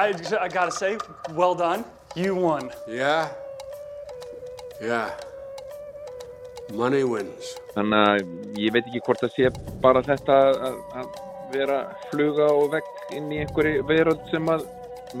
I, 0.00 0.14
I 0.40 0.48
gotta 0.48 0.70
say, 0.72 0.96
well 1.32 1.54
done. 1.54 1.84
You 2.16 2.34
won. 2.34 2.70
Yeah? 2.88 3.28
Yeah. 4.80 5.10
Money 6.72 7.02
wins. 7.04 7.50
Þannig 7.74 8.06
að 8.08 8.62
ég 8.62 8.72
veit 8.72 8.88
ekki 8.88 9.02
hvort 9.04 9.20
það 9.20 9.34
sé 9.34 9.50
bara 9.82 10.00
þetta 10.06 10.38
að, 10.70 10.80
að 11.02 11.10
vera 11.52 11.76
fluga 12.08 12.48
og 12.48 12.72
vekk 12.78 13.12
inn 13.18 13.28
í 13.28 13.42
einhverju 13.42 13.84
veröld 13.90 14.24
sem 14.32 14.48
að, 14.48 14.64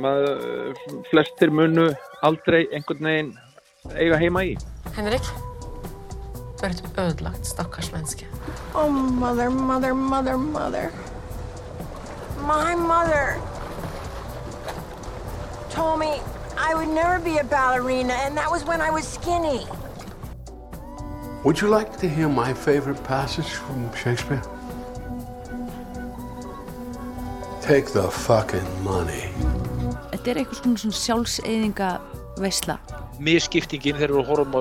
að 0.00 0.26
flestir 1.10 1.52
munu 1.52 1.90
aldrei 2.24 2.62
einhvern 2.72 3.10
veginn 3.10 3.30
eiga 4.00 4.16
heima 4.24 4.46
í. 4.48 4.56
Henrik, 4.96 5.30
du 6.56 6.64
er 6.64 6.72
et 6.72 7.00
ødelagt 7.04 7.52
stakkars 7.52 7.92
menneske. 7.92 8.32
Oh, 8.72 8.88
mother, 8.88 9.52
mother, 9.52 9.92
mother, 9.92 10.40
mother. 10.40 10.88
My 12.48 12.72
mother 12.72 13.36
told 15.70 15.98
me 16.00 16.20
I 16.58 16.74
would 16.74 16.88
never 16.88 17.18
be 17.18 17.38
a 17.38 17.44
ballerina, 17.44 18.14
and 18.24 18.36
that 18.36 18.50
was 18.50 18.64
when 18.64 18.80
I 18.80 18.90
was 18.90 19.06
skinny. 19.06 19.66
Would 21.44 21.60
you 21.60 21.68
like 21.68 21.96
to 21.98 22.08
hear 22.08 22.28
my 22.28 22.52
favorite 22.52 23.02
passage 23.04 23.48
from 23.48 23.90
Shakespeare? 23.94 24.42
Take 27.62 27.86
the 27.92 28.10
fucking 28.10 28.68
money. 28.84 29.30
Þetta 30.10 30.32
er 30.32 30.40
eitthvað 30.42 30.58
svona, 30.60 30.80
svona 30.82 30.98
sjálfseyðinga 30.98 31.90
veisla. 32.42 32.76
Misskiptingin 33.22 33.96
þegar 33.96 34.12
við 34.18 34.28
horfum 34.28 34.56
á 34.58 34.60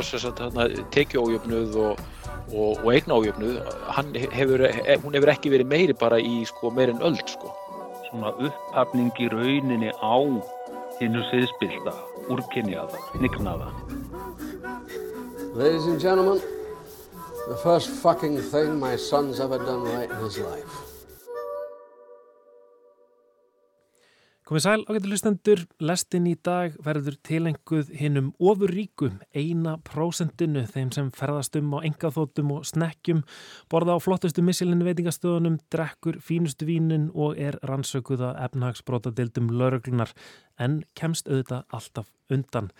tekjuójöfnuð 0.95 1.75
og, 1.83 2.03
og, 2.53 2.79
og 2.79 2.87
eignaójöfnuð, 2.93 3.57
hefur, 4.37 4.63
hún 5.03 5.17
hefur 5.17 5.33
ekki 5.33 5.51
verið 5.51 5.71
meiri 5.73 5.97
bara 5.99 6.19
í 6.21 6.45
sko, 6.47 6.71
meirinn 6.75 7.03
öll. 7.03 7.19
Sko. 7.27 7.51
Svona 8.07 8.31
upphafning 8.37 9.11
í 9.19 9.27
rauninni 9.33 9.91
á 9.99 10.15
nignaða. 13.15 13.71
Ladies 15.55 15.85
and 15.85 15.99
gentlemen, 15.99 16.41
the 17.47 17.55
first 17.63 17.89
fucking 17.89 18.37
thing 18.37 18.77
my 18.79 18.97
son's 18.97 19.39
ever 19.39 19.57
done 19.59 19.83
right 19.83 20.11
in 20.11 20.17
his 20.17 20.37
life. 20.39 20.88
Komið 24.49 24.63
sæl 24.65 24.81
ágættu 24.89 25.09
lustendur, 25.11 25.59
lestin 25.77 26.25
í 26.25 26.31
dag 26.41 26.73
verður 26.81 27.19
tilenguð 27.27 27.91
hinnum 27.93 28.31
ofurríkum, 28.41 29.19
eina 29.37 29.75
prósentinu, 29.85 30.63
þeim 30.65 30.89
sem 30.95 31.11
ferðast 31.13 31.59
um 31.59 31.75
á 31.77 31.85
engaþótum 31.85 32.55
og 32.55 32.63
snekkjum, 32.65 33.19
borða 33.69 33.93
á 33.93 34.01
flottustu 34.01 34.41
missilinu 34.41 34.87
veitingastöðunum, 34.87 35.59
drekkur 35.69 36.17
fínustu 36.25 36.65
vínin 36.65 37.11
og 37.13 37.37
er 37.37 37.59
rannsökuða 37.61 38.31
efnahagsbrótadildum 38.47 39.51
lauruglunar, 39.53 40.15
en 40.57 40.79
kemst 40.97 41.29
auðvitað 41.29 41.67
alltaf 41.69 42.09
undan. 42.33 42.71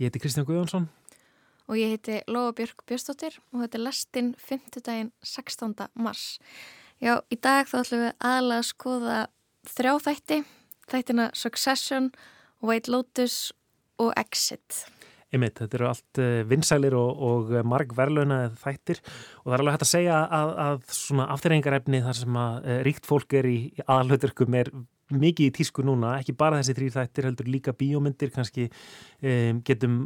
Ég 0.00 0.08
heiti 0.08 0.22
Kristján 0.24 0.46
Guðjónsson. 0.48 0.86
Og 1.68 1.76
ég 1.76 1.92
heiti 1.92 2.22
Lóa 2.32 2.54
Björk 2.56 2.86
Björnstóttir 2.88 3.36
og 3.52 3.66
þetta 3.66 3.76
er 3.76 3.84
lestin 3.84 4.32
5. 4.40 4.80
daginn 4.80 5.12
16. 5.20 5.76
mars. 6.00 6.40
Já, 6.96 7.18
í 7.28 7.36
dag 7.36 7.68
þá 7.68 7.76
ætlum 7.82 8.06
við 8.06 8.16
aðalega 8.16 8.64
að 8.64 8.70
skoða 8.70 9.18
þrjá 9.68 9.94
þætti 10.08 10.40
þættina 10.90 11.30
Succession, 11.36 12.10
White 12.64 12.92
Lotus 12.92 13.50
og 14.00 14.12
Exit. 14.20 14.84
Einmitt, 15.30 15.60
þetta 15.60 15.76
eru 15.78 15.86
allt 15.86 16.20
vinsælir 16.50 16.96
og, 16.98 17.20
og 17.22 17.50
marg 17.70 17.92
verðluna 17.94 18.48
þættir 18.58 18.98
og 18.98 19.44
það 19.44 19.54
er 19.54 19.62
alveg 19.62 19.76
hægt 19.76 19.84
að 19.86 19.92
segja 19.92 20.16
að, 20.26 20.54
að 20.64 20.80
svona 20.96 21.26
afturrengarefni 21.36 22.00
þar 22.02 22.18
sem 22.18 22.40
að 22.42 22.70
ríkt 22.88 23.06
fólk 23.06 23.36
er 23.38 23.46
í 23.46 23.58
aðalhauturkum 23.86 24.56
er 24.58 24.72
mikið 25.10 25.48
í 25.48 25.52
tísku 25.54 25.84
núna, 25.86 26.14
ekki 26.20 26.34
bara 26.38 26.60
þessi 26.60 26.76
þrýr 26.78 26.94
þættir 26.94 27.28
heldur 27.28 27.50
líka 27.50 27.74
bíómyndir, 27.76 28.32
kannski 28.34 28.66
um, 28.68 29.62
getum 29.66 30.02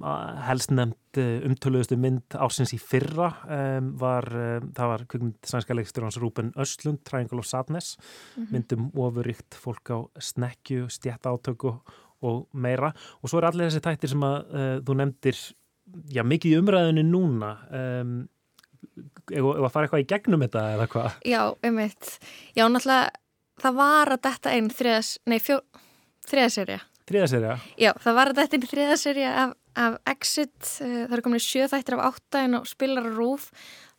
helst 0.47 0.73
nefnt 0.75 1.21
umtöluðustu 1.21 1.99
mynd 2.01 2.37
ársins 2.43 2.75
í 2.75 2.81
fyrra 2.83 3.31
um, 3.45 3.93
var, 4.01 4.29
um, 4.33 4.71
það 4.75 4.93
var 4.93 5.05
kvikmynd 5.11 5.51
sænska 5.51 5.77
leikstur 5.77 6.07
hans 6.07 6.19
Rúben 6.23 6.53
Östlund, 6.61 7.05
Triangle 7.07 7.43
of 7.43 7.49
Sadness 7.51 7.97
mm 7.97 8.43
-hmm. 8.43 8.53
myndum 8.53 8.91
ofuríkt 8.95 9.55
fólk 9.55 9.91
á 9.91 9.99
snekju, 10.19 10.89
stjætt 10.89 11.27
átöku 11.27 11.79
og 12.23 12.47
meira 12.53 12.93
og 13.23 13.31
svo 13.31 13.39
er 13.39 13.45
allir 13.51 13.69
þessi 13.71 13.85
þættir 13.85 14.09
sem 14.09 14.23
að 14.23 14.39
uh, 14.55 14.79
þú 14.81 14.97
nefndir 14.97 15.37
já, 16.11 16.23
mikið 16.23 16.53
í 16.53 16.59
umræðinu 16.59 17.05
núna 17.05 17.51
eða 19.33 19.67
að 19.67 19.73
fara 19.73 19.87
eitthvað 19.87 20.05
í 20.05 20.09
gegnum 20.09 20.45
þetta 20.45 20.65
eða 20.77 20.87
hvað? 20.93 21.19
Já, 21.25 21.43
um 21.69 21.79
eitt 21.79 22.19
já, 22.57 22.69
náttúrulega 22.69 23.11
það 23.63 23.79
var 23.79 24.15
að 24.15 24.25
detta 24.29 24.55
einn 24.55 24.71
þriðas, 24.73 25.15
nei 25.31 25.39
fjó, 25.43 25.61
þriðaserja. 26.29 26.81
Þriðaserja? 27.05 27.55
Já, 27.81 27.93
það 28.01 28.19
var 28.19 28.33
að 28.33 28.41
detta 28.41 28.57
einn 28.59 28.69
þriðaserja 28.73 29.33
af, 29.43 29.57
af 29.77 29.97
Exit, 30.15 30.59
það 30.79 31.17
eru 31.17 31.25
komin 31.27 31.45
sjö 31.45 31.69
þættir 31.73 31.99
af 31.99 32.05
áttæðin 32.11 32.59
og 32.61 32.69
spilar 32.71 33.11
rúf. 33.13 33.51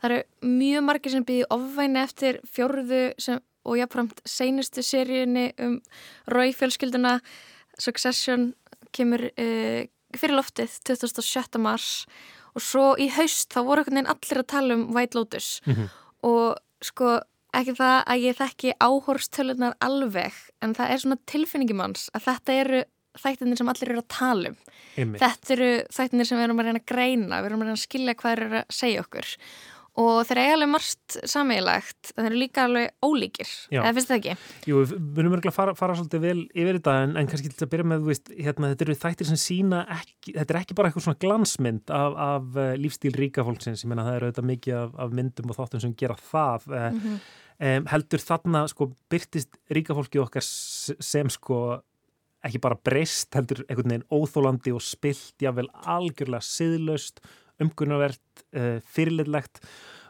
Það 0.01 0.11
eru 0.11 0.53
mjög 0.59 0.88
margir 0.89 1.13
sem 1.13 1.25
byrði 1.27 1.49
ofvæni 1.55 2.01
eftir 2.01 2.39
fjórðu 2.49 3.03
sem, 3.21 3.41
og 3.65 3.79
jáfnframt 3.79 4.21
seinustu 4.29 4.83
seríunni 4.85 5.49
um 5.61 5.79
Rói-fjölskylduna. 6.29 7.19
Succession 7.81 8.53
kemur 8.95 9.25
uh, 9.27 9.85
fyrir 10.15 10.38
loftið 10.38 10.79
2007. 10.88 11.59
mars 11.61 12.05
og 12.55 12.63
svo 12.63 12.85
í 13.01 13.09
haust 13.11 13.51
þá 13.51 13.61
voru 13.67 13.83
einhvern 13.83 13.99
veginn 13.99 14.11
allir 14.13 14.41
að 14.41 14.51
tala 14.53 14.77
um 14.77 14.85
White 14.95 15.17
Lotus 15.17 15.59
mm 15.65 15.73
-hmm. 15.73 15.89
og 16.29 16.57
sko 16.81 17.19
ekki 17.59 17.77
það 17.77 17.97
að 18.01 18.25
ég 18.25 18.39
þekki 18.39 18.75
áhorstölunar 18.83 19.77
alveg 19.85 20.41
en 20.66 20.75
það 20.77 20.91
er 20.93 21.03
svona 21.03 21.21
tilfinningum 21.31 21.83
hans 21.85 22.09
að 22.16 22.27
þetta 22.29 22.57
eru 22.63 22.81
þættinir 23.16 23.59
sem 23.59 23.71
allir 23.71 23.93
eru 23.93 24.01
að 24.03 24.11
tala 24.11 24.51
um 24.51 24.57
Einmitt. 24.95 25.21
þetta 25.21 25.55
eru 25.55 25.69
þættinir 25.95 26.27
sem 26.27 26.39
við 26.39 26.47
erum 26.49 26.59
að 26.59 26.67
reyna 26.69 26.81
að 26.83 26.89
greina 26.91 27.39
við 27.39 27.49
erum 27.49 27.63
að 27.63 27.69
reyna 27.69 27.77
að 27.77 27.85
skilja 27.85 28.19
hvað 28.19 28.35
eru 28.35 28.59
að 28.59 28.75
segja 28.75 29.05
okkur 29.05 29.31
og 29.95 30.25
þeir 30.27 30.35
eru 30.35 30.45
eiginlega 30.49 30.71
marst 30.73 31.15
sammeilagt, 31.31 32.09
þeir 32.11 32.25
eru 32.27 32.39
líka 32.39 32.65
alveg 32.67 33.05
ólíkir 33.05 33.51
eða 33.71 33.94
finnst 33.95 34.09
það 34.11 34.17
ekki? 34.17 34.33
Jú, 34.67 34.81
við 34.89 35.05
munum 35.15 35.35
örgulega 35.38 35.53
að 35.53 35.55
fara, 35.55 35.75
fara 35.79 35.95
svolítið 35.95 36.25
vel 36.25 36.41
yfir 36.51 36.79
þetta 36.79 36.95
en, 37.05 37.13
en 37.21 37.29
kannski 37.31 37.51
til 37.51 37.63
að 37.63 37.71
byrja 37.71 37.88
með, 37.94 38.03
veist, 38.09 38.31
hérna, 38.35 38.73
þetta 38.73 38.85
eru 38.88 38.97
þættir 39.05 39.29
sem 39.29 39.39
sína 39.39 39.85
ekki, 39.95 40.35
þetta 40.35 40.55
er 40.55 40.59
ekki 40.59 40.77
bara 40.77 40.91
eitthvað 40.91 41.07
svona 41.07 41.21
glansmynd 41.23 41.95
af, 41.95 42.19
af 42.27 42.59
lífstíl 42.81 43.15
ríka 43.15 43.47
fólksins, 43.47 43.85
ég 43.85 43.91
menna 43.91 44.07
það 44.09 44.19
eru 44.19 44.29
auðvitað 44.29 44.49
mikið 44.51 44.77
af, 44.81 44.94
af 45.05 45.15
myndum 45.21 45.55
og 45.55 45.59
þáttum 45.61 45.85
sem 45.85 45.95
gera 46.03 46.19
það 46.19 46.69
mm 46.73 46.99
-hmm. 46.99 47.25
Um, 47.55 47.85
heldur 47.88 48.19
þarna 48.19 48.66
sko 48.67 48.89
byrtist 49.07 49.53
ríkafólki 49.71 50.19
okkar 50.19 50.43
sem 50.43 51.29
sko 51.31 51.79
ekki 52.45 52.59
bara 52.61 52.75
breyst 52.75 53.31
heldur 53.38 53.61
einhvern 53.66 53.93
veginn 53.93 54.07
óþólandi 54.11 54.73
og 54.75 54.83
spilt 54.83 55.39
jável 55.41 55.69
algjörlega 55.88 56.44
siðlaust, 56.44 57.21
umgunarvert 57.63 58.44
uh, 58.57 58.81
fyrirlillegt 58.91 59.61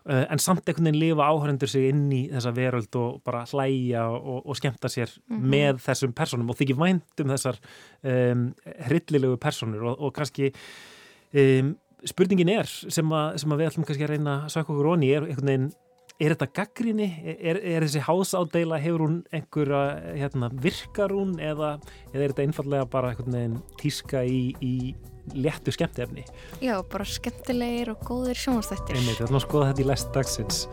uh, 0.09 0.23
en 0.23 0.41
samt 0.41 0.65
einhvern 0.65 0.89
veginn 0.89 1.01
lifa 1.03 1.29
áhörendur 1.29 1.69
sig 1.69 1.91
inn 1.91 2.09
í 2.09 2.23
þessa 2.33 2.55
veröld 2.57 2.97
og 2.97 3.21
bara 3.29 3.45
hlæja 3.51 4.07
og, 4.09 4.41
og 4.41 4.57
skemta 4.57 4.89
sér 4.89 5.13
mm 5.13 5.37
-hmm. 5.37 5.47
með 5.53 5.85
þessum 5.85 6.17
personum 6.17 6.49
og 6.49 6.57
þykir 6.57 6.81
vænt 6.81 7.21
um 7.21 7.33
þessar 7.35 7.61
um, 8.01 8.45
hryllilegu 8.89 9.37
personur 9.37 9.85
og, 9.91 10.01
og 10.01 10.13
kannski 10.17 10.53
um, 11.33 11.75
spurningin 12.05 12.49
er 12.49 12.65
sem, 12.65 13.11
a, 13.11 13.37
sem 13.37 13.51
að 13.51 13.59
við 13.61 13.69
ætlum 13.69 13.85
kannski 13.85 14.03
að 14.03 14.15
reyna 14.15 14.43
að 14.43 14.53
sökja 14.53 14.73
okkur 14.73 14.93
onni 14.97 15.13
er 15.13 15.29
einhvern 15.29 15.51
veginn 15.53 15.73
Er 16.15 16.31
þetta 16.31 16.47
gaggrinni? 16.61 17.09
Er, 17.27 17.57
er 17.59 17.83
þessi 17.83 17.99
hásádeila, 18.05 18.77
hefur 18.79 19.01
hún 19.03 19.17
einhverja, 19.35 19.81
hérna, 20.15 20.47
virkar 20.63 21.11
hún 21.11 21.33
eða, 21.43 21.73
eða 22.13 22.21
er 22.21 22.31
þetta 22.31 22.45
einfallega 22.45 22.87
bara 22.93 23.11
einhvern 23.11 23.35
veginn 23.35 23.57
tíska 23.81 24.23
í, 24.23 24.53
í 24.63 24.95
léttu 25.35 25.73
skemmtefni? 25.75 26.23
Já, 26.63 26.77
bara 26.87 27.07
skemmtilegir 27.09 27.91
og 27.97 28.07
góðir 28.07 28.39
sjónastættir. 28.39 28.95
Einmitt, 28.95 29.19
við 29.19 29.27
ætlum 29.27 29.41
að 29.41 29.47
skoða 29.49 29.69
þetta 29.73 29.83
í 29.83 29.89
lest 29.91 30.15
dagsins. 30.15 30.63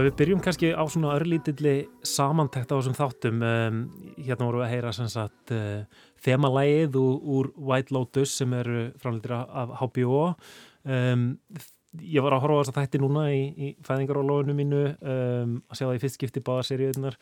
Já, 0.00 0.06
við 0.06 0.14
byrjum 0.16 0.38
kannski 0.40 0.68
á 0.72 0.80
svona 0.88 1.10
örlítilli 1.12 1.72
samantækt 2.08 2.70
á 2.72 2.78
þessum 2.78 2.94
þáttum. 2.96 3.42
Um, 3.44 3.80
hérna 4.16 4.46
vorum 4.46 4.62
við 4.62 4.64
að 4.64 4.70
heyra 4.72 4.92
sem 4.96 5.10
sagt 5.12 5.52
uh, 5.52 5.82
þemalægið 6.24 6.96
úr, 6.96 7.18
úr 7.20 7.50
White 7.68 7.92
Lotus 7.92 8.32
sem 8.40 8.54
eru 8.56 8.86
framleitir 9.02 9.34
af 9.36 9.74
HBO. 9.82 10.22
Um, 10.88 11.26
ég 12.00 12.24
var 12.24 12.32
að 12.32 12.46
horfa 12.46 12.62
þess 12.62 12.72
að 12.72 12.78
þætti 12.78 13.02
núna 13.02 13.26
í, 13.28 13.42
í 13.44 13.68
fæðingarólóinu 13.84 14.56
mínu 14.56 14.80
um, 14.88 15.52
að 15.68 15.76
sjá 15.82 15.84
það 15.84 15.98
í 15.98 16.02
fyrstskipti 16.06 16.44
báða 16.48 16.64
seríunar. 16.70 17.20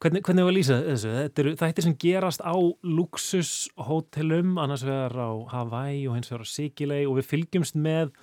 Hvernig, 0.00 0.24
hvernig 0.24 0.48
var 0.48 0.54
að 0.54 0.58
lýsa 0.62 0.80
þessu? 0.88 1.14
Þetta 1.18 1.44
eru 1.44 1.54
þættir 1.60 1.88
sem 1.90 1.98
gerast 2.06 2.40
á 2.40 2.56
luxushótelum, 2.88 4.56
annars 4.64 4.88
vegar 4.88 5.12
á 5.12 5.30
Hawaii 5.52 6.06
og 6.08 6.16
hins 6.16 6.32
vegar 6.32 6.48
á 6.48 6.54
Sikilei 6.56 7.04
og 7.04 7.20
við 7.20 7.32
fylgjumst 7.34 7.76
með 7.76 8.16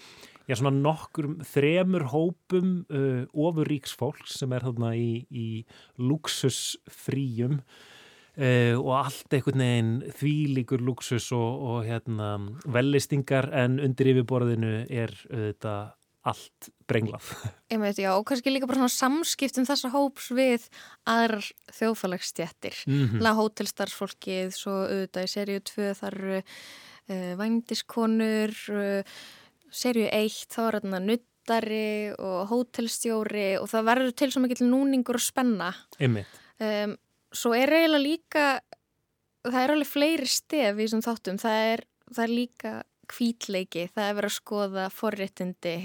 já, 0.48 0.56
svona 0.58 0.74
nokkur 0.76 1.34
þremur 1.48 2.08
hópum 2.12 2.74
uh, 2.90 3.24
ofurríks 3.34 3.96
fólks 3.98 4.40
sem 4.42 4.54
er 4.56 4.66
þarna 4.68 4.94
í, 4.98 5.24
í 5.30 5.48
luxusfríum 6.02 7.60
uh, 7.62 8.76
og 8.80 8.92
allt 8.98 9.38
einhvern 9.38 9.66
veginn 9.66 9.96
þvílíkur 10.20 10.84
luxus 10.86 11.32
og, 11.36 11.66
og 11.72 11.90
hérna, 11.90 12.36
vellistingar 12.66 13.52
en 13.64 13.80
undir 13.84 14.14
yfirborðinu 14.16 14.76
er 14.90 15.16
þetta 15.30 15.76
uh, 15.88 15.98
allt 16.28 16.70
brenglað. 16.90 17.26
Einmitt, 17.74 18.00
já, 18.02 18.12
og 18.14 18.26
kannski 18.30 18.54
líka 18.54 18.70
bara 18.70 18.84
svona 18.84 18.94
samskiptum 18.94 19.66
þessa 19.66 19.90
hóps 19.94 20.30
við 20.38 20.68
aðrar 21.10 21.48
þjóðfælagsstjættir. 21.74 22.78
Mm 22.86 23.08
-hmm. 23.10 23.30
Hótelstarfsfólkið, 23.40 24.54
svo 24.54 24.76
auðvitað 24.86 25.26
í 25.26 25.32
seríu 25.34 25.64
2 25.66 25.94
þar 25.98 26.20
eru 26.20 26.38
uh, 26.40 27.34
uh, 29.72 29.76
seríu 29.76 30.10
1 30.12 30.52
þá 30.52 30.60
er 30.66 30.78
þarna 30.80 31.02
nuttari 31.06 31.88
og 32.20 32.52
hótelstjóri 32.52 33.48
og 33.62 33.70
það 33.72 33.88
verður 33.90 34.16
til 34.22 34.30
svo 34.34 34.44
mikill 34.44 34.68
núningur 34.70 35.20
og 35.20 35.26
spenna. 35.26 35.72
Einmitt. 36.00 36.40
Um, 36.62 36.98
svo 37.34 37.56
er 37.58 37.72
eiginlega 37.74 38.04
líka, 38.04 38.46
það 39.48 39.62
er 39.64 39.76
alveg 39.76 39.90
fleiri 39.90 40.30
stef 40.30 40.76
í 40.76 40.86
þessum 40.86 41.06
þáttum, 41.06 41.40
það 41.42 41.68
er, 41.72 41.86
það 42.12 42.26
er 42.26 42.34
líka 42.36 42.74
kvítleiki, 43.12 43.88
það 43.92 44.08
er 44.08 44.18
verið 44.20 44.32
að 44.32 44.38
skoða 44.38 44.84
forréttindi, 44.94 45.76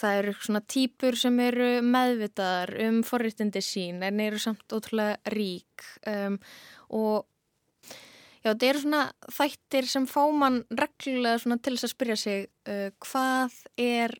það 0.00 0.18
eru 0.20 0.34
svona 0.38 0.62
típur 0.70 1.18
sem 1.18 1.38
eru 1.44 1.70
meðvitaðar 1.86 2.74
um 2.86 3.00
forréttindi 3.06 3.62
sín 3.64 4.04
en 4.06 4.20
eru 4.22 4.40
samt 4.40 4.76
ótrúlega 4.76 5.32
rík 5.34 5.86
um, 6.08 6.38
og 6.96 7.29
já, 8.40 8.50
þetta 8.50 8.70
eru 8.70 8.82
svona 8.84 9.04
þættir 9.36 9.90
sem 9.90 10.08
fá 10.10 10.22
mann 10.32 10.62
reglulega 10.70 11.60
til 11.60 11.76
þess 11.76 11.88
að 11.88 11.94
spyrja 11.94 12.18
sig 12.20 12.48
uh, 12.70 12.88
hvað 13.04 13.56
er 13.80 14.16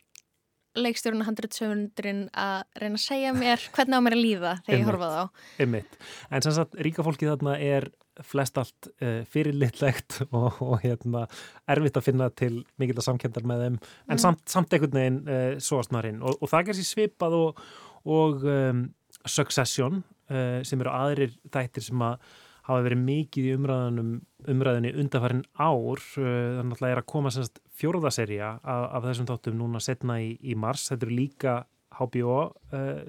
leikstjórun 0.79 1.25
100-700 1.27 2.29
að 2.39 2.61
reyna 2.79 2.99
að 2.99 3.03
segja 3.03 3.33
mér 3.35 3.65
hvernig 3.75 3.99
á 3.99 4.05
mér 4.07 4.17
að 4.17 4.23
líða 4.23 4.53
þegar 4.67 4.79
ég 4.79 4.91
horfa 4.91 5.09
það 5.09 5.19
á. 5.19 5.27
Einmitt. 5.65 5.99
En 6.31 6.45
sem 6.47 6.55
sagt, 6.57 6.79
ríka 6.87 7.07
fólki 7.07 7.29
þarna 7.29 7.57
er 7.59 7.89
flest 8.27 8.59
allt 8.61 8.91
uh, 9.01 9.23
fyrirlitlegt 9.31 10.21
og, 10.37 10.61
og 10.65 10.77
hérna, 10.85 11.25
erfitt 11.71 11.99
að 11.99 12.07
finna 12.11 12.31
til 12.37 12.53
mikilvægt 12.81 13.07
samkendar 13.07 13.47
með 13.49 13.65
þeim 13.65 13.81
en 13.81 14.15
mm. 14.17 14.23
samt, 14.23 14.45
samt 14.51 14.77
einhvern 14.77 14.99
veginn 14.99 15.21
uh, 15.27 15.59
svo 15.63 15.81
snarinn 15.87 16.21
og, 16.23 16.37
og 16.39 16.51
það 16.51 16.61
er 16.61 16.69
kannski 16.71 16.89
svipað 16.89 17.39
og, 17.39 17.65
og 18.11 18.47
um, 18.51 18.87
Succession 19.29 20.03
uh, 20.33 20.61
sem 20.67 20.81
eru 20.81 20.93
aðrir 20.93 21.35
þættir 21.53 21.89
sem 21.89 22.05
að 22.05 22.21
hafa 22.69 22.85
verið 22.87 23.03
mikið 23.07 23.49
í 23.49 23.55
umræðinni 23.59 24.95
undarfærin 25.03 25.45
ár. 25.57 26.05
Þannig 26.15 26.77
að 26.77 26.83
það 26.83 26.93
er 26.93 27.03
að 27.03 27.11
koma 27.15 27.35
semst 27.35 27.61
fjórðaserja 27.81 28.55
af, 28.61 28.87
af 28.99 29.09
þessum 29.09 29.29
þáttum 29.31 29.61
núna 29.61 29.83
setna 29.85 30.21
í, 30.23 30.33
í 30.41 30.57
mars, 30.59 30.89
þetta 30.93 31.09
eru 31.09 31.19
líka 31.19 31.59
HBO 32.01 32.39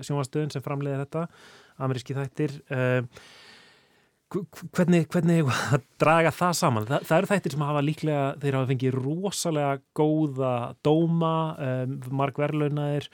sjónvastöðun 0.02 0.52
sem 0.54 0.64
framleiði 0.66 1.04
þetta 1.04 1.28
ameríski 1.82 2.18
þættir. 2.18 2.58
Hvernig, 4.32 5.10
hvernig 5.12 5.50
að 5.76 5.82
draga 6.00 6.32
það 6.32 6.54
saman? 6.56 6.86
Þa, 6.88 7.00
það 7.08 7.18
eru 7.18 7.30
þættir 7.34 7.54
sem 7.54 7.64
hafa 7.68 7.82
líklega, 7.84 8.28
þeir 8.40 8.58
hafa 8.58 8.70
fengið 8.70 8.94
rosalega 8.96 9.74
góða 9.98 10.52
dóma, 10.88 11.32
um, 11.60 11.98
marg 12.16 12.40
verðlaunaðir, 12.40 13.10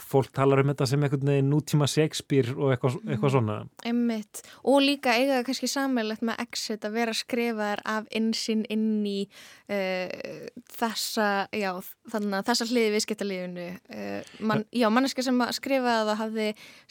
fólk 0.00 0.30
talar 0.34 0.62
um 0.62 0.70
þetta 0.72 0.86
sem 0.88 1.02
einhvern 1.04 1.28
veginn 1.28 1.50
nútíma 1.52 1.86
Shakespeare 1.90 2.54
og 2.56 2.72
eitthvað, 2.72 2.96
eitthvað 3.04 3.34
svona. 3.34 3.56
Emmitt, 3.86 4.40
og 4.64 4.80
líka 4.84 5.14
eiga 5.18 5.38
það 5.38 5.46
kannski 5.48 5.70
sammeilegt 5.70 6.24
með 6.24 6.40
exit 6.46 6.86
að 6.88 6.96
vera 6.98 7.16
skrifaðar 7.16 7.84
af 7.94 8.08
insinn 8.16 8.64
inn 8.72 9.04
í 9.08 9.18
uh, 9.26 10.48
þessa, 10.78 11.28
já, 11.52 11.70
þannig 12.12 12.38
að 12.40 12.50
þessa 12.50 12.68
hliði 12.72 12.96
viðskiptalífinu. 12.96 13.68
Uh, 13.92 14.34
man, 14.50 14.66
já, 14.72 14.88
manneska 14.94 15.26
sem 15.26 15.46
skrifaði 15.58 16.10
það 16.10 16.22
hafði 16.24 16.50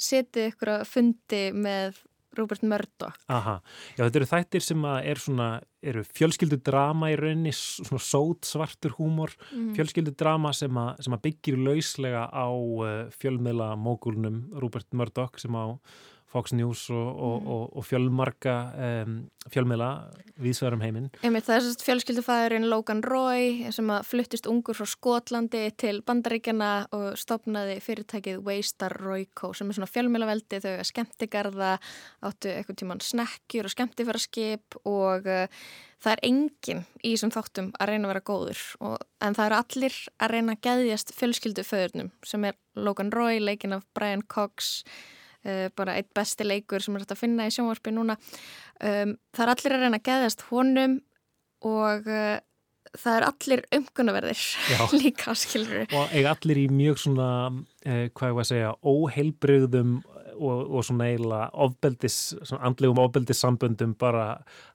setið 0.10 0.52
ykkur 0.54 0.76
að 0.78 0.90
fundi 0.94 1.46
með 1.58 2.02
Robert 2.38 2.64
Murdoch. 2.68 3.18
Aha, 3.32 3.58
já 3.98 4.04
þetta 4.04 4.20
eru 4.20 4.30
þættir 4.32 4.66
sem 4.66 4.88
er 4.92 5.22
svona, 5.22 5.50
eru 5.84 6.04
fjölskyldudrama 6.08 7.12
í 7.14 7.18
rauninni, 7.20 7.54
svona 7.56 8.04
sót 8.04 8.50
svartur 8.50 8.96
húmor, 8.98 9.36
mm. 9.52 9.74
fjölskyldudrama 9.78 10.54
sem, 10.58 10.80
a, 10.80 10.88
sem 11.04 11.16
að 11.16 11.24
byggir 11.28 11.60
lauslega 11.62 12.26
á 12.30 12.48
uh, 12.50 12.96
fjölmiðla 13.22 13.74
mógulnum 13.80 14.44
Robert 14.62 14.90
Murdoch 14.98 15.42
sem 15.42 15.56
á 15.56 15.78
Fox 16.34 16.54
News 16.58 16.88
og, 16.90 16.98
og, 16.98 17.36
mm. 17.42 17.50
og, 17.54 17.64
og 17.78 17.86
fjölmarka 17.86 18.56
um, 18.74 19.18
fjölmiðla 19.54 19.90
viðsverðum 20.42 20.82
heiminn. 20.82 21.08
Einmitt, 21.22 21.46
það 21.46 21.56
er 21.56 21.66
sérst 21.68 21.86
fjölskyldufæðurinn 21.86 22.68
Logan 22.72 23.04
Roy 23.06 23.70
sem 23.76 23.92
að 23.94 24.08
fluttist 24.10 24.50
ungur 24.50 24.78
frá 24.78 24.88
Skotlandi 24.90 25.64
til 25.78 26.00
Bandaríkjana 26.08 26.72
og 26.96 27.20
stopnaði 27.20 27.78
fyrirtækið 27.84 28.42
Waystar 28.48 28.96
Royco 29.04 29.52
sem 29.54 29.70
er 29.70 29.78
svona 29.78 29.92
fjölmiðlaveldi 29.92 30.62
þau 30.64 30.72
að 30.74 30.86
skemmtigarða 30.90 31.72
áttu 32.26 32.54
eitthvað 32.54 32.82
tíman 32.82 33.04
snekkjur 33.04 33.70
og 33.70 33.76
skemmtifæraskip 33.76 34.80
og 34.90 35.30
uh, 35.30 35.66
það 36.04 36.16
er 36.16 36.24
enginn 36.30 36.86
í 37.04 37.14
þessum 37.14 37.34
þáttum 37.36 37.74
að 37.78 37.94
reyna 37.94 38.08
að 38.08 38.16
vera 38.16 38.28
góður 38.32 38.68
og, 38.82 39.02
en 39.22 39.38
það 39.38 39.50
eru 39.52 39.60
allir 39.62 40.00
að 40.18 40.34
reyna 40.34 40.56
að 40.56 40.64
geðjast 40.70 41.18
fjölskylduföðurnum 41.20 42.14
sem 42.26 42.48
er 42.50 42.58
Logan 42.74 43.14
Roy, 43.14 43.38
leikin 43.44 43.78
af 43.78 43.86
Brian 43.94 44.26
Cox 44.26 44.80
Uh, 44.82 45.23
bara 45.76 45.98
eitt 46.00 46.14
besti 46.16 46.46
leikur 46.48 46.84
sem 46.84 46.96
er 46.96 47.04
hægt 47.04 47.12
að 47.16 47.20
finna 47.20 47.48
í 47.48 47.52
sjónvarpi 47.52 47.92
núna. 47.92 48.16
Um, 48.80 49.18
það 49.36 49.46
er 49.46 49.52
allir 49.54 49.76
að 49.76 49.84
reyna 49.84 50.00
að 50.00 50.08
geðast 50.08 50.46
honum 50.50 50.98
og 51.64 52.08
uh, 52.10 52.40
það 53.00 53.18
er 53.18 53.26
allir 53.28 53.62
umgunnaverðir 53.78 54.42
líka, 55.02 55.36
skilur 55.38 55.86
og 55.88 56.12
eiga 56.14 56.34
allir 56.36 56.64
í 56.64 56.66
mjög 56.72 57.00
svona 57.06 57.30
uh, 57.50 58.06
hvað 58.14 58.32
ég 58.32 58.38
var 58.38 58.44
að 58.46 58.50
segja, 58.52 58.74
óheilbröðum 58.84 59.94
og, 60.34 60.60
og 60.66 60.86
svona 60.88 61.08
eiginlega 61.12 61.50
ofbeldis, 61.66 62.18
svona 62.42 62.64
andlegum 62.70 63.02
ofbeldis 63.04 63.44
samböndum 63.44 63.94
bara 64.00 64.26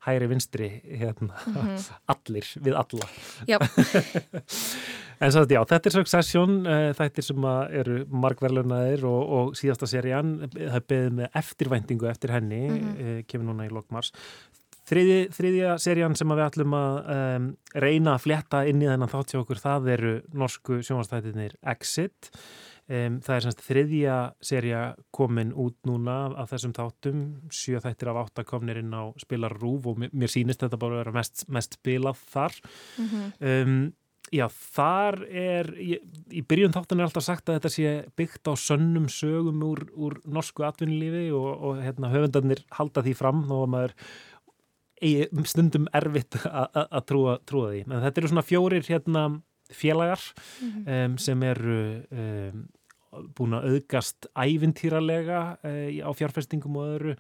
hægri 0.07 0.31
vinstri 0.31 0.71
hérna, 0.85 1.35
mm 1.47 1.55
-hmm. 1.55 1.91
allir 2.15 2.47
við 2.63 2.75
alla. 2.79 3.09
Já 3.47 3.59
En 5.19 5.33
svo 5.35 5.43
að 5.43 5.55
já, 5.57 5.61
þetta 5.73 5.91
er 5.91 5.97
Succession, 5.97 6.59
uh, 6.67 6.91
þættir 6.99 7.27
sem 7.27 7.49
eru 7.81 7.99
margverlunaðir 8.11 9.03
og, 9.09 9.33
og 9.39 9.59
síðasta 9.59 9.89
serían, 9.91 10.37
það 10.55 10.87
beðið 10.93 11.17
með 11.19 11.41
eftirvæntingu 11.43 12.11
eftir 12.11 12.35
henni, 12.37 12.63
mm 12.69 12.79
-hmm. 12.79 13.27
kemur 13.27 13.51
núna 13.51 13.67
í 13.67 13.75
lokmars. 13.75 14.13
Þriði, 14.89 15.19
þriðja 15.37 15.75
serían 15.83 16.17
sem 16.17 16.31
við 16.33 16.47
ætlum 16.47 16.75
að 16.79 16.95
um, 17.13 17.51
reyna 17.77 18.15
að 18.15 18.25
fletta 18.25 18.63
inn 18.71 18.81
í 18.81 18.89
þennan 18.89 19.11
þátt 19.13 19.35
hjá 19.35 19.43
okkur, 19.43 19.61
það 19.61 19.93
eru 19.99 20.15
norsku 20.33 20.81
sjónvastættinir 20.87 21.59
Exit. 21.75 22.31
Um, 22.89 23.19
það 23.21 23.35
er 23.35 23.45
semst 23.45 23.65
þriðja 23.67 24.17
seria 24.41 24.83
komin 25.13 25.51
út 25.53 25.77
núna 25.85 26.31
af 26.41 26.55
þessum 26.55 26.73
þáttum, 26.73 27.27
sjö 27.53 27.83
þættir 27.85 28.09
af 28.15 28.23
áttakomnir 28.23 28.81
inn 28.81 28.95
á 28.97 29.13
spilarrúf 29.21 29.91
og 29.91 30.01
mér, 30.01 30.15
mér 30.17 30.33
sýnist 30.33 30.65
þetta 30.65 30.81
bara 30.81 30.97
að 30.97 31.03
vera 31.03 31.17
mest, 31.19 31.45
mest 31.53 31.77
spilað 31.77 32.23
þar. 32.33 32.57
Mm 32.97 33.11
-hmm. 33.11 33.35
um, 33.51 33.77
Já, 34.35 34.47
þar 34.53 35.23
er, 35.29 35.69
í, 35.81 35.99
í 36.37 36.43
byrjun 36.45 36.75
þáttan 36.75 37.01
er 37.01 37.09
alltaf 37.09 37.25
sagt 37.25 37.49
að 37.49 37.59
þetta 37.59 37.73
sé 37.73 37.93
byggt 38.19 38.51
á 38.51 38.55
sönnum 38.61 39.09
sögum 39.13 39.63
úr, 39.65 39.85
úr 39.97 40.19
norsku 40.29 40.67
atvinnulífi 40.69 41.29
og, 41.37 41.49
og 41.55 41.83
hérna, 41.85 42.13
höfundarnir 42.13 42.65
halda 42.77 43.05
því 43.07 43.15
fram 43.19 43.45
og 43.55 43.69
maður 43.73 43.95
eigi, 45.01 45.29
stundum 45.49 45.87
erfitt 45.97 46.39
að 46.45 47.05
trúa, 47.09 47.39
trúa 47.49 47.73
því. 47.73 47.85
En 47.87 48.03
þetta 48.05 48.23
eru 48.23 48.33
svona 48.33 48.47
fjórir 48.47 48.89
hérna, 48.89 49.25
félagar 49.69 50.21
mm 50.21 50.69
-hmm. 50.69 51.05
um, 51.05 51.19
sem 51.19 51.43
eru 51.43 51.81
um, 52.11 52.67
búin 53.37 53.57
að 53.57 53.67
auðgast 53.73 54.29
ævintýralega 54.37 55.41
e, 55.65 55.73
á 56.05 56.11
fjárfestingum 56.17 56.77
og 56.81 56.91
öðru 56.93 57.15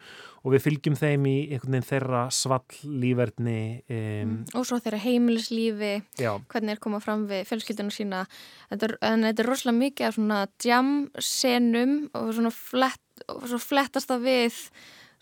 og 0.44 0.52
við 0.54 0.64
fylgjum 0.66 0.98
þeim 0.98 1.26
í 1.30 1.36
einhvern 1.46 1.76
veginn 1.76 1.88
þeirra 1.88 2.22
svall 2.34 2.80
lífverðni 2.84 3.62
e, 3.88 3.98
mm. 4.26 4.36
og 4.58 4.68
svo 4.68 4.80
þeirra 4.84 5.00
heimilislífi 5.06 5.94
já. 6.20 6.30
hvernig 6.52 6.76
er 6.76 6.82
komað 6.84 7.06
fram 7.06 7.24
við 7.30 7.44
fjölskyldunum 7.48 7.94
sína 7.94 8.22
þetta 8.68 8.90
er, 8.90 8.96
en 9.10 9.26
þetta 9.30 9.44
er 9.44 9.50
rosalega 9.50 9.80
mikið 9.80 10.10
af 10.10 10.18
svona 10.18 10.44
jam-senum 10.68 11.98
og 12.12 12.30
svona, 12.36 12.54
flett, 12.54 13.26
og 13.26 13.44
svona 13.46 13.66
flettast 13.70 14.12
það 14.12 14.28
við 14.28 14.62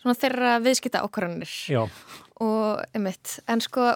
svona 0.03 0.19
þeirra 0.19 0.55
viðskipta 0.65 1.03
ákvarðanir 1.05 1.55
og 2.43 2.83
einmitt, 2.93 3.39
en 3.49 3.63
sko 3.63 3.93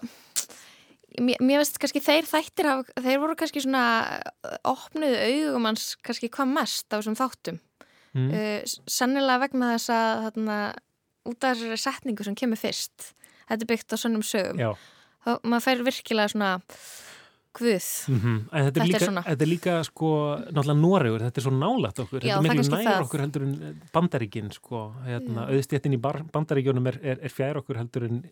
mér, 1.19 1.41
mér 1.43 1.61
veist 1.61 1.79
kannski 1.81 2.01
þeir 2.03 2.27
þættir 2.29 2.69
hafa, 2.69 2.95
þeir 3.03 3.19
voru 3.23 3.35
kannski 3.39 3.63
svona 3.63 3.83
uh, 4.21 4.55
opnuðu 4.71 5.19
augum 5.27 5.67
hans 5.69 5.91
kannski 6.05 6.31
hvað 6.31 6.53
mest 6.55 6.87
á 6.91 6.99
þessum 6.99 7.17
þáttum 7.19 7.59
mm. 8.15 8.29
uh, 8.29 8.77
sannilega 8.85 9.43
vegna 9.45 9.73
þess 9.75 9.93
að 9.95 10.25
þarna, 10.27 10.57
út 11.31 11.47
af 11.47 11.59
þessari 11.59 11.83
setningu 11.85 12.27
sem 12.27 12.37
kemur 12.37 12.61
fyrst 12.61 13.11
þetta 13.47 13.59
er 13.59 13.71
byggt 13.73 13.95
á 13.95 13.97
svonum 13.99 14.25
sögum 14.25 14.75
þá 15.21 15.31
maður 15.43 15.65
fær 15.67 15.85
virkilega 15.89 16.33
svona 16.33 16.51
guð. 17.53 17.87
Mm 18.07 18.19
-hmm. 18.19 18.37
Þetta 18.51 18.57
er, 18.57 18.71
Þetta 18.71 18.81
er 18.81 18.87
líka, 18.87 18.99
svona. 19.05 19.23
þetta 19.23 19.43
er 19.43 19.51
líka 19.51 19.73
sko, 19.83 20.09
náttúrulega 20.51 20.81
Noregur, 20.81 21.21
þetta 21.25 21.37
er 21.37 21.45
svo 21.45 21.51
nálægt 21.51 21.99
okkur, 21.99 22.21
Já, 22.23 22.35
þetta 22.37 22.51
er 22.51 22.57
miklu 22.57 22.83
það. 22.83 23.01
okkur 23.01 23.19
heldur 23.19 23.43
en 23.43 23.81
bandaríkin, 23.93 24.51
sko, 24.51 24.93
hérna, 25.05 25.41
Já. 25.41 25.51
auðstéttin 25.51 25.93
í 25.93 25.99
bandaríkjunum 26.31 26.87
er, 26.87 26.99
er, 27.03 27.17
er 27.21 27.29
fjær 27.29 27.57
okkur 27.61 27.77
heldur 27.77 28.03
en 28.03 28.23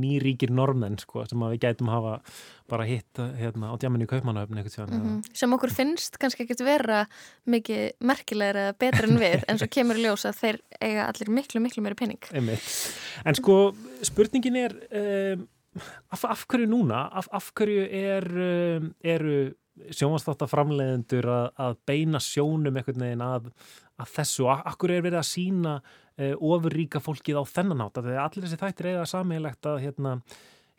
nýríkir 0.00 0.50
normenn, 0.50 0.98
sko, 0.98 1.24
sem 1.26 1.38
við 1.38 1.58
gætum 1.60 1.88
hafa 1.88 2.20
bara 2.68 2.84
hitt 2.84 3.18
hérna, 3.18 3.72
á 3.72 3.74
djaminni 3.76 4.04
í 4.04 4.08
Kaupmannahöfni, 4.08 4.64
Mm 4.64 5.00
mm 5.04 5.22
sem 5.34 5.52
okkur 5.52 5.70
finnst 5.70 6.18
kannski 6.18 6.44
ekkert 6.44 6.60
vera 6.64 7.06
mikið 7.46 7.92
merkilegur 8.00 8.56
eða 8.56 8.74
betur 8.78 9.08
en 9.08 9.18
við 9.18 9.44
en 9.48 9.58
svo 9.58 9.68
kemur 9.68 9.96
í 9.96 10.04
ljós 10.04 10.24
að 10.24 10.38
þeir 10.40 10.58
eiga 10.80 11.06
allir 11.08 11.30
miklu, 11.30 11.60
miklu 11.60 11.82
meiri 11.82 11.94
pening. 11.94 12.22
Einmitt. 12.32 12.62
En 13.24 13.34
sko, 13.34 13.74
spurningin 14.02 14.56
er 14.56 14.76
um, 14.90 15.46
af, 16.14 16.24
af 16.24 16.46
hverju 16.50 16.70
núna? 16.70 17.04
Af, 17.12 17.28
af 17.34 17.50
hverju 17.56 17.84
er 17.88 18.28
um, 18.46 18.88
eru 19.04 19.36
sjónvarsþáttaframleiðendur 19.90 21.26
að, 21.34 21.46
að 21.66 21.76
beina 21.88 22.20
sjónum 22.22 22.78
einhvern 22.78 23.06
veginn 23.06 23.24
að, 23.26 23.50
að 23.98 24.16
þessu? 24.16 24.48
Af 24.54 24.78
hverju 24.78 24.98
er 24.98 25.06
verið 25.08 25.20
að 25.20 25.30
sína 25.30 25.76
uh, 25.80 26.34
ofurríka 26.38 27.02
fólkið 27.02 27.40
á 27.40 27.44
þennan 27.50 27.86
því 27.98 28.14
að 28.14 28.24
allir 28.26 28.46
þessi 28.46 28.60
þættir 28.62 28.90
eiga 28.92 29.06
sammeilegt 29.10 29.70
að 29.70 29.80
hérna 29.86 30.18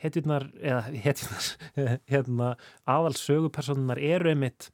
hetjurnar, 0.01 0.47
eða 0.59 0.81
hetjurnar 1.05 1.49
hérna, 2.11 2.53
aðal 2.95 3.15
sögupersonunar 3.19 4.01
eru 4.01 4.31
einmitt 4.33 4.69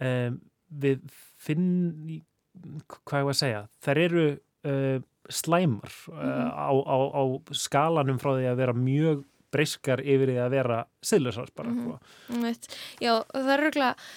um, 0.00 0.40
við 0.70 1.04
finn 1.40 2.20
hvað 2.60 3.22
ég 3.22 3.28
var 3.28 3.34
að 3.34 3.40
segja, 3.40 3.62
þær 3.84 4.02
eru 4.04 4.26
uh, 4.68 4.98
slæmar 5.28 5.92
uh, 6.12 6.48
á, 6.50 6.70
á, 6.72 6.96
á 7.12 7.22
skalanum 7.56 8.20
frá 8.22 8.32
því 8.36 8.48
að 8.50 8.62
vera 8.62 8.76
mjög 8.76 9.26
breyskar 9.50 10.02
yfir 10.06 10.30
því 10.30 10.40
að 10.44 10.54
vera 10.54 10.80
siðlösar 11.04 11.50
bara 11.58 11.74
sko. 11.74 12.00
Einmitt. 12.30 12.68
Já, 13.02 13.16
það 13.34 13.54
er 13.54 13.64
röglega, 13.66 14.10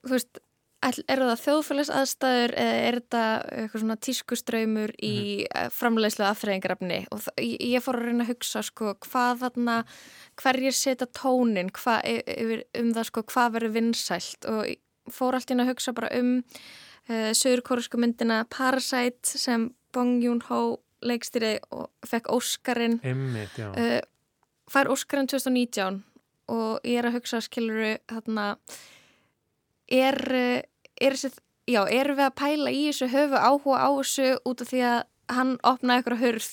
þú 0.00 0.14
veist, 0.14 0.40
eru 0.80 1.26
það 1.26 1.40
þjóðfélags 1.42 1.90
aðstæður 1.90 2.54
eða 2.62 2.74
er 2.86 2.98
þetta 3.00 3.22
eitthvað 3.50 3.82
svona 3.82 3.96
tískustraumur 4.06 4.92
í 5.02 5.14
mm 5.18 5.72
framleiðslu 5.74 6.26
aðfræðingarafni 6.28 6.98
og 7.14 7.22
það, 7.24 7.40
ég, 7.42 7.82
fór 7.82 7.98
að 7.98 8.04
reyna 8.08 8.24
að 8.24 8.32
hugsa 8.32 8.62
sko 8.66 8.92
hvað 9.04 9.40
þarna, 9.42 9.76
hverjir 10.38 10.76
setja 10.76 11.08
tónin 11.16 11.72
hva, 11.74 11.98
yfir, 12.06 12.62
um 12.78 12.92
það 12.96 13.08
sko 13.10 13.24
hvað 13.32 13.56
verður 13.56 13.74
vinsælt? 13.74 14.48
Og 14.50 15.12
fór 15.12 15.38
allt 15.38 15.52
inn 15.52 15.64
að 15.64 15.72
hugsa 15.72 15.94
bara 15.96 16.10
um 16.18 16.30
uh, 16.38 17.32
sögurkórisku 17.36 18.00
myndina 18.00 18.42
Parasite 18.52 19.38
sem 19.40 19.68
Bong 19.94 20.22
Joon-ho 20.22 20.60
leikstýri 21.04 21.58
og 21.70 21.88
fekk 22.06 22.30
Óskarinn. 22.34 22.98
Uh, 23.72 23.98
fær 24.70 24.90
Óskarinn 24.92 25.28
2019 25.30 26.02
og 26.48 26.86
ég 26.88 26.98
er 27.00 27.08
að 27.10 27.18
hugsa 27.18 27.40
skiluru 27.44 27.94
þarna 28.10 28.46
er, 29.88 30.18
uh, 30.32 30.60
er 31.00 31.16
þessi, 31.16 31.32
já, 31.68 31.82
erum 31.86 32.18
við 32.18 32.26
að 32.26 32.38
pæla 32.40 32.74
í 32.74 32.86
þessu 32.88 33.10
höfu 33.12 33.40
áhuga 33.40 33.82
á 33.84 33.88
þessu 34.00 34.30
út 34.48 34.64
af 34.64 34.72
því 34.72 34.84
að 34.88 34.98
hann 35.38 35.58
opnaði 35.68 36.00
eitthvað 36.00 36.22
hurð 36.24 36.50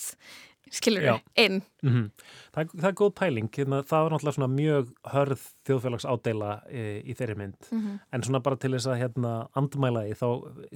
skiluru, 0.75 1.05
Já. 1.05 1.15
inn 1.39 1.61
Mm 1.85 2.09
það, 2.55 2.61
er- 2.61 2.79
það 2.81 2.87
er 2.89 2.95
góð 2.99 3.13
pæling, 3.19 3.49
hérna, 3.51 3.77
það 3.83 4.03
var 4.05 4.11
náttúrulega 4.15 4.35
svona 4.37 4.47
mjög 4.55 4.91
hörð 5.11 5.41
þjóðfélags 5.67 6.05
ádela 6.07 6.51
í, 6.71 6.83
í 7.11 7.15
þeirri 7.19 7.35
mynd, 7.37 7.57
Mhm. 7.71 7.99
en 8.13 8.21
svona 8.23 8.39
bara 8.43 8.55
til 8.55 8.71
þess 8.71 8.87
að 8.87 8.99
hérna 9.01 9.31
andmæla 9.55 10.03
því, 10.05 10.13
þá 10.15 10.27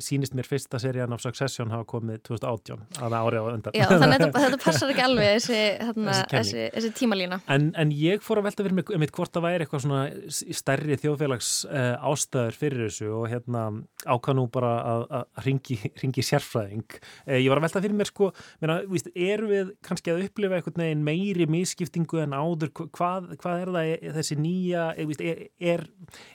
sýnist 0.03 0.33
mér 0.35 0.47
fyrsta 0.49 0.79
serían 0.79 1.13
af 1.13 1.21
Succession 1.23 1.69
hafa 1.71 1.85
komið 1.85 2.19
2018, 2.27 2.83
að 2.99 3.15
ári 3.15 3.39
á 3.39 3.43
undan. 3.47 3.73
Já, 3.73 3.85
þannig 3.87 4.19
að 4.19 4.25
þetta, 4.25 4.41
þetta 4.45 4.63
passar 4.65 4.89
ekki 4.93 5.05
alveg 5.07 5.29
þessi, 5.39 5.61
þarna, 5.79 6.17
Þessi 6.29 6.65
þessi, 6.75 6.91
tímalína 6.99 7.41
En, 7.47 7.71
en 7.75 7.91
ég 7.91 8.19
fór 8.21 8.37
að 8.41 8.49
velta 8.49 8.63
fyrir 8.65 8.75
mig 8.75 8.91
um 8.91 9.01
hvort 9.09 9.31
það 9.33 9.45
væri 9.47 9.65
eitthvað 9.65 9.83
svona 9.85 10.01
stærri 10.29 10.97
þjóðfélags 10.99 11.49
uh, 11.69 11.95
ástæður 12.11 12.57
fyrir 12.59 12.83
þessu 12.89 13.09
og 13.15 13.27
hérna 13.31 13.63
ákvað 14.05 14.35
nú 14.37 14.45
bara 14.51 14.73
að, 14.83 15.05
að 15.09 15.43
ringi, 15.45 15.77
ringi 16.03 16.21
sérfræðing. 16.25 16.85
Uh, 17.27 17.39
ég 17.39 17.49
var 17.49 17.57
að 17.61 17.65
velta 17.69 17.81
fyrir 17.83 17.97
mér 17.99 18.09
sko, 18.11 18.31
meina, 18.61 18.79
víst, 18.91 19.09
erum 19.15 19.49
við 19.53 19.71
kannski 19.85 20.13
að 20.13 20.25
upplifa 20.27 20.59
veginn 20.99 21.07
meiri 21.07 21.47
misskiptingu 21.49 22.21
en 22.23 22.35
áður, 22.37 22.71
Hva- 22.75 22.89
hvað, 22.97 23.29
hvað 23.41 23.61
er 23.63 23.71
það 23.75 23.91
er, 23.93 24.15
þessi 24.19 24.37
nýja, 24.39 24.87
er, 24.97 25.45
er, 25.73 25.85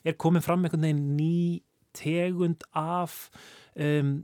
er, 0.04 0.16
komin 0.20 0.44
fram 0.44 0.64
einhvern 0.64 0.86
veginn 0.88 1.04
ný 1.18 1.62
tegund 1.94 2.64
af 2.74 3.28
um, 3.76 4.16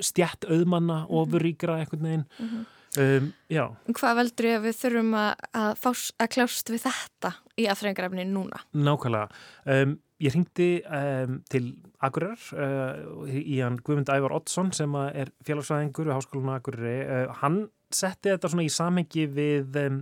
stjætt 0.00 0.46
auðmanna, 0.48 1.02
ofurríkra 1.12 1.80
einhvern 1.82 2.08
veginn. 2.08 2.28
Mhm. 2.38 2.62
Um, 3.00 3.30
já, 3.48 3.62
Hvað 3.88 4.18
veldur 4.18 4.46
ég 4.50 4.58
að 4.58 4.64
við 4.66 4.74
þurfum 4.82 5.14
að, 5.16 5.44
að, 5.56 5.68
fás, 5.80 6.00
að 6.20 6.28
kljást 6.34 6.68
við 6.68 6.82
þetta 6.84 7.30
í 7.56 7.64
aðfræðingarafni 7.72 8.26
núna? 8.28 8.60
Nákvæmlega. 8.76 9.30
Um, 9.64 9.94
ég 10.22 10.34
ringdi 10.34 10.68
um, 10.86 11.40
til 11.50 11.72
Akureyrar 12.02 12.44
uh, 12.54 13.26
í 13.30 13.58
hann 13.62 13.80
Guðmund 13.82 14.12
Ævar 14.12 14.36
Oddsson 14.36 14.70
sem 14.76 14.94
er 15.02 15.32
félagsvæðingur 15.46 16.08
við 16.08 16.16
Háskólan 16.16 16.54
Akureyri. 16.56 17.00
Uh, 17.06 17.34
hann 17.42 17.64
setti 17.92 18.32
þetta 18.32 18.52
svona 18.52 18.66
í 18.66 18.72
samhengi 18.72 19.26
við 19.34 19.78
um, 19.82 20.00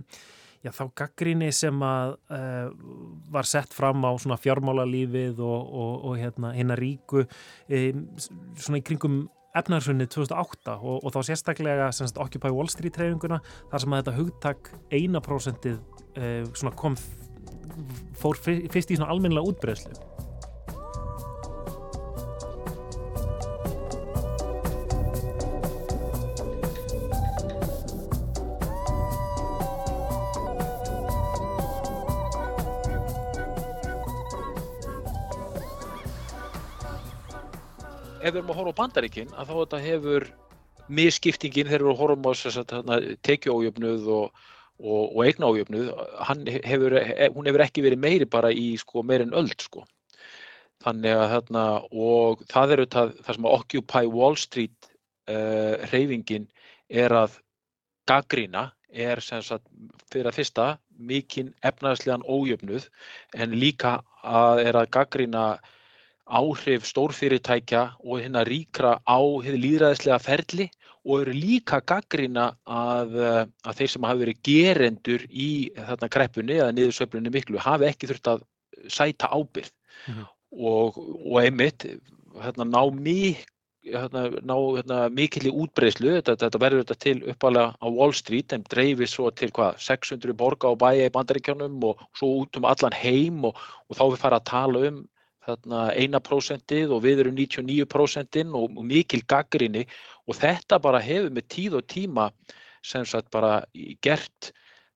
já, 0.61 0.71
þá 0.75 0.83
gaggrinni 1.01 1.49
sem 1.55 1.83
að 1.85 2.15
uh, 2.33 2.71
var 3.33 3.49
sett 3.49 3.73
fram 3.75 4.05
á 4.05 4.11
svona 4.21 4.39
fjármálalífið 4.41 5.41
og, 5.41 5.61
og, 5.83 5.93
og 6.11 6.17
hérna 6.21 6.53
hinna 6.57 6.77
ríku 6.79 7.25
um, 7.25 8.03
svona 8.55 8.81
í 8.81 8.85
kringum 8.85 9.23
efnaðarsunni 9.57 10.07
2008 10.07 10.77
og, 10.77 11.01
og 11.01 11.11
þá 11.11 11.19
sérstaklega 11.27 11.89
sagt, 11.95 12.19
Occupy 12.21 12.53
Wall 12.55 12.69
Street 12.71 12.95
treyfinguna 12.95 13.41
þar 13.71 13.83
sem 13.83 13.95
að 13.95 14.03
þetta 14.03 14.17
hugtak 14.19 14.71
eina 14.93 15.23
prósentið 15.23 15.81
uh, 15.81 16.45
svona 16.53 16.75
kom 16.77 16.95
fór 18.21 18.39
fyr- 18.39 18.65
fyrst 18.73 18.91
í 18.93 18.97
svona 18.99 19.11
almennilega 19.13 19.51
útbreyslu 19.51 19.95
ef 38.21 38.35
við 38.35 38.39
erum 38.41 38.51
að 38.53 38.59
horfa 38.59 38.71
á 38.71 38.79
bandaríkin 38.81 39.31
að 39.33 39.49
þá 39.49 39.53
þetta 39.57 39.79
hefur 39.85 40.25
misskiptingin 40.91 41.69
þegar 41.69 41.85
við 41.87 42.01
horfa 42.01 42.31
á 42.31 42.33
þess 42.37 42.59
að 42.61 43.07
tekjuójöfnuð 43.25 44.09
og, 44.13 44.43
og, 44.81 45.15
og 45.15 45.23
eignaójöfnuð 45.25 45.89
hann 46.27 46.45
hefur, 46.65 46.97
hún 47.35 47.49
hefur 47.49 47.65
ekki 47.65 47.85
verið 47.85 48.01
meiri 48.01 48.27
bara 48.29 48.51
í 48.53 48.73
sko 48.81 49.03
meir 49.05 49.23
en 49.25 49.35
öld 49.37 49.57
sko. 49.61 49.85
Þannig 50.81 51.13
að 51.13 51.31
þarna 51.35 51.65
og 51.91 52.45
það 52.49 52.73
er 52.73 52.81
auðvitað 52.81 53.15
það 53.21 53.35
sem 53.37 53.47
að 53.47 53.57
Occupy 53.57 54.07
Wall 54.09 54.37
Street 54.41 54.91
uh, 55.29 55.75
reyfingin 55.91 56.47
er 56.89 57.13
að 57.13 57.37
gaggrína 58.09 58.71
er 58.91 59.21
sem 59.23 59.43
sagt 59.45 59.67
fyrir 60.11 60.31
að 60.31 60.39
fyrsta 60.39 60.65
mikinn 61.01 61.53
efnaðslegan 61.65 62.25
ójöfnuð 62.27 62.89
en 63.37 63.53
líka 63.55 63.99
að 64.21 64.65
er 64.65 64.79
að 64.81 64.89
gaggrína 64.97 65.45
áhrif 66.31 66.85
stórfyrirtækja 66.87 67.83
og 68.03 68.21
hérna 68.21 68.43
ríkra 68.47 68.97
á 69.03 69.19
hið 69.43 69.57
líðræðislega 69.63 70.19
ferli 70.23 70.67
og 71.05 71.21
eru 71.23 71.33
líka 71.33 71.79
gaggrina 71.81 72.51
að, 72.69 73.15
eh, 73.17 73.45
að 73.65 73.77
þeir 73.79 73.89
sem 73.93 74.03
hafa 74.09 74.21
verið 74.21 74.41
gerendur 74.45 75.23
í 75.29 75.51
þarna 75.75 76.09
kreppunni 76.13 76.59
eða 76.59 76.75
niðursveiflunni 76.77 77.33
miklu 77.33 77.61
hafi 77.61 77.89
ekki 77.89 78.11
þurft 78.11 78.33
að 78.35 78.43
sæta 78.89 79.29
ábyrð 79.33 79.71
Mhm. 80.07 80.25
og, 80.57 80.97
og 80.97 81.35
einmitt 81.43 81.85
hérna, 82.41 82.65
ná, 82.65 82.81
mik, 82.93 83.45
hérna, 83.85 84.23
ná 84.41 84.55
hérna, 84.77 85.09
mikilli 85.13 85.51
útbreyslu 85.51 86.15
þetta, 86.17 86.35
þetta 86.41 86.61
verður 86.61 86.83
þetta 86.83 86.97
til 87.05 87.21
uppalega 87.33 87.75
á 87.77 87.87
Wall 87.89 88.13
Street 88.13 88.53
en 88.53 88.63
dreifir 88.63 89.09
svo 89.09 89.29
til 89.35 89.51
hvað 89.51 89.77
600 89.77 90.33
borga 90.33 90.71
og 90.71 90.79
bæja 90.81 91.09
í 91.09 91.13
bandaríkjánum 91.13 91.83
og 91.83 92.01
svo 92.17 92.43
út 92.43 92.57
um 92.57 92.65
allan 92.65 92.97
heim 92.97 93.45
og, 93.45 93.57
og 93.89 93.97
þá 93.97 94.03
við 94.11 94.21
fara 94.23 94.39
að 94.41 94.49
tala 94.49 94.87
um 94.89 95.07
eina 95.47 96.21
prósentið 96.21 96.93
og 96.95 97.03
við 97.05 97.23
erum 97.23 97.37
99% 97.37 98.41
og, 98.53 98.77
og 98.77 98.83
mikil 98.85 99.23
gaggrinni 99.27 99.85
og 100.27 100.37
þetta 100.37 100.79
bara 100.79 101.01
hefur 101.01 101.31
með 101.33 101.47
tíð 101.49 101.77
og 101.81 101.87
tíma 101.89 102.29
sem 102.85 103.05
sagt 103.05 103.31
bara 103.33 103.63
gert 104.01 104.51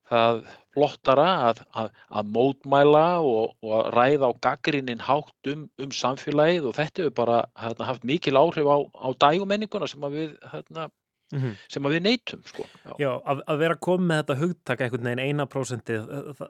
það 0.10 0.44
flottara 0.76 1.28
að, 1.50 1.62
að, 1.80 1.90
að 2.20 2.32
mótmæla 2.36 3.06
og, 3.24 3.56
og 3.64 3.74
að 3.80 3.88
ræða 3.96 4.30
á 4.30 4.34
gaggrinnin 4.48 5.02
hátt 5.02 5.50
um, 5.52 5.66
um 5.82 5.94
samfélagið. 5.96 6.70
Og 6.70 6.78
þetta 6.78 7.06
hefur 7.06 7.16
bara 7.22 7.40
hérna, 7.62 7.90
haft 7.90 8.06
mikil 8.08 8.38
áhrif 8.40 8.70
á, 8.70 8.78
á 8.84 9.08
dægumenninguna 9.26 9.90
sem 9.90 10.06
við 10.14 10.36
hérna, 10.52 10.90
Mhm. 11.34 11.56
sem 11.74 11.84
að 11.88 11.94
við 11.96 12.02
neytum 12.06 12.42
sko. 12.46 12.64
Já. 12.86 12.92
Já, 13.02 13.10
að, 13.26 13.40
að 13.50 13.58
vera 13.64 13.76
komið 13.82 14.06
með 14.12 14.20
þetta 14.22 14.36
hugtaka 14.42 14.86
einhvern 14.86 15.08
veginn 15.10 15.22
eina 15.26 15.46
prósentið 15.50 16.04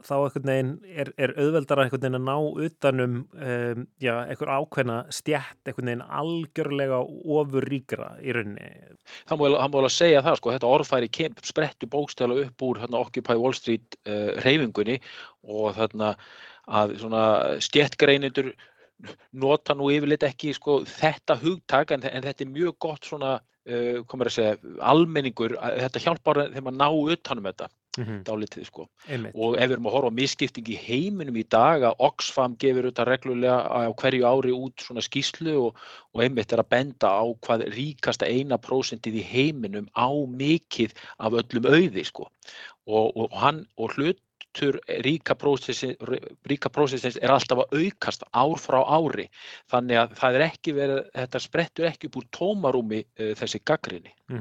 þá 0.04 0.14
einhvern 0.18 0.50
veginn 0.52 0.72
er, 1.04 1.12
er 1.18 1.34
auðveldara 1.40 1.86
einhvern 1.86 2.04
veginn 2.04 2.18
að 2.20 2.26
ná 2.28 2.66
utanum 2.68 3.14
um, 3.32 3.86
já, 4.04 4.14
einhver 4.26 4.52
ákveðna 4.58 4.98
stjætt 5.16 5.72
einhvern 5.72 5.92
veginn 5.94 6.04
algjörlega 6.20 7.00
ofur 7.40 7.70
ríkra 7.72 8.10
í 8.20 8.36
rauninni. 8.36 8.68
Það 9.30 9.40
má 9.40 9.46
alveg- 9.48 9.64
alveg 9.80 9.96
segja 9.96 10.26
það 10.28 10.40
sko, 10.42 10.54
þetta 10.58 10.74
orðfæri 10.76 11.12
kem, 11.22 11.40
sprettu 11.48 11.88
bókstæla 11.96 12.42
upp 12.44 12.68
úr 12.68 12.84
hérna, 12.84 13.00
Occupy 13.08 13.40
Wall 13.40 13.56
Street 13.56 13.96
uh, 14.06 14.36
reyfingunni 14.44 15.00
og 15.48 15.72
þarna 15.80 16.16
að 16.68 16.98
svona 17.00 17.24
stjettgreinendur 17.64 18.52
nota 19.36 19.76
nú 19.76 19.90
yfirleitt 19.92 20.24
ekki 20.28 20.54
sko, 20.56 20.82
þetta 20.88 21.36
hugtak 21.42 21.92
en, 21.96 22.04
en 22.08 22.24
þetta 22.26 22.44
er 22.46 22.52
mjög 22.56 22.78
gott 22.86 23.06
svona, 23.08 23.38
komur 24.06 24.30
að 24.30 24.36
segja, 24.38 24.58
almenningur, 24.82 25.58
að, 25.58 25.80
þetta 25.86 26.04
hjálpar 26.04 26.42
þeim 26.54 26.70
að 26.70 26.80
ná 26.84 26.88
utanum 27.16 27.50
þetta 27.50 27.72
Mhm. 27.98 28.24
dálítið 28.28 28.66
sko. 28.68 28.90
Einmitt. 29.08 29.36
Og 29.36 29.56
ef 29.56 29.70
við 29.70 29.72
erum 29.72 29.86
að 29.88 29.94
horfa 29.96 30.10
á 30.12 30.18
misskipting 30.20 30.68
í 30.68 30.76
heiminum 30.76 31.38
í 31.40 31.46
dag 31.48 31.82
að 31.82 31.96
Oxfam 32.04 32.58
gefur 32.60 32.90
þetta 32.90 33.06
reglulega 33.08 33.56
á 33.72 33.88
hverju 33.96 34.26
ári 34.28 34.52
út 34.52 34.84
svona 34.84 35.00
skýslu 35.00 35.56
og, 35.56 35.76
og 36.14 36.22
einmitt 36.22 36.52
er 36.52 36.60
að 36.60 36.70
benda 36.76 37.08
á 37.08 37.24
hvað 37.40 37.64
ríkasta 37.72 38.28
eina 38.28 38.58
prósentið 38.58 39.22
í 39.22 39.24
heiminum 39.24 39.88
á 39.96 40.12
mikið 40.12 40.92
af 41.20 41.40
öllum 41.40 41.70
auði 41.72 42.04
sko. 42.04 42.28
Og, 42.86 43.16
og, 43.16 43.32
hann, 43.32 43.66
og 43.78 43.96
hlutur 43.96 44.20
ríka 44.20 44.25
prósessins, 45.40 45.96
ríka 46.50 46.72
prósessins 46.74 47.20
er 47.22 47.34
alltaf 47.34 47.66
að 47.66 47.80
aukast 47.82 48.28
ár 48.32 48.60
frá 48.62 48.82
ári. 48.84 49.30
Þannig 49.72 50.02
að 50.02 50.20
það 50.22 50.38
er 50.38 50.46
ekki 50.50 50.76
verið, 50.78 51.02
þetta 51.16 51.44
sprettur 51.44 51.90
ekki 51.92 52.12
úr 52.16 52.30
tómarúmi 52.36 53.04
uh, 53.06 53.34
þessi 53.40 53.64
gaggrinni. 53.66 54.16
Mm 54.32 54.40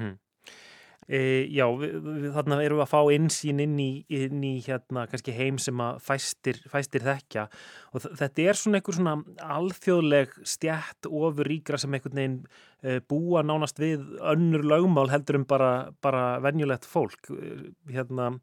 E, 1.05 1.19
já, 1.53 1.67
við, 1.77 1.99
við, 2.01 2.31
þarna 2.33 2.59
erum 2.65 2.79
við 2.79 2.83
að 2.87 2.93
fá 2.95 3.01
insýn 3.13 3.59
inn 3.61 3.75
í, 3.77 3.89
inn 4.09 4.45
í 4.47 4.55
hérna 4.65 5.03
heim 5.37 5.59
sem 5.61 5.83
að 5.85 5.99
fæstir, 6.01 6.61
fæstir 6.73 7.05
þekkja 7.05 7.45
og 7.93 8.07
þetta 8.07 8.47
er 8.47 8.57
svona 8.57 8.81
einhver 8.81 8.97
svona 8.97 9.17
alþjóðleg 9.57 10.33
stjætt 10.49 11.11
ofur 11.11 11.45
ríkra 11.45 11.77
sem 11.77 11.93
einhvern 11.93 12.17
veginn 12.17 12.39
e, 12.81 13.03
búa 13.05 13.45
nánast 13.45 13.83
við 13.83 14.01
önnur 14.33 14.65
lögmál 14.65 15.13
heldur 15.13 15.43
um 15.43 15.45
bara, 15.45 15.91
bara 16.01 16.41
venjulegt 16.41 16.89
fólk 16.89 17.29
Eh, 17.35 17.69
hérna 17.93 18.39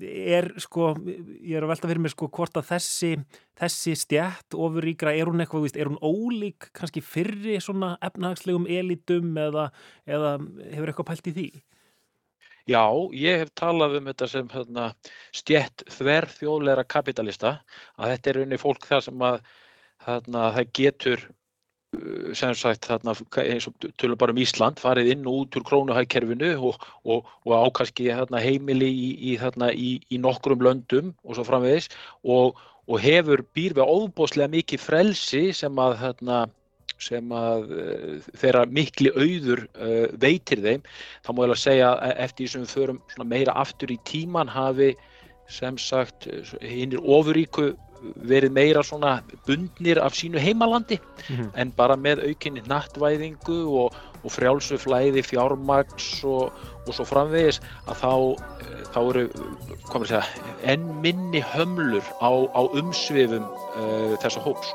er 0.00 0.50
sko, 0.62 0.90
ég 1.06 1.56
er 1.58 1.64
að 1.64 1.72
velta 1.72 1.88
fyrir 1.90 2.02
mér 2.04 2.12
sko 2.14 2.28
hvort 2.32 2.58
að 2.60 2.68
þessi, 2.72 3.10
þessi 3.58 3.94
stjætt 3.98 4.56
ofur 4.58 4.86
ríkra, 4.86 5.14
er 5.14 5.30
hún 5.30 5.42
eitthvað, 5.42 5.66
víst, 5.66 5.78
er 5.78 5.90
hún 5.90 6.00
ólík 6.02 6.70
kannski 6.76 7.02
fyrri 7.04 7.58
svona 7.62 7.94
efnahagslegum 8.04 8.68
elitum 8.70 9.38
eða, 9.38 9.68
eða 10.08 10.36
hefur 10.74 10.92
eitthvað 10.92 11.10
pælt 11.12 11.30
í 11.32 11.36
því? 11.38 11.48
Já, 12.68 12.84
ég 13.16 13.40
hef 13.40 13.54
talað 13.56 13.96
um 13.96 14.10
þetta 14.10 14.28
sem 14.28 14.48
hérna, 14.52 14.90
stjett 15.32 15.86
þverþjóðleira 15.94 16.84
kapitalista 16.84 17.54
að 17.96 18.12
þetta 18.12 18.30
er 18.30 18.40
unni 18.42 18.60
fólk 18.60 18.84
það 18.90 19.06
sem 19.06 19.24
að 19.24 19.38
hérna, 20.04 20.42
það 20.58 20.74
getur 20.76 21.24
sem 22.36 22.52
sagt 22.52 22.84
þarna, 22.84 23.14
eins 23.40 23.66
og 23.68 23.86
tölum 24.00 24.18
bara 24.20 24.34
um 24.34 24.40
Ísland 24.42 24.80
farið 24.82 25.12
inn 25.14 25.28
og 25.28 25.44
út 25.44 25.56
úr 25.56 25.64
krónuhækkerfinu 25.68 26.50
og, 26.68 26.82
og, 27.08 27.30
og 27.48 27.54
á 27.56 27.64
kannski 27.78 28.10
þarna, 28.12 28.42
heimili 28.44 28.90
í, 28.92 29.08
í, 29.30 29.36
þarna, 29.40 29.70
í, 29.72 29.94
í 30.12 30.20
nokkrum 30.20 30.60
löndum 30.64 31.14
og 31.24 31.38
svo 31.38 31.46
framvegis. 31.48 31.88
Og, 32.28 32.60
og 32.88 33.00
hefur 33.00 33.44
býr 33.56 33.76
við 33.78 33.88
óbóðslega 33.88 34.52
mikið 34.52 34.84
frelsi 34.84 35.42
sem 35.56 35.80
að 35.80 35.96
þarna, 36.02 36.42
sem 37.00 37.32
að 37.32 37.72
uh, 37.72 38.30
þeirra 38.36 38.66
mikli 38.68 39.14
auður 39.16 39.64
uh, 39.64 40.06
veitir 40.20 40.60
þeim. 40.64 40.84
Þá 41.24 41.32
ég 41.32 41.44
alveg 41.46 41.62
segja 41.64 41.92
að 41.96 42.16
eftir 42.26 42.44
því 42.44 42.52
sem 42.52 42.66
við 42.66 42.76
förum 42.76 43.28
meira 43.32 43.56
aftur 43.64 43.94
í 43.94 44.00
tíman 44.08 44.52
hafi 44.52 44.92
sem 45.48 45.80
sagt 45.80 46.28
hinnir 46.60 47.00
ofuríku 47.00 47.70
verið 48.28 48.52
meira 48.52 48.82
svona 48.86 49.18
bundnir 49.46 49.98
af 50.02 50.14
sínu 50.14 50.38
heimalandi 50.38 50.98
Mhm. 51.28 51.50
en 51.54 51.70
bara 51.76 51.96
með 51.96 52.22
aukinni 52.28 52.62
nattvæðingu 52.66 53.58
og, 53.82 53.94
og 54.24 54.30
frjálsu 54.32 54.78
flæði 54.78 55.22
fjármagns 55.22 56.24
og, 56.24 56.52
og 56.86 56.94
svo 56.94 57.04
framvegis 57.04 57.60
að 57.86 57.96
þá, 58.02 58.12
eh, 58.62 58.84
þá 58.94 58.98
eru 59.10 59.28
segja, 60.06 60.22
enn 60.64 61.00
minni 61.02 61.42
hömlur 61.42 62.02
á, 62.22 62.30
á 62.54 62.60
umsvifum 62.72 63.44
uh, 63.44 64.16
þessa 64.22 64.40
hóps 64.40 64.72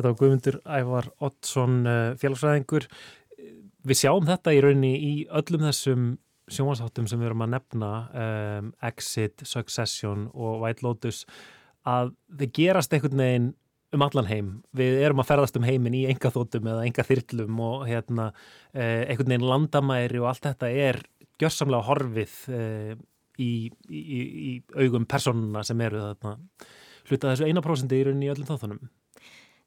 Þetta 0.00 0.14
var 0.14 0.18
Guðmundur 0.22 0.56
Ævar 0.64 1.06
Oddsson 1.28 1.74
félagsræðingur. 2.16 2.86
Við 3.84 3.98
sjáum 4.00 4.24
þetta 4.24 4.54
í 4.56 4.60
rauninni 4.64 4.92
í 4.96 5.10
öllum 5.28 5.66
þessum 5.66 6.06
sjónvarsáttum 6.50 7.04
sem 7.04 7.20
við 7.20 7.30
erum 7.30 7.44
að 7.44 7.52
nefna, 7.54 7.90
um, 8.24 8.70
Exit, 8.88 9.44
Succession 9.44 10.28
og 10.32 10.62
White 10.64 10.84
Lotus, 10.86 11.26
að 11.84 12.14
þið 12.40 12.54
gerast 12.56 12.96
einhvern 12.96 13.22
veginn 13.22 13.50
um 13.92 14.04
allan 14.06 14.30
heim. 14.30 14.50
Við 14.76 15.00
erum 15.04 15.20
að 15.20 15.30
ferðast 15.34 15.60
um 15.60 15.68
heiminn 15.68 15.98
í 15.98 16.06
enga 16.08 16.32
þóttum 16.32 16.72
eða 16.72 16.86
enga 16.88 17.04
þyrlum 17.06 17.62
og 17.66 17.86
hérna, 17.90 18.30
eh, 18.72 19.04
einhvern 19.04 19.34
veginn 19.34 19.48
landamæri 19.50 20.20
og 20.22 20.30
allt 20.30 20.48
þetta 20.48 20.70
er 20.88 21.02
gjörsamlega 21.42 21.88
horfið 21.88 22.36
eh, 22.56 22.94
í, 23.36 23.52
í, 23.90 24.00
í 24.50 24.52
augum 24.80 25.04
personuna 25.10 25.64
sem 25.66 25.80
eru 25.84 26.00
þarna 26.00 26.36
hluta 27.10 27.32
þessu 27.32 27.48
eina 27.48 27.62
prósendi 27.64 27.98
í 27.98 28.06
rauninni 28.06 28.28
í 28.28 28.32
öllum 28.34 28.48
þáttunum. 28.48 28.90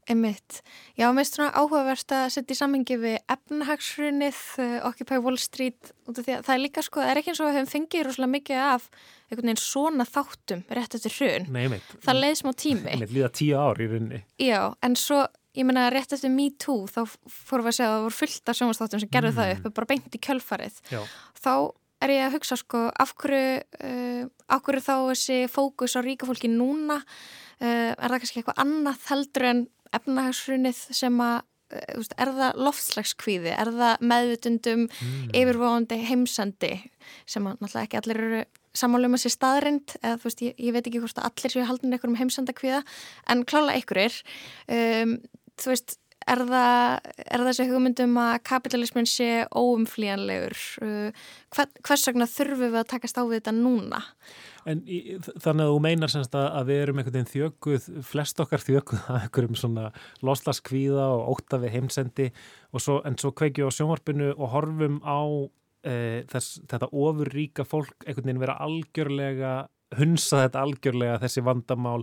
Einmitt. 0.10 0.62
Já, 1.00 1.08
mér 1.14 1.24
finnst 1.24 1.38
svona 1.38 1.52
áhugavert 1.56 2.12
að 2.12 2.26
setja 2.36 2.56
í 2.56 2.60
samhengi 2.60 2.98
við 3.00 3.18
efnahagshrunið, 3.32 4.40
uh, 4.60 4.88
Occupy 4.90 5.20
Wall 5.24 5.38
Street, 5.40 5.92
út 6.10 6.18
af 6.20 6.26
því 6.28 6.34
að 6.38 6.44
það 6.48 6.56
er 6.58 6.64
líka 6.64 6.84
sko, 6.84 7.00
það 7.04 7.12
er 7.14 7.22
ekki 7.22 7.32
eins 7.34 7.42
og 7.44 7.48
við 7.50 7.58
höfum 7.60 7.72
fengið 7.74 8.04
rosalega 8.08 8.34
mikið 8.34 8.64
af 8.68 8.88
einhvern 9.30 9.48
veginn 9.50 9.62
svona 9.64 10.06
þáttum 10.10 10.64
rétt 10.78 10.98
eftir 11.00 11.16
hrun. 11.18 11.48
Nei, 11.56 11.62
einmitt. 11.68 11.94
Það 12.04 12.20
leið 12.24 12.36
smá 12.42 12.52
tími. 12.64 12.90
Einmitt 12.94 13.16
líða 13.16 13.32
tíu 13.40 13.56
ár 13.64 13.80
í 13.84 13.88
rauninni. 13.92 14.20
Já, 14.44 14.60
en 14.84 14.98
svo, 15.00 15.22
ég 15.58 15.66
meina, 15.70 15.88
rétt 15.94 16.14
eftir 16.18 16.34
Me 16.34 16.50
Too, 16.60 16.84
þá 16.92 17.02
fórum 17.30 17.68
við 17.70 17.74
að 17.74 17.78
segja 17.80 17.92
að 17.92 17.96
það 17.96 18.04
voru 18.10 18.20
fullt 18.20 18.52
af 18.54 18.60
sjónvastáttum 18.60 19.04
sem 19.06 19.14
gerðu 19.16 19.32
Mm. 19.34 19.40
það 19.40 19.56
upp, 19.56 19.74
bara 19.80 19.90
beint 19.94 20.20
í 20.20 20.24
kjölfarið. 20.28 20.82
Já. 20.92 21.02
Þá 21.44 21.54
er 22.04 22.12
ég 22.12 22.26
að 22.28 22.34
hugsa 22.36 22.58
sko, 22.60 22.80
af 23.00 23.14
hverju, 23.16 23.64
uh, 23.80 24.24
af 24.52 24.62
hverju 24.66 24.82
þá 24.84 24.96
þessi 25.14 25.38
fókus 25.48 25.94
á 25.96 26.04
ríka 26.04 26.28
fólki 26.28 26.50
núna, 26.52 26.98
uh, 27.00 27.94
er 27.96 28.10
það 28.12 28.20
kannski 28.20 28.42
eitthvað 28.42 28.60
annað 28.66 29.06
heldur 29.08 29.46
en 29.48 29.62
efnahagshrunið 30.00 30.80
sem 31.00 31.20
að 31.24 31.42
þú 31.74 32.02
veist, 32.04 32.14
er 32.22 32.30
það 32.38 32.60
loftslagskvíði, 32.68 33.54
er 33.58 33.70
það 33.74 34.04
meðvutundum 34.12 34.84
Mm. 34.94 35.30
yfirvóðandi 35.40 35.98
heimsendi 36.06 36.74
sem 37.26 37.48
að 37.50 37.56
náttúrulega 37.64 37.88
ekki 37.88 37.98
allir 38.02 38.20
eru 38.22 38.42
sammála 38.78 39.10
um 39.10 39.16
að 39.18 39.24
sé 39.24 39.32
staðrind 39.34 39.96
eða 40.04 40.20
þú 40.22 40.28
veist, 40.30 40.44
ég, 40.46 40.54
ég 40.58 40.74
veit 40.76 40.86
ekki 40.88 41.02
hvort 41.02 41.18
að 41.18 41.30
allir 41.32 41.54
séu 41.56 41.66
haldin 41.66 41.94
einhverjum 41.94 42.20
heimsendakvíða 42.22 42.84
en 43.34 43.44
klála 43.50 43.74
einhverjir 43.74 44.20
um, 44.70 45.18
þú 45.58 45.74
veist, 45.74 45.98
er 46.30 46.44
það 46.48 47.12
er 47.26 47.44
þessi 47.48 47.68
hugmyndum 47.70 48.18
að 48.22 48.34
kapitalismin 48.48 49.08
sé 49.10 49.30
óumflíjanlegur 49.50 50.56
uh, 50.86 51.26
hver, 51.56 51.70
hvers 51.84 52.08
vegna 52.10 52.28
þurfum 52.30 52.74
við 52.74 52.80
að 52.82 52.90
takast 52.94 53.20
á 53.20 53.24
við 53.24 53.40
þetta 53.40 53.56
núna? 53.58 54.02
En 54.70 54.84
í, 54.88 55.18
þannig 55.44 55.66
að 55.66 55.74
þú 55.74 55.80
meinar 55.84 56.14
semst 56.14 56.38
að, 56.40 56.48
að 56.60 56.70
við 56.70 56.82
erum 56.84 57.02
einhvern 57.02 57.18
veginn 57.18 57.32
þjökuð, 57.34 57.90
flest 58.08 58.40
okkar 58.44 58.64
þjökuð 58.64 59.02
að 59.04 59.20
einhverjum 59.20 59.60
svona 59.60 59.90
loslaskvíða 60.24 61.10
og 61.18 61.34
óta 61.36 61.60
við 61.64 61.76
heimsendi 61.78 62.30
og 62.72 62.84
svo, 62.84 63.02
en 63.08 63.20
svo 63.20 63.34
kveikju 63.36 63.68
á 63.68 63.76
sjónvarpinu 63.76 64.32
og 64.38 64.54
horfum 64.56 65.02
á 65.04 65.20
e, 65.84 65.96
þess, 66.32 66.62
þetta 66.72 66.92
ofurríka 66.92 67.68
fólk 67.68 68.08
einhvern 68.08 68.30
veginn 68.30 68.44
vera 68.46 68.60
algjörlega 68.64 69.54
hunsa 69.98 70.46
þetta 70.46 70.64
algjörlega 70.66 71.20
þessi 71.22 71.44
vandamál 71.46 72.02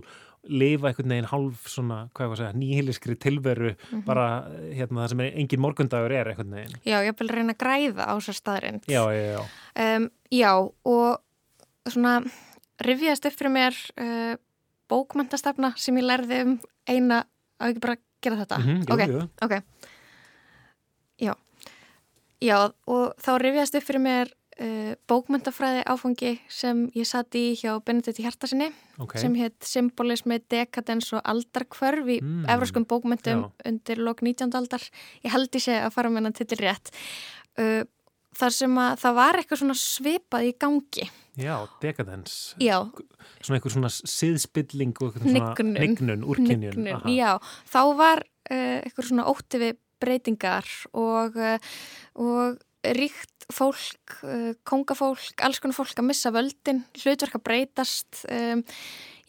lifa 0.49 0.87
einhvern 0.89 1.09
veginn 1.13 1.27
hálf 1.29 1.67
svona, 1.69 2.09
hvað 2.15 2.25
ég 2.25 2.29
var 2.31 2.37
að 2.37 2.41
segja, 2.41 2.57
nýhiliskri 2.57 3.15
tilveru 3.21 3.75
Mhm. 3.91 4.03
bara 4.05 4.25
hérna 4.73 5.03
það 5.03 5.09
sem 5.09 5.19
engin 5.21 5.59
morgundagur 5.61 6.11
er 6.11 6.31
einhvern 6.31 6.55
veginn. 6.55 6.79
Já, 6.85 6.97
ég 7.05 7.17
vil 7.19 7.29
reyna 7.29 7.53
að 7.53 7.59
græða 7.61 8.07
á 8.09 8.13
þessar 8.17 8.37
staðrind 8.39 8.81
Já, 8.87 9.03
já, 9.13 9.37
já. 9.37 9.41
Um, 9.97 10.09
já, 10.31 10.51
og 10.85 11.21
svona 11.87 12.23
rifjast 12.81 13.25
upp 13.25 13.33
fyrir 13.37 13.51
mér 13.53 13.77
uh, 14.01 14.35
bókmyndastefna 14.89 15.73
sem 15.77 15.95
ég 15.97 16.03
lærði 16.09 16.41
um 16.45 16.59
eina, 16.89 17.23
á 17.61 17.69
ekki 17.69 17.79
bara 17.79 17.97
gera 18.21 18.35
þetta? 18.41 18.57
Mhm, 18.59 18.81
jú, 18.87 18.93
ok, 18.93 19.07
jú. 19.07 19.29
ok. 19.41 19.61
Já. 21.21 21.33
Já, 22.41 22.57
og 22.89 23.13
þá 23.21 23.37
rifjast 23.37 23.75
upp 23.77 23.83
fyrir 23.85 24.01
mér 24.01 24.31
uh, 24.61 24.93
bókmyndafræði 25.09 25.81
áfangi 25.89 26.35
sem 26.51 26.83
ég 26.97 27.07
satt 27.09 27.33
í 27.39 27.55
hjá 27.59 27.73
Benedikt 27.85 28.19
Hjartasinni 28.21 28.69
Ok. 29.01 29.17
sem 29.17 29.33
hétt 29.39 29.57
Symbolismi, 29.65 30.37
Dekadens 30.51 31.11
og 31.17 31.23
Aldarkvörf 31.25 32.05
í 32.07 32.19
Mm, 32.21 32.45
evróskum 32.53 32.85
bókmyndum 32.85 33.41
já. 33.47 33.51
undir 33.65 33.97
lok 33.97 34.21
19. 34.21 34.53
aldar. 34.55 34.81
Ég 35.25 35.31
held 35.33 35.49
í 35.55 35.59
sig 35.59 35.73
að 35.81 35.91
fara 35.93 36.09
með 36.09 36.21
hennan 36.21 36.33
titil 36.37 36.59
rétt. 36.61 36.91
Uh, 37.57 37.83
þar 38.37 38.53
sem 38.55 38.75
að 38.79 38.99
það 39.01 39.15
var 39.17 39.33
eitthvað 39.41 39.59
svona 39.59 39.75
svipað 39.75 40.45
í 40.47 40.53
gangi. 40.57 41.09
Já, 41.35 41.55
dekadens. 41.81 42.55
Já. 42.59 42.77
Svona 43.41 43.57
eitthvað 43.59 43.73
svona 43.75 43.89
siðspilling 43.91 44.93
og 45.01 45.09
eitthvað 45.13 45.27
svona 45.27 45.55
Nignun. 45.55 45.73
nignun, 45.81 46.23
úrkynjun. 46.23 46.75
Nignun, 46.77 47.15
já. 47.15 47.39
Þá 47.67 47.81
var 47.97 48.21
uh, 48.51 48.79
eitthvað 48.85 49.07
svona 49.09 49.25
ótti 49.31 49.59
við 49.59 49.77
breytingar 50.01 50.65
og, 50.97 51.35
uh, 51.37 51.57
og 52.15 52.59
ríkt 52.81 53.45
fólk, 53.51 54.15
uh, 54.23 54.51
kongafólk, 54.67 55.43
alls 55.45 55.59
konar 55.61 55.77
fólk 55.77 55.99
að 55.99 56.07
missa 56.07 56.31
völdin, 56.33 56.83
hlutverk 57.01 57.37
að 57.37 57.45
breytast. 57.47 58.23
Um, 58.31 58.63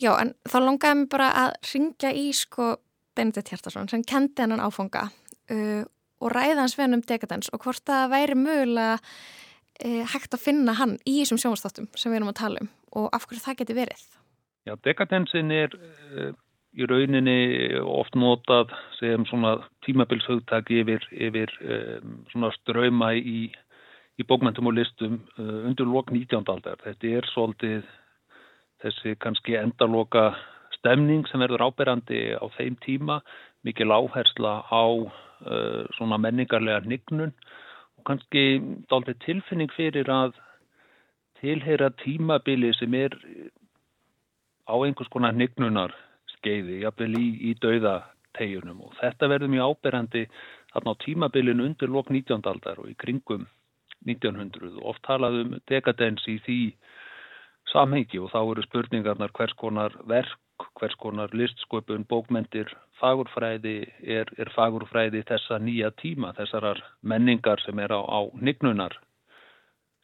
já, 0.00 0.12
en 0.14 0.32
þá 0.48 0.58
longaði 0.62 1.00
mér 1.00 1.10
bara 1.12 1.30
að 1.44 1.56
ringja 1.72 2.12
í 2.16 2.28
sko 2.36 2.74
Benedikt 3.16 3.52
Hjartarsson 3.52 3.90
sem 3.92 4.04
kendi 4.08 4.44
hennan 4.44 4.62
áfanga 4.62 5.08
uh, 5.52 5.82
og 6.22 6.32
ræða 6.32 6.62
hans 6.62 6.76
við 6.78 6.96
um 6.96 7.04
dekadens 7.04 7.50
og 7.52 7.64
hvort 7.64 7.84
það 7.88 8.12
væri 8.14 8.38
mögulega 8.38 8.94
uh, 8.96 10.02
hægt 10.14 10.36
að 10.36 10.44
finna 10.46 10.76
hann 10.78 10.96
í 11.04 11.18
þessum 11.20 11.42
sjónastáttum 11.42 11.90
sem 11.96 12.12
við 12.12 12.22
erum 12.22 12.32
að 12.32 12.40
tala 12.40 12.64
um 12.64 12.70
og 12.92 13.08
af 13.16 13.26
hverju 13.26 13.42
það 13.44 13.60
geti 13.62 13.76
verið. 13.76 14.02
Já, 14.68 14.76
dekadensin 14.84 15.52
er 15.54 15.74
uh, 15.76 16.32
í 16.72 16.86
rauninni 16.88 17.80
oft 17.84 18.14
notað 18.16 18.72
sem 18.96 19.26
svona 19.28 19.58
tímabilshugtak 19.84 20.70
yfir, 20.72 21.04
yfir 21.12 21.52
um, 21.60 22.22
svona 22.32 22.52
ströyma 22.56 23.12
í, 23.18 23.50
í 24.16 24.26
bókmentum 24.28 24.70
og 24.70 24.78
listum 24.78 25.18
uh, 25.36 25.66
undir 25.68 25.88
lok 25.88 26.12
19. 26.14 26.40
aldar. 26.48 26.80
Þetta 26.84 27.10
er 27.18 27.28
svolítið 27.32 27.90
þessi 28.82 29.16
kannski 29.22 29.58
endaloka 29.60 30.30
stemning 30.78 31.26
sem 31.30 31.42
verður 31.44 31.68
áberandi 31.68 32.32
á 32.40 32.44
þeim 32.56 32.78
tíma, 32.82 33.20
mikil 33.62 33.92
áhersla 33.92 34.62
á 34.66 34.84
uh, 34.88 35.82
svona 35.98 36.18
menningarlega 36.18 36.86
nignun 36.88 37.34
og 37.98 38.06
kannski 38.08 38.62
dálítið 38.90 39.20
tilfinning 39.26 39.76
fyrir 39.76 40.08
að 40.10 40.40
tilheyra 41.42 41.92
tímabili 42.00 42.72
sem 42.78 42.94
er 42.96 43.12
á 44.66 44.74
einhvers 44.78 45.10
konar 45.12 45.36
nignunar 45.36 45.92
skeiði, 46.42 46.82
jafnvel 46.82 47.14
í, 47.16 47.28
í 47.48 47.54
dauðategjunum 47.62 48.82
og 48.88 48.96
þetta 48.98 49.30
verður 49.30 49.54
mjög 49.54 49.72
áberandi 49.76 50.26
þarna 50.74 50.94
á 50.98 51.02
tímabilinu 51.06 51.66
undir 51.70 51.92
lok 51.92 52.10
19. 52.10 52.42
aldar 52.50 52.82
og 52.82 52.90
í 52.90 52.98
kringum 52.98 53.46
1900 54.02 54.80
og 54.80 54.92
oft 54.92 55.04
talaðum 55.06 55.58
dekadens 55.70 56.24
í 56.26 56.38
því 56.42 56.60
samhengi 57.70 58.18
og 58.20 58.32
þá 58.32 58.40
eru 58.42 58.64
spurningarnar 58.66 59.32
hvers 59.36 59.54
konar 59.60 59.94
verk, 60.10 60.66
hvers 60.78 60.94
konar 61.00 61.32
listsköpun, 61.36 62.04
bókmentir, 62.10 62.70
fagurfræði 63.00 63.76
er, 64.02 64.30
er 64.38 64.50
fagurfræði 64.54 65.22
þessa 65.28 65.58
nýja 65.62 65.92
tíma, 66.02 66.34
þessarar 66.38 66.82
menningar 67.02 67.62
sem 67.62 67.78
er 67.82 67.94
á, 67.94 68.00
á 68.02 68.20
nignunar 68.34 68.98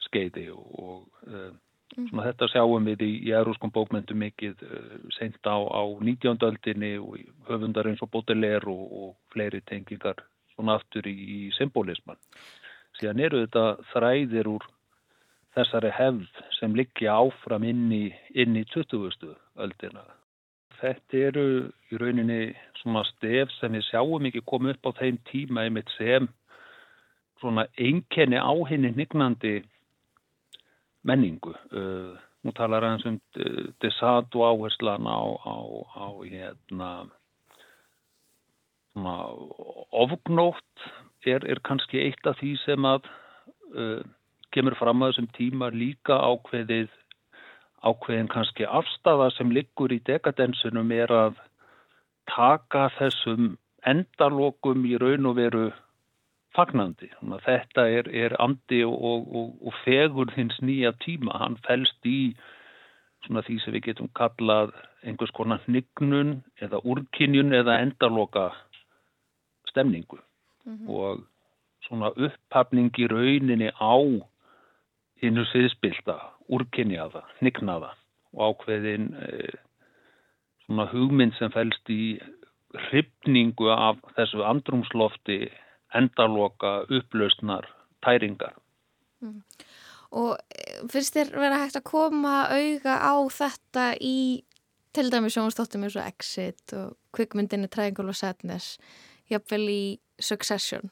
skeiði 0.07 0.49
og, 0.55 0.65
og 0.79 1.27
uh, 1.27 1.51
svona 2.07 2.25
þetta 2.29 2.47
sjáum 2.53 2.87
við 2.89 3.03
í, 3.05 3.11
í 3.27 3.35
erúskum 3.35 3.71
bókmentum 3.75 4.19
mikið 4.23 4.63
uh, 4.65 4.97
seint 5.17 5.39
á, 5.43 5.57
á 5.59 5.83
19. 5.99 6.39
öldinni 6.47 6.95
og 7.01 7.19
höfundar 7.49 7.89
eins 7.89 8.01
og 8.05 8.11
Baudelaire 8.13 8.69
og, 8.71 8.85
og 9.01 9.15
fleiri 9.33 9.61
tengingar 9.69 10.23
svona 10.55 10.79
aftur 10.79 11.07
í, 11.09 11.15
í 11.15 11.39
symbolisman. 11.57 12.19
Síðan 12.99 13.23
eru 13.27 13.43
þetta 13.45 13.65
þræðir 13.93 14.51
úr 14.55 14.65
þessari 15.57 15.91
hefð 15.95 16.41
sem 16.59 16.75
liggja 16.77 17.17
áfram 17.19 17.65
inn 17.67 17.87
í, 17.91 18.05
inn 18.35 18.57
í 18.59 18.65
20. 18.73 19.35
öldina. 19.59 20.05
Þetta 20.79 21.23
eru 21.29 21.45
í 21.91 21.99
rauninni 21.99 22.53
svona 22.79 23.03
stef 23.09 23.51
sem 23.57 23.73
við 23.75 23.87
sjáum 23.89 24.27
ekki 24.29 24.45
koma 24.47 24.71
upp 24.73 24.91
á 24.93 24.99
þeim 25.01 25.17
tíma 25.27 25.65
einmitt 25.67 25.91
sem 25.97 26.29
svona 27.41 27.65
einkenni 27.79 28.39
á 28.39 28.53
henni 28.69 28.93
nignandi 28.95 29.59
menningu. 31.07 31.53
Uh, 31.71 32.17
nú 32.43 32.53
talar 32.55 32.85
hans 32.85 33.05
um 33.07 33.19
uh, 33.37 33.65
Desatu 33.83 34.43
áherslan 34.47 35.07
á, 35.07 35.19
á, 35.43 35.55
á 35.95 36.07
hérna, 36.23 36.91
svona, 38.93 39.15
ofgnótt 39.91 40.87
er, 41.25 41.43
er 41.45 41.59
kannski 41.63 41.99
eitt 42.03 42.25
af 42.27 42.39
því 42.39 42.55
sem 42.63 42.87
að 42.87 43.09
uh, 43.75 44.01
kemur 44.55 44.77
fram 44.79 45.03
að 45.03 45.13
þessum 45.13 45.29
tíma 45.37 45.69
líka 45.75 46.17
ákveðið 46.17 46.89
ákveðin 47.83 48.31
kannski 48.31 48.65
afstafa 48.67 49.29
sem 49.35 49.51
liggur 49.55 49.93
í 49.93 50.01
dekadensunum 50.03 50.91
er 50.91 51.11
að 51.15 51.37
taka 52.29 52.89
þessum 52.97 53.53
endalokum 53.87 54.83
í 54.85 54.97
raun 54.99 55.29
og 55.29 55.37
veru 55.39 55.69
fagnandi. 56.59 57.09
Þetta 57.45 57.87
er, 57.87 58.09
er 58.11 58.35
andi 58.43 58.83
og, 58.85 59.27
og, 59.35 59.51
og 59.63 59.75
fegur 59.85 60.31
þins 60.35 60.59
nýja 60.61 60.93
tíma. 61.03 61.37
Hann 61.39 61.57
fælst 61.67 62.07
í 62.07 62.35
svona 63.25 63.43
því 63.47 63.59
sem 63.63 63.75
við 63.75 63.85
getum 63.89 64.09
kallað 64.15 64.73
einhvers 65.07 65.33
konar 65.35 65.63
nignun 65.67 66.39
eða 66.63 66.81
úrkynjun 66.83 67.55
eða 67.55 67.79
endaloka 67.83 68.49
stemningu 69.69 70.19
mm 70.65 70.75
-hmm. 70.75 70.89
og 70.89 71.23
svona 71.87 72.11
upphafning 72.15 72.91
í 72.99 73.07
rauninni 73.07 73.71
á 73.75 73.95
hinnu 75.21 75.45
siðspilta, 75.51 76.15
úrkynjaða, 76.49 77.23
nignaða 77.41 77.91
og 78.33 78.39
ákveðin 78.49 79.15
eh, 79.15 79.57
svona 80.65 80.85
hugmynd 80.91 81.33
sem 81.37 81.51
fælst 81.51 81.89
í 81.89 82.19
hrifningu 82.73 83.71
af 83.73 83.97
þessu 84.15 84.43
andrumslofti 84.45 85.49
endaloka 85.95 86.83
upplausnar 86.89 87.67
tæringar. 88.05 88.53
Mm. 89.21 89.41
Og 90.11 90.37
finnst 90.89 91.15
þér 91.17 91.33
vera 91.37 91.59
hægt 91.61 91.77
að 91.77 91.89
koma 91.89 92.35
auga 92.49 92.95
á 92.97 93.15
þetta 93.29 93.91
í 94.01 94.43
til 94.95 95.11
dæmi 95.13 95.29
sjónastáttum 95.29 95.85
eins 95.85 95.97
og 95.99 96.07
Exit 96.07 96.73
og 96.73 96.95
kvikmyndinni 97.13 97.69
Triangle 97.69 98.09
of 98.09 98.17
Sadness 98.17 98.79
jafnvel 99.29 99.67
í 99.69 99.83
Succession? 100.19 100.89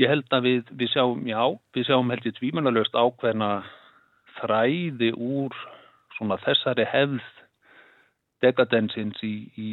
Ég 0.00 0.08
held 0.08 0.28
að 0.32 0.46
við, 0.46 0.72
við 0.76 0.92
sjáum, 0.92 1.24
já, 1.28 1.40
við 1.76 1.88
sjáum 1.88 2.12
held 2.12 2.28
ég 2.28 2.36
tvímanalöst 2.38 2.94
ákveðna 2.96 3.50
þræði 4.38 5.12
úr 5.16 5.56
svona 6.16 6.38
þessari 6.44 6.86
hefð 6.88 7.24
dekadensins 8.42 9.20
í, 9.24 9.34
í 9.56 9.72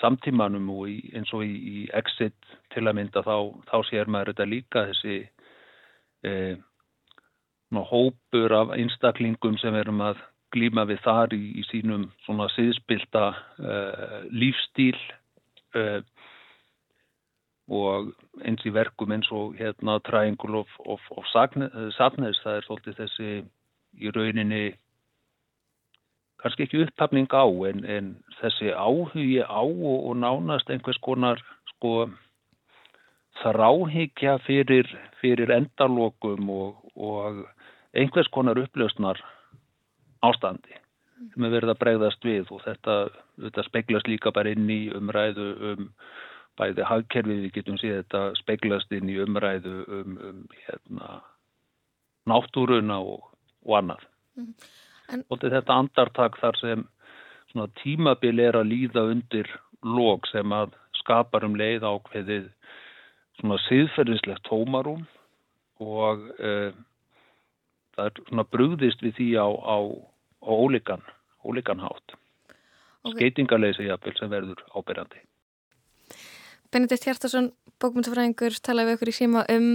samtímanum 0.00 0.68
og 0.74 0.88
í, 0.90 0.98
eins 1.16 1.32
og 1.36 1.44
í, 1.46 1.52
í 1.52 1.86
exit 1.98 2.52
til 2.74 2.86
að 2.86 2.98
mynda 2.98 3.22
þá, 3.26 3.36
þá 3.70 3.76
sér 3.88 4.10
maður 4.10 4.32
þetta 4.32 4.48
líka 4.50 4.84
þessi 4.90 5.16
uh, 6.28 6.54
hópur 7.92 8.52
af 8.52 8.74
einstaklingum 8.76 9.56
sem 9.60 9.74
erum 9.80 10.02
að 10.04 10.20
glíma 10.52 10.84
við 10.88 11.00
þar 11.04 11.32
í, 11.36 11.42
í 11.60 11.64
sínum 11.70 12.10
svona 12.26 12.50
siðspilta 12.52 13.28
uh, 13.32 14.18
lífstíl 14.30 14.98
og 17.72 18.10
eins 18.44 18.64
í 18.68 18.72
verkum 18.74 19.14
eins 19.14 19.30
og 19.32 19.56
hérna 19.56 19.96
Triangle 20.04 20.60
of, 20.60 20.72
of, 20.84 21.00
of 21.16 21.24
Sadness 21.32 22.42
það 22.44 22.58
er 22.58 22.66
svolítið 22.66 22.98
þessi 22.98 23.30
í 24.02 24.12
rauninni 24.12 24.64
kannski 26.42 26.66
ekki 26.66 26.82
upphafning 26.86 27.30
á 27.30 27.46
en, 27.70 27.84
en 27.84 28.12
þessi 28.40 28.72
áhugi 28.74 29.42
á 29.42 29.62
og, 29.62 29.98
og 30.10 30.16
nánast 30.18 30.70
einhvers 30.70 31.00
konar 31.04 31.42
sko 31.74 32.10
þráhyggja 33.42 34.38
fyrir, 34.46 34.88
fyrir 35.22 35.50
endalokum 35.54 36.50
og, 36.52 36.82
og 36.96 37.44
einhvers 37.96 38.30
konar 38.34 38.60
upplösnar 38.60 39.20
ástandi 40.22 40.78
sem 41.32 41.46
er 41.46 41.54
verið 41.54 41.72
að 41.72 41.80
bregðast 41.80 42.26
við 42.26 42.50
og 42.50 42.62
þetta, 42.64 42.96
þetta 43.46 43.64
speglast 43.68 44.10
líka 44.10 44.32
bara 44.34 44.52
inn 44.52 44.68
í 44.70 44.82
umræðu 44.94 45.48
um 45.72 45.90
bæði 46.58 46.86
hagkerfið 46.86 47.44
við 47.46 47.52
getum 47.56 47.78
séð 47.80 48.00
þetta 48.02 48.22
speglast 48.40 48.92
inn 48.92 49.10
í 49.10 49.18
umræðu 49.22 49.76
um, 49.86 50.16
um 50.28 50.40
hérna, 50.66 51.12
náttúruna 52.28 52.98
og, 53.00 53.30
og 53.64 53.78
annað. 53.78 54.04
Mm. 54.38 54.50
En... 55.10 55.24
Og 55.28 55.42
þetta 55.42 55.78
andartak 55.78 56.38
þar 56.40 56.58
sem 56.60 56.86
tímabil 57.82 58.40
er 58.40 58.56
að 58.56 58.70
líða 58.70 59.04
undir 59.12 59.48
lók 59.82 60.28
sem 60.30 60.52
að 60.54 60.76
skapar 61.02 61.44
um 61.44 61.56
leið 61.58 61.84
ákveðið 61.84 62.46
svona 63.40 63.58
siðferðislegt 63.66 64.44
tómarum 64.46 65.02
og 65.82 66.22
uh, 66.38 66.70
það 67.96 68.08
er 68.08 68.24
svona 68.28 68.46
brúðist 68.54 69.02
við 69.04 69.16
því 69.18 69.28
á, 69.42 69.48
á, 69.50 69.76
á 70.46 70.52
ólíkan, 70.52 71.02
ólíkan 71.44 71.82
hátt. 71.82 72.16
Okay. 73.02 73.16
Skeitingarleysi 73.18 73.88
jafnvel 73.88 74.14
sem 74.18 74.30
verður 74.30 74.62
ábyrjandi. 74.76 75.24
Benedikt 76.72 77.04
Hjartarsson, 77.04 77.50
bókmyndafræðingur, 77.82 78.56
talaði 78.64 78.92
við 78.92 78.96
okkur 78.96 79.10
í 79.10 79.16
síma 79.16 79.42
um 79.52 79.66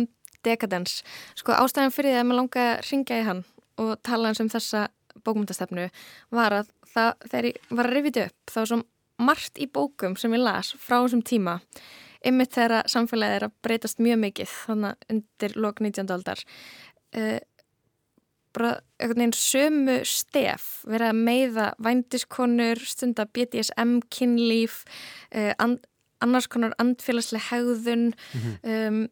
dekadens. 0.47 1.01
Sko 1.37 1.53
ástæðan 1.57 1.93
fyrir 1.93 2.15
því 2.15 2.21
að 2.21 2.29
maður 2.29 2.39
langa 2.39 2.63
að 2.71 2.85
ringja 2.87 3.19
í 3.19 3.25
hann 3.27 3.43
og 3.77 3.91
tala 4.05 4.31
hans 4.31 4.41
um 4.41 4.49
þessa 4.49 4.87
bókmyndastefnu 5.25 5.87
var 6.35 6.59
að 6.61 6.71
það, 6.93 7.11
þegar 7.29 7.49
ég 7.49 7.73
var 7.79 7.89
að 7.89 7.97
rifita 7.97 8.27
upp, 8.29 8.53
þá 8.53 8.61
svo 8.63 8.81
margt 9.17 9.57
í 9.57 9.67
bókum 9.73 10.17
sem 10.19 10.33
ég 10.37 10.43
las 10.43 10.73
frá 10.77 10.99
þessum 10.99 11.23
tíma 11.25 11.57
ymmið 12.27 12.53
þegar 12.53 12.89
samfélagið 12.91 13.37
er 13.37 13.45
að 13.47 13.55
breytast 13.65 14.01
mjög 14.03 14.19
mikið 14.23 14.55
þannig 14.65 15.05
undir 15.13 15.55
lok 15.57 15.81
19. 15.83 16.11
aldar 16.13 16.41
uh, 17.17 17.37
bara 18.57 18.71
einhvern 18.97 19.21
veginn 19.21 19.35
sömu 19.37 19.97
stef 20.07 20.69
verið 20.89 21.11
að 21.11 21.21
meiða 21.29 21.67
vændiskonur 21.83 22.81
stunda 22.89 23.27
BDSM 23.29 23.99
kynlíf 24.13 24.81
uh, 25.33 25.53
and, 25.61 25.83
annars 26.23 26.49
konar 26.49 26.73
andfélagslega 26.81 27.51
hegðun 27.51 28.09
um, 28.65 29.03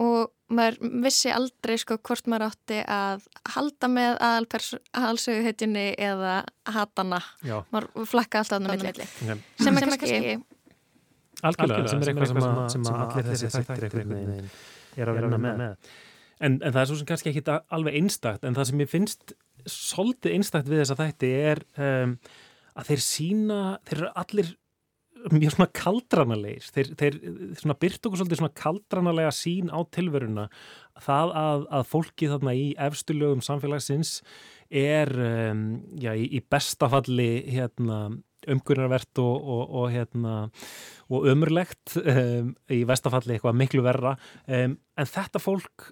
og 0.00 0.32
maður 0.52 0.90
vissi 1.04 1.32
aldrei 1.34 1.76
sko 1.80 1.96
hvort 1.98 2.28
maður 2.30 2.50
átti 2.50 2.80
að 2.86 3.24
halda 3.54 3.88
með 3.90 4.18
aðalsöguhetjunni 4.22 5.86
eða 5.98 6.36
hatana 6.70 7.20
Já. 7.42 7.60
maður 7.74 8.06
flakka 8.10 8.42
alltaf 8.42 8.62
á 8.62 8.66
milli 8.66 8.92
Okay. 8.96 9.40
sem 9.58 9.76
er 9.76 9.88
kannski 9.90 10.36
Algjörlega, 11.44 11.88
sem 11.90 12.00
er 12.00 12.10
eitthvað 12.10 12.30
sem, 12.30 12.38
að, 12.40 12.60
sem 12.72 12.86
að 12.88 13.00
allir 13.04 13.26
þessi 13.28 13.48
þættir 13.52 13.86
einhvern 13.86 14.12
veginn 14.14 14.46
er 14.96 15.10
að 15.10 15.18
vinna 15.20 15.40
með. 15.42 15.90
En, 16.36 16.54
en 16.60 16.72
það 16.72 16.78
er 16.80 16.88
svo 16.88 16.96
sem 17.00 17.08
kannski 17.10 17.32
ekki 17.32 17.42
alveg 17.76 17.98
einstakt, 18.00 18.44
en 18.44 18.56
það 18.56 18.68
sem 18.70 18.82
ég 18.82 18.90
finnst 18.92 19.34
svolítið 19.68 20.36
einstakt 20.36 20.70
við 20.70 20.82
þessa 20.82 20.96
þætti 21.00 21.32
er 21.50 21.62
um, 21.76 22.14
að 22.76 22.90
þeir 22.90 23.04
sína, 23.04 23.60
þeir 23.88 24.00
eru 24.00 24.10
allir 24.22 24.50
mjög 25.34 25.56
svona 25.56 25.68
kaldranalegir 25.74 26.68
þeir, 26.74 26.92
þeir 27.00 27.16
svona 27.60 27.78
byrt 27.80 28.06
okkur 28.06 28.20
svolítið 28.20 28.40
svona 28.42 28.58
kaldranalega 28.60 29.32
sín 29.34 29.72
á 29.72 29.80
tilveruna. 29.94 30.46
Það 31.02 31.34
að, 31.40 31.66
að 31.78 31.88
fólki 31.90 32.30
þarna 32.30 32.54
í 32.56 32.68
efstu 32.86 33.16
lögum 33.16 33.42
samfélagsins 33.44 34.20
er 34.70 35.12
um, 35.12 35.66
já, 36.00 36.12
í, 36.16 36.28
í 36.38 36.40
bestafalli 36.42 37.30
hérna 37.52 38.06
umgunarvert 38.46 39.18
og, 39.18 39.36
og, 39.42 39.62
og, 39.80 39.86
hérna, 39.90 40.34
og 41.10 41.28
ömurlegt 41.30 41.96
um, 41.98 42.52
í 42.70 42.82
vestafalli 42.88 43.36
eitthvað 43.36 43.58
miklu 43.58 43.84
verra. 43.86 44.16
Um, 44.46 44.76
en 44.96 45.10
þetta 45.10 45.42
fólk 45.42 45.90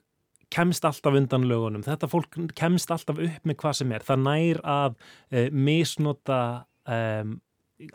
kemst 0.55 0.85
alltaf 0.87 1.17
undan 1.19 1.49
lögunum, 1.51 1.83
þetta 1.83 2.11
fólk 2.11 2.39
kemst 2.55 2.93
alltaf 2.95 3.19
upp 3.19 3.49
með 3.49 3.59
hvað 3.59 3.79
sem 3.81 3.95
er, 3.97 4.05
það 4.07 4.23
nær 4.29 4.63
að 4.63 4.95
uh, 4.95 5.49
misnota 5.51 6.41
um, 6.87 7.39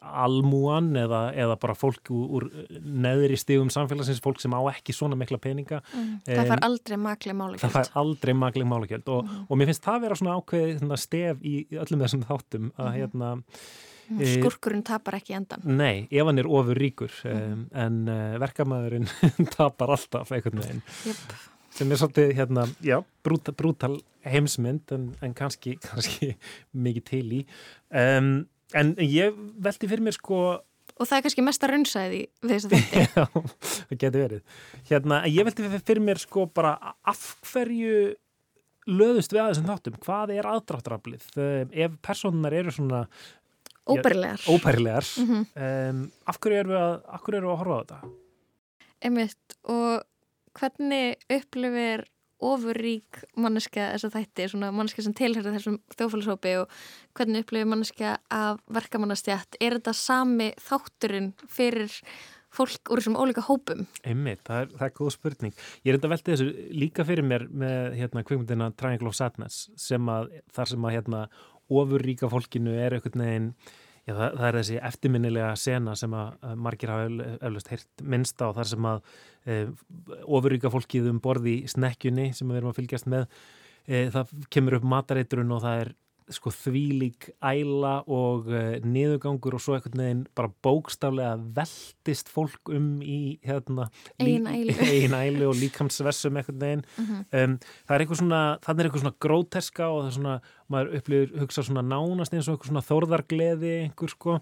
almúan 0.03 0.91
eða, 0.99 1.21
eða 1.37 1.55
bara 1.61 1.75
fólk 1.77 2.11
úr, 2.13 2.25
úr 2.39 2.47
neðri 2.79 3.37
stígum 3.39 3.71
samfélagsins, 3.73 4.21
fólk 4.23 4.41
sem 4.43 4.53
á 4.55 4.61
ekki 4.73 4.95
svona 4.95 5.17
mikla 5.19 5.39
peninga. 5.41 5.81
Mm, 5.93 6.15
það 6.27 6.51
fær 6.53 6.63
aldrei 6.67 6.97
makli 6.99 7.35
málagjöld. 7.35 7.63
Það 7.63 7.77
fær 7.77 7.93
aldrei 8.03 8.33
makli 8.37 8.67
málagjöld 8.67 9.13
og, 9.13 9.23
mm. 9.27 9.45
og 9.47 9.61
mér 9.61 9.71
finnst 9.71 9.85
það 9.87 10.01
vera 10.05 10.19
svona 10.19 10.35
ákveð 10.39 10.97
stef 10.99 11.45
í, 11.47 11.55
öllum 11.79 12.03
þessum 12.03 12.25
þáttum 12.27 12.73
að 12.75 12.89
mm. 12.89 12.97
hérna 12.97 13.31
Skurkurinn 14.09 14.81
tapar 14.81 15.19
ekki 15.19 15.35
endan. 15.37 15.61
Nei, 15.69 16.07
ef 16.09 16.25
hann 16.25 16.41
er 16.41 16.49
ofur 16.49 16.77
ríkur 16.79 17.13
um, 17.29 17.67
en 17.77 17.99
uh, 18.09 18.39
verkamæðurinn 18.41 19.05
tapar 19.55 19.93
alltaf 19.93 20.33
einhvern 20.33 20.63
veginn. 20.63 20.81
Jöp. 21.05 21.35
Sem 21.77 21.93
er 21.93 21.99
svolítið, 22.01 22.31
hérna, 22.39 22.65
já, 22.83 22.97
brútal, 23.23 23.53
brútal 23.55 23.99
heimsmynd 24.25 24.91
en, 24.95 25.11
en 25.23 25.35
kannski, 25.37 25.77
kannski 25.85 26.33
mikið 26.73 27.05
til 27.11 27.27
í. 27.37 27.43
Um, 27.93 28.33
en 28.77 28.95
ég 29.03 29.37
veldi 29.63 29.89
fyrir 29.89 30.05
mér 30.05 30.17
sko... 30.17 30.39
Og 30.99 31.07
það 31.07 31.17
er 31.17 31.25
kannski 31.25 31.43
mesta 31.45 31.67
raunsæði 31.71 32.23
við 32.43 32.55
þess 32.55 32.67
að 32.67 32.73
þetta. 32.75 33.03
já, 33.15 33.43
það 33.63 33.99
getur 34.01 34.23
verið. 34.25 34.57
Hérna, 34.89 35.21
ég 35.31 35.47
veldi 35.47 35.69
fyrir 35.77 36.03
mér 36.03 36.19
sko 36.19 36.47
bara 36.51 36.73
af 37.07 37.21
hverju 37.47 37.93
löðust 38.89 39.33
við 39.33 39.43
aðeins 39.43 39.61
en 39.61 39.69
þáttum. 39.69 39.99
Hvað 40.03 40.33
er 40.35 40.49
aðdráttaraflið? 40.49 41.27
Ef 41.69 41.99
personar 42.03 42.55
eru 42.57 42.73
svona 42.75 43.05
Óbærilegar. 43.89 44.41
Óbærilegar. 44.47 45.05
Mm 45.17 45.25
-hmm. 45.25 45.89
um, 45.89 46.11
af 46.25 46.39
hverju 46.39 46.59
erum 46.59 46.71
við 46.71 46.81
að, 46.81 46.95
erum 47.33 47.47
við 47.47 47.53
að 47.53 47.59
horfa 47.61 47.75
á 47.75 47.81
þetta? 47.81 47.99
Einmitt 49.01 49.55
og 49.63 50.03
hvernig 50.59 51.15
upplifir 51.29 52.05
ofurrík 52.39 53.21
manneska 53.39 53.91
þess 53.93 54.07
að 54.07 54.17
þætti, 54.17 54.47
svona 54.53 54.71
manneska 54.75 55.03
sem 55.05 55.15
tilhæra 55.17 55.53
þessum 55.55 55.79
þjófélagshópi 55.95 56.55
og 56.61 56.81
hvernig 57.17 57.45
upplifir 57.45 57.69
manneska 57.69 58.17
af 58.31 58.61
verkamannastjætt 58.71 59.59
er 59.59 59.77
þetta 59.79 59.95
sami 59.97 60.51
þátturinn 60.63 61.33
fyrir 61.51 61.91
fólk 62.55 62.89
úr 62.89 63.01
þessum 63.01 63.17
ólíka 63.19 63.43
hópum? 63.45 63.85
Einmitt, 64.07 64.41
það 64.47 64.63
er, 64.63 64.71
það 64.79 64.87
er 64.87 64.95
góð 64.97 65.11
spurning. 65.15 65.59
Ég 65.83 65.91
er 65.91 65.99
enda 65.99 66.11
veldið 66.13 66.33
þessu 66.33 66.65
líka 66.81 67.05
fyrir 67.05 67.27
mér 67.27 67.45
með 67.51 67.99
hérna 67.99 68.25
kvikmyndina 68.25 68.71
Triangle 68.79 69.11
of 69.11 69.19
Sadness 69.19 69.67
sem 69.79 70.09
að 70.09 70.31
þar 70.55 70.73
sem 70.73 70.89
að 70.89 70.95
hérna 70.97 71.21
ofurríka 71.69 72.29
fólkinu 72.31 72.73
er 72.73 72.97
einhvern 72.97 73.25
veginn 73.25 73.51
Já, 74.09 74.15
það, 74.17 74.35
það 74.39 74.47
er 74.47 74.55
þessi 74.57 74.77
eftirminnilega 74.89 75.49
sena 75.59 75.93
sem 75.99 76.13
að 76.17 76.53
margir 76.57 76.89
hafa 76.89 77.25
eflust 77.45 77.67
heyrt 77.69 78.03
minnst 78.09 78.41
á 78.41 78.47
þar 78.57 78.69
sem 78.71 78.87
að 78.89 79.01
e, 79.45 79.57
ofurríka 80.25 80.71
fólkið 80.73 81.09
um 81.11 81.19
borði 81.21 81.59
í 81.59 81.69
snekkjunni 81.69 82.31
sem 82.33 82.49
við 82.49 82.61
erum 82.61 82.71
að 82.71 82.79
fylgjast 82.79 83.09
með 83.11 83.27
e, 83.85 84.07
það 84.15 84.33
kemur 84.55 84.79
upp 84.79 84.87
matareiturinn 84.95 85.53
og 85.53 85.61
það 85.65 85.83
er 85.83 85.93
sko 86.33 86.51
þvílík 86.53 87.29
æla 87.41 87.93
og 88.07 88.49
uh, 88.51 88.75
niðurgangur 88.85 89.57
og 89.57 89.63
svo 89.63 89.75
einhvern 89.75 90.03
veginn 90.03 90.23
bara 90.37 90.51
bókstaflega 90.65 91.37
veldist 91.57 92.31
fólk 92.31 92.71
um 92.75 92.99
í 93.01 93.39
hérna 93.45 93.89
ein 94.21 94.47
ælu, 94.49 94.75
ein 94.93 95.15
ælu 95.17 95.49
og 95.49 95.57
líkamsvessum 95.59 96.39
einhvern 96.39 96.61
veginn 96.63 96.83
mm 96.85 97.05
-hmm. 97.05 97.23
um, 97.43 97.57
það 97.87 97.95
er 97.95 98.05
eitthvað 98.05 98.21
svona, 98.21 98.43
þannig 98.65 98.79
er 98.79 98.89
eitthvað 98.89 99.05
svona 99.05 99.21
gróteska 99.25 99.87
og 99.87 100.01
það 100.01 100.07
er 100.07 100.17
svona, 100.17 100.35
maður 100.67 100.93
upplifir 100.97 101.39
hugsa 101.39 101.63
svona 101.63 101.85
nánast 101.85 102.33
eins 102.33 102.47
og 102.47 102.53
eitthvað 102.53 102.71
svona 102.71 102.87
þórðargleði 102.89 103.73
einhver 103.83 104.09
sko, 104.09 104.39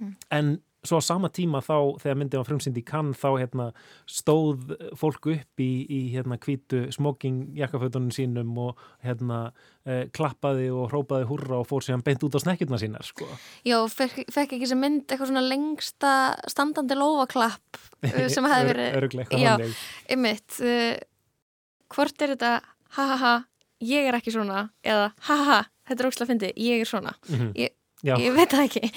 mm. 0.00 0.14
en 0.30 0.58
svo 0.84 1.00
á 1.00 1.02
sama 1.04 1.30
tíma 1.32 1.60
þá, 1.64 1.96
þegar 2.02 2.18
myndið 2.20 2.40
var 2.40 2.48
frumsýnd 2.48 2.80
í 2.80 2.84
kann, 2.86 3.12
þá 3.16 3.28
hérna 3.40 3.68
stóð 4.10 4.74
fólk 5.00 5.28
upp 5.32 5.62
í, 5.62 5.70
í 5.88 6.00
hérna 6.14 6.38
kvítu 6.40 6.84
smoking 6.94 7.54
jakkafötunum 7.58 8.12
sínum 8.14 8.52
og 8.60 8.80
hérna 9.04 9.40
eh, 9.86 10.04
klappaði 10.14 10.68
og 10.74 10.90
hrópaði 10.92 11.28
hurra 11.30 11.62
og 11.62 11.68
fór 11.70 11.86
síðan 11.86 12.04
beint 12.06 12.24
út 12.26 12.36
á 12.36 12.44
snekkjurna 12.44 12.80
sínar, 12.80 13.06
sko. 13.06 13.28
Já, 13.66 13.78
fekk, 13.90 14.26
fekk 14.34 14.56
ekki 14.58 14.70
sem 14.70 14.80
mynd 14.80 15.06
eitthvað 15.08 15.32
svona 15.32 15.44
lengsta 15.46 16.14
standandi 16.52 16.98
lofaklapp 16.98 17.80
sem 18.34 18.50
hefði 18.50 18.70
verið... 18.72 19.00
Öruglega, 19.00 19.40
Já, 19.40 19.56
ymmit. 20.14 20.60
Uh, 20.60 20.94
hvort 21.94 22.24
er 22.24 22.34
þetta 22.34 22.56
ha 22.98 23.06
ha 23.12 23.16
ha, 23.20 23.36
ég 23.84 24.08
er 24.08 24.18
ekki 24.18 24.34
svona 24.34 24.68
eða 24.84 25.08
ha 25.28 25.38
ha 25.38 25.46
ha, 25.48 25.62
þetta 25.88 26.04
er 26.04 26.10
ógslag 26.10 26.28
að 26.28 26.34
fyndi, 26.34 26.52
ég 26.60 26.84
er 26.84 26.88
svona. 26.88 27.14
Mm 27.28 27.38
-hmm. 27.38 27.56
Ég 27.58 27.74
ég 28.04 28.34
veit 28.36 28.52
það 28.52 28.66
ekki. 28.68 28.90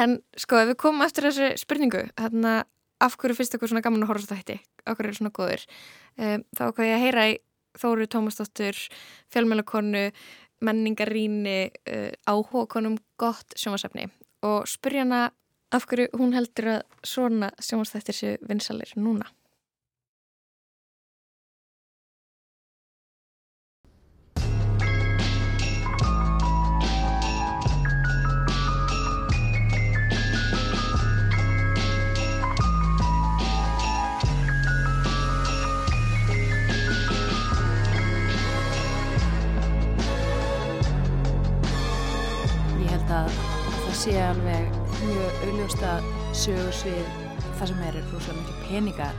En 0.00 0.18
sko 0.40 0.60
ef 0.62 0.70
við 0.72 0.78
komum 0.80 1.04
eftir 1.06 1.28
þessu 1.28 1.50
spurningu 1.60 2.06
hérna 2.20 2.62
af 3.04 3.16
hverju 3.18 3.36
finnst 3.38 3.56
okkur 3.56 3.70
svona 3.70 3.84
gaman 3.84 4.04
að 4.04 4.12
horfa 4.12 4.38
þetta 4.38 4.58
af 4.84 4.96
hverju 4.96 5.12
er 5.12 5.18
svona 5.18 5.34
góður 5.34 5.64
um, 6.18 6.44
þá 6.56 6.64
hvað 6.70 6.88
ég 6.88 6.96
að 6.96 7.04
heyra 7.06 7.26
í 7.32 7.36
Þóru 7.74 8.06
Tómasdóttur 8.06 8.78
fjölmjölakonu 9.34 10.04
menningaríni 10.64 11.58
uh, 11.90 12.12
áhugakonum 12.30 13.00
gott 13.20 13.56
sjónvarsefni 13.58 14.06
og 14.46 14.68
spurja 14.70 15.02
hana 15.02 15.24
af 15.74 15.88
hverju 15.90 16.12
hún 16.14 16.36
heldur 16.36 16.70
að 16.76 16.84
svona 17.02 17.50
sjónvarsþættir 17.58 18.20
séu 18.20 18.36
vinsalir 18.46 18.94
núna 18.96 19.26
sé 44.04 44.18
alveg 44.20 44.66
mjög 45.00 45.36
augljósta 45.46 45.90
sögursvið 46.36 47.06
það 47.56 47.70
sem 47.70 47.78
er 47.86 47.94
rosalega 48.10 48.34
miklu 48.36 48.66
peningar 48.66 49.14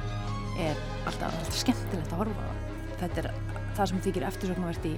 er 0.61 0.83
alltaf, 1.09 1.31
alltaf 1.31 1.57
skemmtilegt 1.57 2.13
að 2.13 2.19
horfa 2.19 2.45
á. 2.45 2.51
Þetta 2.99 3.23
er 3.23 3.29
það 3.79 3.89
sem 3.89 4.03
þykir 4.05 4.27
eftirsögnavert 4.27 4.85
í, 4.85 4.93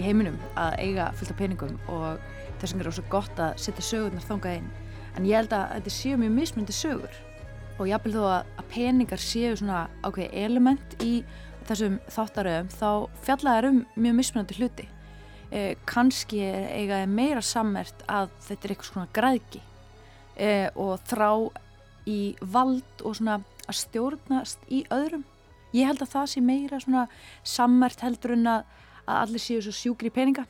í 0.00 0.06
heiminum 0.06 0.38
að 0.56 0.78
eiga 0.80 1.10
fullt 1.18 1.34
af 1.34 1.40
peningum 1.42 1.76
og 1.92 2.24
þess 2.62 2.72
vegna 2.72 2.86
er 2.86 2.88
rosalega 2.88 3.12
gott 3.18 3.44
að 3.44 3.60
setja 3.66 3.86
sögurnar 3.90 4.28
þangað 4.30 4.58
inn. 4.62 4.72
En 5.18 5.28
ég 5.28 5.42
held 5.42 5.56
að 5.58 5.76
þetta 5.76 5.96
séu 5.98 6.20
mjög 6.22 6.36
mismundi 6.38 6.78
sögur 6.78 7.22
og 7.76 7.90
jáfnvel 7.90 8.16
þó 8.16 8.22
að, 8.30 8.52
að 8.62 8.70
peningar 8.78 9.26
séu 9.28 9.56
svona 9.60 9.86
ákveði 10.08 10.46
element 10.46 11.02
í 11.04 11.18
þessum 11.68 12.00
þáttaröðum 12.16 12.72
þá 12.78 12.90
fjallaðar 13.28 13.74
um 13.74 13.84
mjög 13.98 14.22
mismunandi 14.22 14.62
hluti 14.62 14.88
eh, 15.50 15.76
kannski 15.88 16.42
eiga 16.42 17.04
meira 17.06 17.42
sammert 17.44 18.04
að 18.06 18.30
þetta 18.46 18.66
er 18.66 18.74
eitthvað 18.74 18.90
svona 18.92 19.14
græðki 19.16 19.62
eh, 20.36 20.68
og 20.74 21.00
þrá 21.08 21.30
í 22.08 22.20
vald 22.40 23.04
og 23.04 23.16
svona 23.18 23.40
að 23.68 23.80
stjórnast 23.82 24.62
í 24.72 24.84
öðrum. 24.94 25.24
Ég 25.76 25.88
held 25.90 26.00
að 26.00 26.12
það 26.14 26.30
sé 26.32 26.42
meira 26.44 26.80
svona 26.80 27.06
sammert 27.44 28.00
heldur 28.00 28.32
en 28.38 28.46
að, 28.48 28.62
allir 29.04 29.42
séu 29.42 29.60
svo 29.64 29.74
sjúkri 29.76 30.12
peninga. 30.12 30.46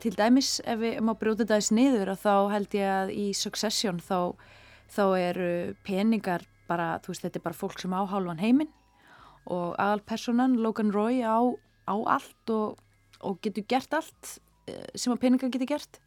Til 0.00 0.12
dæmis 0.16 0.58
ef 0.64 0.80
við 0.80 1.00
má 1.04 1.12
brjóta 1.16 1.44
þetta 1.44 1.58
þess 1.60 1.74
niður 1.76 2.12
og 2.12 2.20
þá 2.20 2.34
held 2.52 2.76
ég 2.76 2.92
að 2.92 3.12
í 3.16 3.26
Succession 3.36 4.00
þá, 4.00 4.32
þá 4.92 5.04
eru 5.18 5.50
peningar 5.84 6.44
bara, 6.68 6.96
þú 7.04 7.12
veist, 7.12 7.24
þetta 7.24 7.40
er 7.40 7.46
bara 7.46 7.60
fólk 7.60 7.80
sem 7.80 7.94
á 7.96 8.02
hálfan 8.08 8.42
heiminn. 8.42 8.72
Og 9.46 9.76
aðalpersonan 9.78 10.56
Logan 10.60 10.90
Roy 10.94 11.22
á, 11.22 11.38
á 11.86 11.96
allt 12.16 12.52
og, 12.52 12.80
og 13.24 13.40
getur 13.44 13.66
gert 13.68 13.96
allt 13.96 14.36
eh, 14.68 14.86
sem 14.94 15.14
að 15.14 15.22
peningar 15.24 15.52
getur 15.52 15.70
gert. 15.70 16.00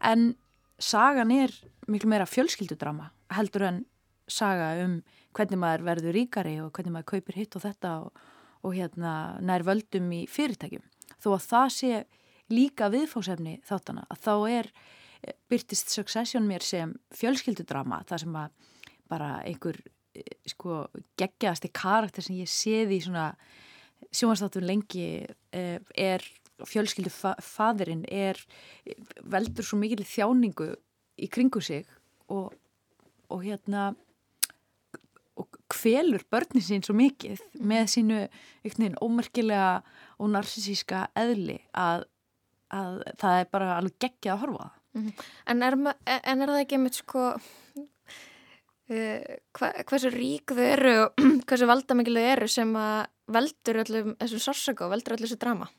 En 0.00 0.32
sagan 0.78 1.32
er 1.34 1.52
miklu 1.90 2.10
meira 2.10 2.26
fjölskyldudrama 2.28 3.10
heldur 3.34 3.66
en 3.68 3.84
saga 4.30 4.72
um 4.84 4.98
hvernig 5.34 5.60
maður 5.60 5.86
verður 5.88 6.16
ríkari 6.16 6.56
og 6.62 6.72
hvernig 6.74 6.94
maður 6.94 7.10
kaupir 7.14 7.38
hitt 7.40 7.56
og 7.58 7.64
þetta 7.64 7.94
og, 8.04 8.20
og 8.64 8.76
hérna 8.76 9.14
nær 9.44 9.64
völdum 9.66 10.10
í 10.14 10.24
fyrirtækjum. 10.30 10.84
Þó 11.20 11.30
að 11.34 11.48
það 11.48 11.72
sé 11.76 12.04
líka 12.52 12.90
viðfósefni 12.92 13.58
þáttana 13.66 14.04
að 14.12 14.22
þá 14.24 14.34
er 14.52 14.70
eh, 14.70 15.34
byrtist 15.50 15.92
Succession 15.92 16.46
mér 16.48 16.64
sem 16.64 16.94
fjölskyldudrama 17.16 18.02
það 18.08 18.24
sem 18.24 18.38
að 18.40 18.72
bara 19.10 19.30
einhver 19.44 19.80
eh, 20.16 20.38
sko 20.48 20.84
geggjaðasti 21.20 21.72
karakter 21.74 22.24
sem 22.24 22.40
ég 22.40 22.50
séði 22.50 23.00
í 23.00 23.04
svona 23.04 23.32
sjónastáttum 24.14 24.66
lengi 24.68 25.24
er 25.50 26.24
fjölskyldufaðurinn 26.62 28.04
er 28.06 28.38
veldur 29.22 29.66
svo 29.66 29.78
mikil 29.80 30.04
þjáningu 30.06 30.70
í 31.18 31.28
kringu 31.30 31.62
sig 31.64 31.86
og, 32.32 32.54
og 33.28 33.44
hérna 33.44 33.92
og 35.34 35.58
kvelur 35.70 36.22
börnin 36.30 36.62
sín 36.62 36.84
svo 36.86 36.94
mikið 36.96 37.42
með 37.58 37.88
sínu 37.96 38.20
veginn 38.64 38.98
ómerkilega 39.02 39.82
og 40.22 40.30
narsisíska 40.30 41.08
eðli 41.18 41.58
að, 41.74 42.06
að 42.70 43.02
það 43.20 43.40
er 43.40 43.50
bara 43.50 43.76
alveg 43.78 43.98
geggjað 44.06 44.34
að 44.34 44.42
horfa 44.44 44.68
mm 44.70 45.02
-hmm. 45.02 45.12
en, 45.50 45.62
er, 45.62 45.74
en 46.22 46.42
er 46.42 46.48
það 46.52 46.62
ekki 46.62 46.78
með 46.78 47.00
sko 47.00 47.24
uh, 48.90 49.20
hva, 49.58 49.72
hversu 49.90 50.12
rík 50.14 50.54
þau 50.54 50.66
eru 50.66 50.94
og 51.04 51.24
hversu 51.48 51.66
valdamikil 51.66 52.16
þau 52.18 52.28
eru 52.36 52.48
sem 52.48 52.76
að 52.76 53.06
veldur 53.34 53.80
öllum 53.84 54.14
þessum 54.20 54.44
sársaka 54.46 54.86
og 54.86 54.94
veldur 54.94 55.16
öllum 55.16 55.26
þessu 55.26 55.40
drama 55.40 55.70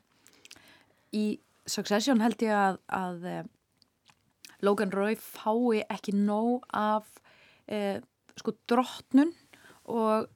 Í 1.14 1.26
Succession 1.66 2.22
held 2.22 2.42
ég 2.42 2.54
að, 2.54 2.78
að 2.86 3.24
eh, 3.30 3.44
Logan 4.62 4.92
Roy 4.94 5.16
fái 5.18 5.82
ekki 5.90 6.14
nóg 6.16 6.66
af 6.74 7.20
eh, 7.66 7.98
sko 8.36 8.54
drottnun 8.68 9.32
og 9.86 10.28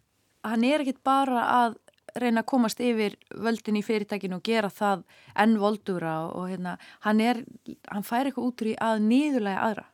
hann 0.47 0.65
er 0.65 0.83
ekkit 0.83 1.03
bara 1.05 1.45
að 1.61 1.79
reyna 2.19 2.43
að 2.43 2.51
komast 2.51 2.81
yfir 2.83 3.15
völdin 3.31 3.79
í 3.79 3.85
fyrirtækinu 3.87 4.41
og 4.41 4.47
gera 4.47 4.71
það 4.73 5.05
enn 5.39 5.57
voldura 5.61 6.15
og 6.35 6.49
hérna, 6.51 6.77
hann 7.07 7.23
er, 7.23 7.43
hann 7.91 8.07
fær 8.07 8.27
eitthvað 8.27 8.49
út 8.49 8.65
úr 8.65 8.71
í 8.73 8.77
að 8.83 9.03
niðurlega 9.07 9.67
aðra. 9.69 9.87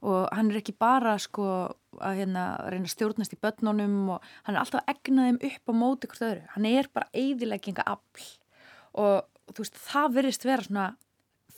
Og 0.00 0.28
hann 0.32 0.48
er 0.48 0.60
ekki 0.60 0.76
bara 0.80 1.16
sko 1.20 1.46
að 2.00 2.20
hérna 2.22 2.44
reyna 2.70 2.86
að 2.86 2.94
stjórnast 2.94 3.34
í 3.34 3.40
börnunum 3.42 4.14
og 4.14 4.28
hann 4.46 4.54
er 4.54 4.62
alltaf 4.62 4.84
að 4.84 4.94
egna 4.94 5.26
þeim 5.26 5.40
upp 5.50 5.72
á 5.74 5.74
móti 5.76 6.10
hvort 6.10 6.24
öðru, 6.28 6.46
hann 6.54 6.68
er 6.70 6.88
bara 6.94 7.10
eigðilegginga 7.12 7.84
afl 7.90 8.28
og, 9.00 9.26
og 9.50 9.56
þú 9.56 9.64
veist, 9.64 9.80
það 9.90 10.12
verðist 10.18 10.46
vera 10.46 10.66
svona 10.66 10.90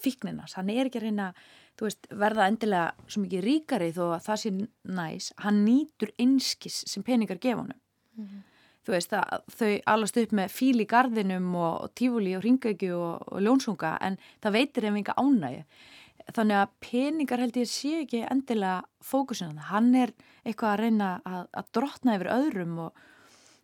fíkninas, 0.02 0.56
hann 0.58 0.72
er 0.72 0.88
ekki 0.88 0.98
að 0.98 1.10
reyna 1.10 1.32
þú 1.78 1.88
veist, 1.88 2.08
verða 2.22 2.48
endilega 2.50 3.08
svo 3.08 3.22
mikið 3.24 3.44
ríkari 3.46 3.92
þó 3.96 4.02
að 4.10 4.24
það 4.26 4.40
sé 4.42 4.52
næs. 4.98 5.28
Hann 5.44 5.62
nýtur 5.66 6.12
einskis 6.20 6.82
sem 6.90 7.04
peningar 7.06 7.40
gefa 7.40 7.62
honum. 7.62 7.78
Mm 8.16 8.24
-hmm. 8.26 8.42
þú 8.84 8.92
veist, 8.92 9.12
að, 9.12 9.42
þau 9.58 9.80
allast 9.86 10.16
upp 10.16 10.32
með 10.32 10.48
fíl 10.50 10.80
í 10.80 10.86
gardinum 10.86 11.54
og, 11.54 11.82
og 11.82 11.94
tífúli 11.94 12.36
og 12.36 12.44
ringauki 12.44 12.90
og, 12.92 13.22
og 13.32 13.40
ljónsunga 13.40 13.98
en 14.00 14.18
það 14.42 14.52
veitir 14.52 14.84
ef 14.84 14.94
enga 14.94 15.14
ánægi 15.16 15.64
þannig 16.34 16.56
að 16.56 16.68
peningar 16.80 17.40
held 17.42 17.56
ég 17.56 17.68
sé 17.68 18.02
ekki 18.02 18.26
endilega 18.30 18.82
fókusin 19.00 19.58
hann 19.58 19.94
er 19.94 20.12
eitthvað 20.44 20.72
að 20.72 20.80
reyna 20.80 21.20
að, 21.24 21.46
að 21.52 21.64
drotna 21.72 22.16
yfir 22.16 22.30
öðrum 22.36 22.78
og 22.78 22.92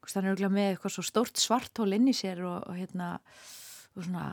þannig 0.09 0.45
að 0.45 0.53
með 0.53 0.71
eitthvað 0.73 0.95
svo 0.95 1.03
stórt 1.03 1.37
svartól 1.37 1.93
inn 1.93 2.09
í 2.09 2.17
sér 2.17 2.43
og, 2.49 2.65
og 2.69 2.79
hérna 2.79 3.19
svona 4.07 4.25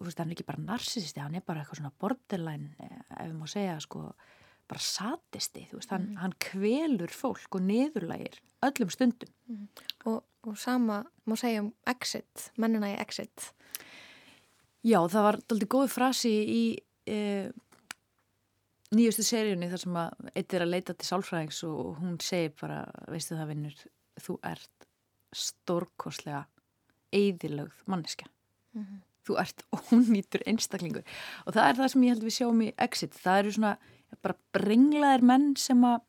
veist, 0.00 0.18
hann 0.18 0.30
er 0.30 0.36
ekki 0.36 0.46
bara 0.48 0.62
narcissisti, 0.62 1.22
hann 1.22 1.36
er 1.38 1.44
bara 1.46 1.62
eitthvað 1.62 1.80
svona 1.80 1.94
borderline, 2.00 2.72
eh, 2.82 3.02
ef 3.20 3.28
við 3.28 3.36
má 3.38 3.50
segja 3.50 3.76
sko, 3.82 4.06
bara 4.66 4.82
satisti 4.82 5.66
veist, 5.72 5.92
hann, 5.94 6.08
mm. 6.10 6.22
hann 6.22 6.34
kvelur 6.42 7.12
fólk 7.14 7.58
og 7.58 7.66
niðurlægir 7.66 8.40
öllum 8.66 8.90
stundum 8.90 9.30
mm. 9.50 9.68
og, 10.10 10.24
og 10.46 10.56
sama 10.58 11.02
má 11.26 11.36
segja 11.38 11.62
um 11.64 11.70
exit, 11.88 12.50
mennina 12.56 12.94
í 12.94 12.98
exit 13.02 13.52
Já, 14.86 15.00
það 15.10 15.24
var 15.24 15.38
aldrei 15.50 15.68
góð 15.70 15.88
frasi 15.90 16.30
í 16.30 16.60
e, 17.10 17.16
nýjustu 18.94 19.24
seríunni 19.26 19.70
þar 19.72 19.82
sem 19.82 19.96
að 19.98 20.28
eitt 20.32 20.54
er 20.54 20.62
að 20.62 20.72
leita 20.76 20.94
til 20.94 21.08
sálfræðings 21.08 21.62
og 21.66 21.96
hún 21.98 22.20
segir 22.22 22.54
bara, 22.60 22.84
veistu 23.10 23.38
það 23.38 23.50
vinnur 23.50 23.80
þú 24.22 24.38
ert 24.46 24.86
stórkoslega 25.34 26.44
eðilögð 27.14 27.82
manneska 27.90 28.30
mm 28.76 28.84
-hmm 28.84 29.04
þú 29.26 29.38
ert 29.42 29.64
ónýtur 29.92 30.44
einstaklingur. 30.46 31.06
Og 31.46 31.56
það 31.56 31.68
er 31.68 31.80
það 31.80 31.92
sem 31.92 32.04
ég 32.06 32.14
held 32.14 32.26
við 32.26 32.36
sjáum 32.38 32.64
í 32.64 32.72
Exit. 32.86 33.16
Það 33.22 33.40
eru 33.42 33.54
svona 33.56 33.72
bara 34.22 34.38
brenglaðir 34.56 35.24
menn 35.26 35.48
sem 35.60 35.86
að 35.86 36.04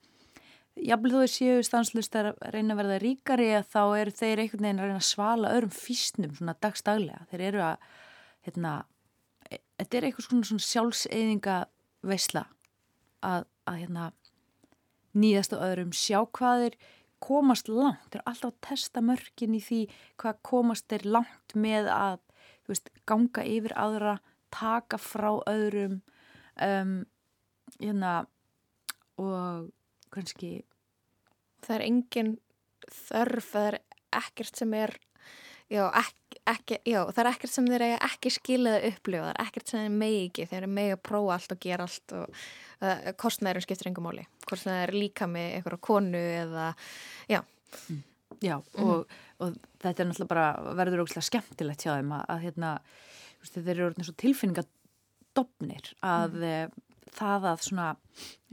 jafnveg 0.88 1.16
þau 1.16 1.32
séu 1.34 1.64
stanslust 1.66 2.18
að 2.20 2.34
reyna 2.54 2.76
að 2.76 2.82
verða 2.84 3.00
ríkari 3.02 3.48
að 3.58 3.72
þá 3.74 3.82
eru 4.02 4.14
þeir 4.20 4.42
einhvern 4.44 4.68
veginn 4.68 4.82
að 4.82 4.92
reyna 4.92 5.00
að 5.00 5.08
svala 5.08 5.54
öðrum 5.56 5.74
fýstnum 5.74 6.36
svona 6.38 6.54
dagstaglega 6.62 7.26
þeir 7.32 7.44
eru 7.48 7.64
að 7.66 7.88
hérna, 8.46 8.74
e, 9.50 9.58
þetta 9.80 9.98
er 9.98 10.08
eitthvað 10.08 10.28
svona, 10.28 10.50
svona 10.52 10.68
sjálfseyðinga 10.68 11.58
veisla 12.06 12.46
að, 13.26 13.48
að 13.66 13.82
hérna, 13.82 14.12
nýðast 15.18 15.58
á 15.58 15.66
öðrum 15.66 15.98
sjá 15.98 16.20
hvað 16.38 16.68
er 16.68 16.78
komast 17.26 17.72
langt, 17.74 18.06
þeir 18.12 18.22
eru 18.22 18.30
alltaf 18.30 18.54
að 18.54 18.62
testa 18.70 19.02
mörgin 19.02 19.58
í 19.58 19.64
því 19.66 19.82
hvað 20.22 20.42
komast 20.46 20.94
er 20.94 21.10
langt 21.10 21.58
með 21.58 21.90
að 21.90 22.22
veist, 22.68 22.92
ganga 23.08 23.44
yfir 23.48 23.76
aðra, 23.80 24.18
taka 24.54 25.00
frá 25.02 25.32
öðrum 25.50 26.02
um, 26.64 26.98
hérna, 27.80 28.14
og 29.20 29.70
kannski 30.14 30.62
það 31.66 31.76
er 31.78 31.86
engin 31.88 32.32
þörf, 32.88 33.52
það 33.52 33.70
er 33.72 33.80
ekkert 34.18 34.60
sem 34.60 34.74
er 34.78 34.94
já, 35.72 35.84
ekki, 35.90 36.42
ekki, 36.48 36.80
já 36.88 37.00
það 37.10 37.22
er 37.24 37.32
ekkert 37.32 37.54
sem 37.54 37.70
þeir 37.72 37.86
eiga 37.88 38.00
ekki 38.08 38.34
skilaði 38.34 38.92
upplifa, 38.94 39.26
það 39.26 39.34
er 39.34 39.44
ekkert 39.46 39.72
sem 39.72 39.84
þeir 39.84 39.98
megi 40.04 40.22
ekki, 40.30 40.48
þeir 40.52 40.68
megi 40.78 40.96
að 40.96 41.04
prófa 41.10 41.38
allt 41.38 41.56
og 41.56 41.64
gera 41.66 41.88
allt 41.88 42.16
og 42.18 42.42
uh, 42.84 43.10
kostnæðurum 43.24 43.68
skiptir 43.68 43.92
engum 43.92 44.12
það 44.54 44.84
er 44.84 44.96
líka 44.96 45.28
með 45.30 45.58
einhverja 45.58 45.84
konu 45.90 46.24
eða, 46.44 46.70
já 47.28 47.42
mm. 47.42 48.04
Já, 48.44 48.58
mm. 48.60 48.84
og, 48.84 49.14
og 49.42 49.56
þetta 49.82 50.04
er 50.04 50.10
náttúrulega 50.10 50.32
bara 50.34 50.74
verður 50.78 51.06
ógslag 51.06 51.26
skemmtilegt 51.26 51.86
hjá 51.86 51.94
þeim 51.96 52.12
að, 52.18 52.26
að 52.34 52.44
hérna, 52.46 52.74
þeir 53.50 53.72
eru 53.74 53.88
orðin 53.90 54.08
svo 54.08 54.16
tilfinningadopnir 54.24 55.92
að 56.06 56.38
mm. 56.38 56.76
það 57.18 57.48
að 57.52 57.64
svona 57.66 57.88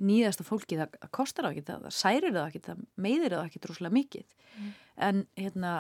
nýðasta 0.01 0.47
fólki 0.47 0.79
það, 0.81 0.97
það 1.03 1.14
kostar 1.18 1.49
það 1.49 1.57
ekki, 1.57 1.66
það, 1.70 1.88
særir 1.99 2.37
það 2.37 2.47
ekki, 2.47 2.62
það 2.68 2.85
meiðir 3.07 3.37
það 3.37 3.51
ekki 3.51 3.64
droslega 3.66 3.99
mikið 3.99 4.38
mm. 4.55 4.73
en 5.09 5.25
hérna 5.40 5.75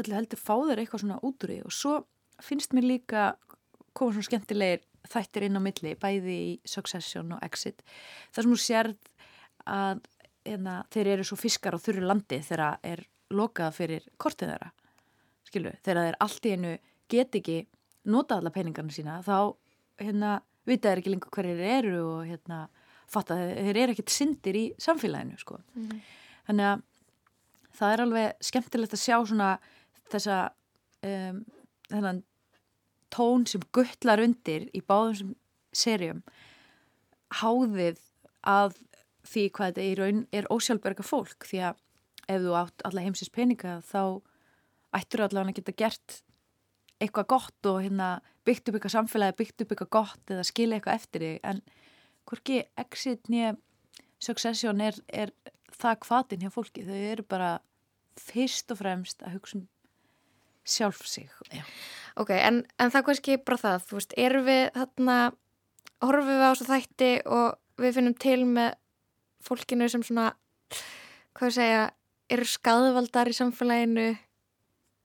öllu 0.00 0.18
heldur 0.18 0.40
fá 0.40 0.54
þeir 0.54 0.82
eitthvað 0.82 1.04
svona 1.04 1.20
út 1.26 1.46
úr 1.46 1.54
því 1.54 1.60
og 1.66 1.74
svo 1.74 1.96
finnst 2.40 2.74
mér 2.76 2.86
líka 2.86 3.30
koma 3.96 4.14
svona 4.14 4.28
skemmtilegir 4.28 4.86
þættir 5.10 5.46
inn 5.46 5.58
á 5.58 5.62
milli, 5.62 5.94
bæði 5.98 6.36
í 6.36 6.50
Succession 6.68 7.34
og 7.34 7.42
Exit 7.46 7.80
þar 8.34 8.44
sem 8.44 8.52
þú 8.52 8.60
sérð 8.60 9.14
að 9.70 10.02
hérna, 10.46 10.80
þeir 10.92 11.14
eru 11.14 11.26
svo 11.26 11.38
fiskar 11.40 11.76
á 11.76 11.82
þurru 11.82 12.06
landi 12.06 12.40
þegar 12.44 12.78
er 12.86 13.04
lokað 13.30 13.74
fyrir 13.76 14.06
kortið 14.18 14.54
þeirra 14.54 14.70
skilu, 15.46 15.74
þegar 15.84 16.06
þeir 16.06 16.20
allt 16.26 16.46
í 16.46 16.54
hennu 16.54 16.76
get 17.10 17.36
ekki 17.40 17.58
nota 18.10 18.38
alla 18.38 18.52
peningarna 18.54 18.94
sína 18.94 19.18
þá 19.26 19.52
hérna 20.00 20.38
vita 20.66 20.90
þeir 20.90 21.02
ekki 21.02 21.12
lengur 21.14 21.34
hverjir 21.34 21.60
eru 21.78 22.00
og 22.06 22.24
hérna 22.28 22.64
fatta 23.10 23.36
þeir 23.36 23.76
eru 23.76 23.94
ekkit 23.94 24.12
syndir 24.14 24.56
í 24.56 24.64
samfélaginu 24.78 25.38
sko. 25.40 25.58
Mm 25.74 26.00
þannig 26.50 26.66
að 26.66 26.82
það 27.78 27.94
er 27.94 28.02
alveg 28.04 28.44
skemmtilegt 28.50 28.96
að 28.96 29.04
sjá 29.04 29.16
svona 29.22 29.50
þessa 30.10 30.38
um, 31.06 31.40
þennan 31.90 32.22
tón 33.14 33.46
sem 33.50 33.62
guttlar 33.74 34.22
undir 34.22 34.68
í 34.74 34.82
báðum 34.82 35.16
sem 35.20 35.34
serjum 35.70 36.22
háðið 37.40 38.00
að 38.50 38.74
því 39.30 39.46
hvað 39.54 39.70
þetta 39.70 39.86
í 39.86 39.94
raun 39.98 40.24
er 40.34 40.48
ósjálfberga 40.50 41.06
fólk 41.06 41.46
því 41.46 41.62
að 41.70 41.80
ef 42.30 42.42
þú 42.44 42.56
átt 42.58 42.84
alla 42.86 43.04
heimsins 43.04 43.32
peninga 43.34 43.78
þá 43.86 44.02
ættur 44.96 45.24
allavega 45.24 45.54
að 45.54 45.60
geta 45.60 45.78
gert 45.78 46.20
eitthvað 47.00 47.30
gott 47.32 47.68
og 47.70 47.80
hérna 47.84 48.10
byggt 48.46 48.68
upp 48.68 48.76
eitthvað 48.76 48.96
samfélagi, 48.96 49.36
byggt 49.38 49.64
upp 49.64 49.72
eitthvað 49.72 49.92
gott 49.96 50.32
eða 50.32 50.44
skilja 50.46 50.78
eitthvað 50.78 50.98
eftir 51.00 51.24
þig. 51.24 51.38
En 51.48 51.62
hvorki 52.28 52.60
exit 52.80 53.30
nýja 53.32 53.54
succession 54.20 54.82
er, 54.84 54.96
er 55.08 55.32
það 55.80 56.00
hvaðin 56.06 56.44
hjá 56.44 56.52
fólki, 56.52 56.84
þau 56.84 56.96
eru 56.98 57.26
bara 57.28 57.50
fyrst 58.20 58.72
og 58.74 58.80
fremst 58.82 59.22
að 59.24 59.38
hugsa 59.38 59.60
um 59.60 59.68
sjálf 60.70 61.06
sig. 61.08 61.30
Já. 61.54 61.62
Ok, 62.20 62.34
en, 62.36 62.62
en 62.78 62.92
það 62.92 63.06
kannski 63.08 63.38
bara 63.42 63.62
það, 63.62 63.86
þú 63.88 63.98
veist, 63.98 64.16
erum 64.20 64.44
við 64.46 64.62
þarna, 64.76 65.16
horfum 66.04 66.28
við 66.28 66.44
á 66.44 66.50
þessu 66.50 66.68
þætti 66.68 67.10
og 67.38 67.80
við 67.80 67.96
finnum 67.96 68.16
til 68.20 68.40
með 68.44 68.76
fólkinu 69.44 69.88
sem 69.90 70.04
svona 70.06 70.30
hvað 71.36 71.54
segja, 71.56 71.84
eru 72.30 72.46
skadvaldar 72.46 73.30
í 73.30 73.36
samfélaginu, 73.36 74.08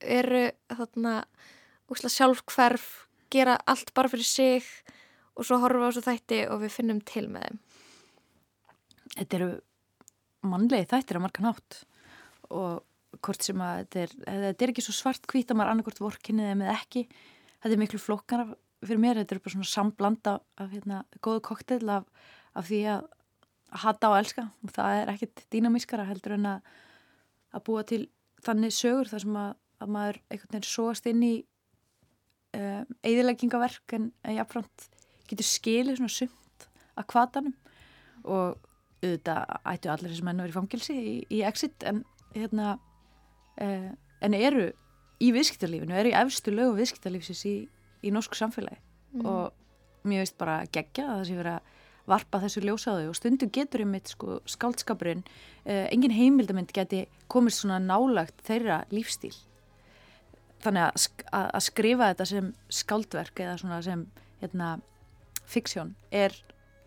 eru 0.00 0.42
þarna 0.72 1.14
úsla 1.92 2.10
sjálfhverf, 2.12 3.06
gera 3.32 3.56
allt 3.66 3.92
bara 3.96 4.10
fyrir 4.10 4.26
sig 4.28 4.66
og 5.36 5.46
svo 5.46 5.60
horfa 5.62 5.88
á 5.88 5.90
þessu 5.90 6.04
þætti 6.06 6.42
og 6.50 6.60
við 6.64 6.74
finnum 6.74 7.00
til 7.06 7.26
með 7.30 7.46
þeim. 7.46 7.62
Þetta 9.16 9.38
eru 9.38 9.50
mannlegi 10.46 10.90
þættir 10.90 11.18
á 11.18 11.24
margan 11.24 11.48
hátt 11.50 11.80
og 12.52 12.84
hvort 13.24 13.42
sem 13.42 13.60
að 13.62 13.80
þetta 13.80 14.02
er, 14.02 14.14
þetta 14.26 14.64
er 14.64 14.72
ekki 14.72 14.84
svo 14.84 14.94
svart 14.94 15.26
hvít 15.30 15.50
að 15.50 15.58
maður 15.58 15.72
annarkort 15.72 16.02
vorkinni 16.02 16.46
eða 16.46 16.58
með 16.60 16.72
ekki 16.74 17.04
þetta 17.08 17.72
er 17.72 17.82
miklu 17.82 18.00
flokkar 18.02 18.44
fyrir 18.84 19.02
mér 19.02 19.20
þetta 19.22 19.36
er 19.36 19.42
bara 19.44 19.54
svona 19.54 19.70
samblanda 19.70 20.34
af 20.60 20.72
hérna, 20.72 21.02
góðu 21.24 21.42
koktel 21.48 21.82
af, 21.92 22.08
af 22.54 22.68
því 22.68 22.80
að 22.92 23.06
hata 23.82 24.10
og 24.12 24.18
elska. 24.20 24.48
Og 24.64 24.72
það 24.74 25.00
er 25.00 25.12
ekkit 25.14 25.46
dýnamískara 25.52 26.06
heldur 26.08 26.36
en 26.36 26.50
að 26.56 26.74
að 27.56 27.64
búa 27.66 27.84
til 27.88 28.02
þannig 28.44 28.74
sögur 28.74 29.10
þar 29.10 29.24
sem 29.24 29.38
að, 29.40 29.52
að 29.82 29.92
maður 29.96 30.18
einhvern 30.28 30.52
veginn 30.52 30.68
sóast 30.68 31.08
inn 31.10 31.22
í 31.24 31.34
um, 32.56 32.96
eðileggingaverk 33.06 33.96
en 33.96 34.10
jáfnframt 34.36 34.88
getur 35.30 35.48
skilið 35.48 36.00
svona 36.00 36.12
sumt 36.12 36.66
að 36.96 37.08
kvatanum 37.12 37.54
og 38.26 38.58
auðvitað 39.02 39.54
ættu 39.72 39.92
allir 39.92 40.16
að 40.16 40.26
vera 40.26 40.50
í 40.50 40.56
fangilsi 40.56 40.96
í, 40.96 41.14
í 41.38 41.42
exit 41.46 41.84
en 41.86 42.02
hérna 42.34 42.76
eh, 43.60 43.92
en 44.24 44.36
eru 44.36 44.70
í 45.22 45.30
viðskiptarlífinu, 45.32 45.94
eru 45.96 46.10
í 46.10 46.16
efstu 46.16 46.52
lögu 46.52 46.76
viðskiptarlífsins 46.80 47.44
í, 47.48 47.56
í 48.04 48.12
norsku 48.12 48.36
samfélagi. 48.38 48.80
Mm. 49.16 49.26
og 49.30 50.04
mér 50.04 50.24
veist 50.24 50.36
bara 50.36 50.58
gegja 50.68 51.06
að 51.06 51.20
það 51.20 51.28
sé 51.28 51.36
verið 51.38 51.54
að 51.54 51.76
varpa 52.06 52.40
þessu 52.42 52.62
ljósaðu 52.64 53.10
og 53.10 53.18
stundum 53.18 53.50
getur 53.52 53.82
um 53.84 53.92
mitt 53.94 54.10
sko 54.12 54.40
skáldskapurinn 54.48 55.24
eh, 55.64 55.86
engin 55.90 56.14
heimildamind 56.14 56.72
geti 56.74 57.04
komist 57.32 57.62
svona 57.62 57.80
nálagt 57.82 58.42
þeirra 58.46 58.84
lífstíl. 58.94 59.34
Þannig 60.64 60.86
að, 60.86 61.00
sk 61.02 61.24
að, 61.36 61.62
skrifa 61.66 62.10
þetta 62.12 62.26
sem 62.30 62.52
skáldverk 62.72 63.42
eða 63.44 63.56
svona 63.60 63.80
sem 63.84 64.04
hérna, 64.40 64.76
fiksjón 65.46 65.94
er 66.10 66.34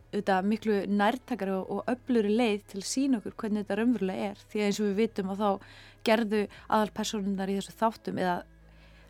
auðvitað 0.10 0.48
miklu 0.50 0.78
nærtakari 0.90 1.54
og, 1.54 1.68
og 1.70 1.92
öfluri 1.92 2.32
leið 2.34 2.64
til 2.72 2.80
að 2.82 2.88
sína 2.90 3.20
okkur 3.20 3.36
hvernig 3.44 3.66
þetta 3.66 3.78
raunverulega 3.78 4.32
er. 4.32 4.42
Því 4.50 4.62
að 4.62 4.70
eins 4.70 4.80
og 4.80 4.88
við 4.88 4.98
vitum 5.04 5.34
og 5.34 5.40
þá 5.40 5.50
gerðu 6.08 6.42
aðal 6.68 6.96
personunar 6.96 7.52
í 7.52 7.60
þessu 7.60 7.76
þáttum 7.78 8.24
eða 8.24 8.40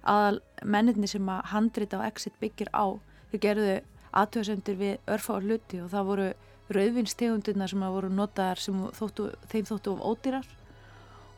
aðal 0.09 0.41
menninni 0.63 1.07
sem 1.09 1.31
að 1.31 1.47
handrita 1.53 1.99
og 1.99 2.07
exit 2.07 2.35
byggir 2.41 2.71
á 2.75 2.85
þau 3.31 3.39
gerðu 3.43 3.79
aðtöðsendur 4.17 4.77
við 4.79 5.11
örfa 5.15 5.35
og 5.35 5.45
hluti 5.45 5.81
og 5.83 5.91
það 5.93 6.07
voru 6.09 6.27
rauðvinstegundina 6.69 7.67
sem 7.69 7.83
að 7.85 7.95
voru 7.95 8.09
notaðar 8.13 8.61
sem 8.61 8.81
þóttu, 8.97 9.29
þeim 9.49 9.69
þóttu 9.69 9.93
of 9.93 10.03
ódýrar 10.05 10.49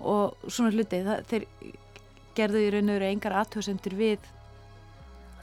og 0.01 0.47
svona 0.47 0.73
hluti 0.75 1.01
það, 1.05 1.23
þeir 1.29 1.45
gerðu 2.35 2.63
í 2.63 2.71
raun 2.73 2.89
og 2.89 2.97
veru 2.97 3.09
engar 3.11 3.37
aðtöðsendur 3.41 3.95
við 3.99 4.27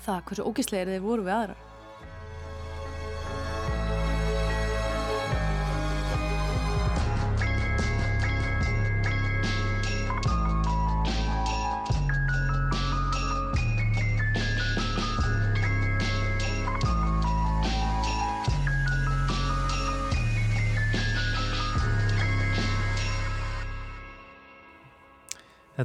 það 0.04 0.22
hversu 0.28 0.46
ógíslegir 0.48 0.92
þeir 0.92 1.04
voru 1.04 1.26
við 1.26 1.36
aðra 1.36 1.67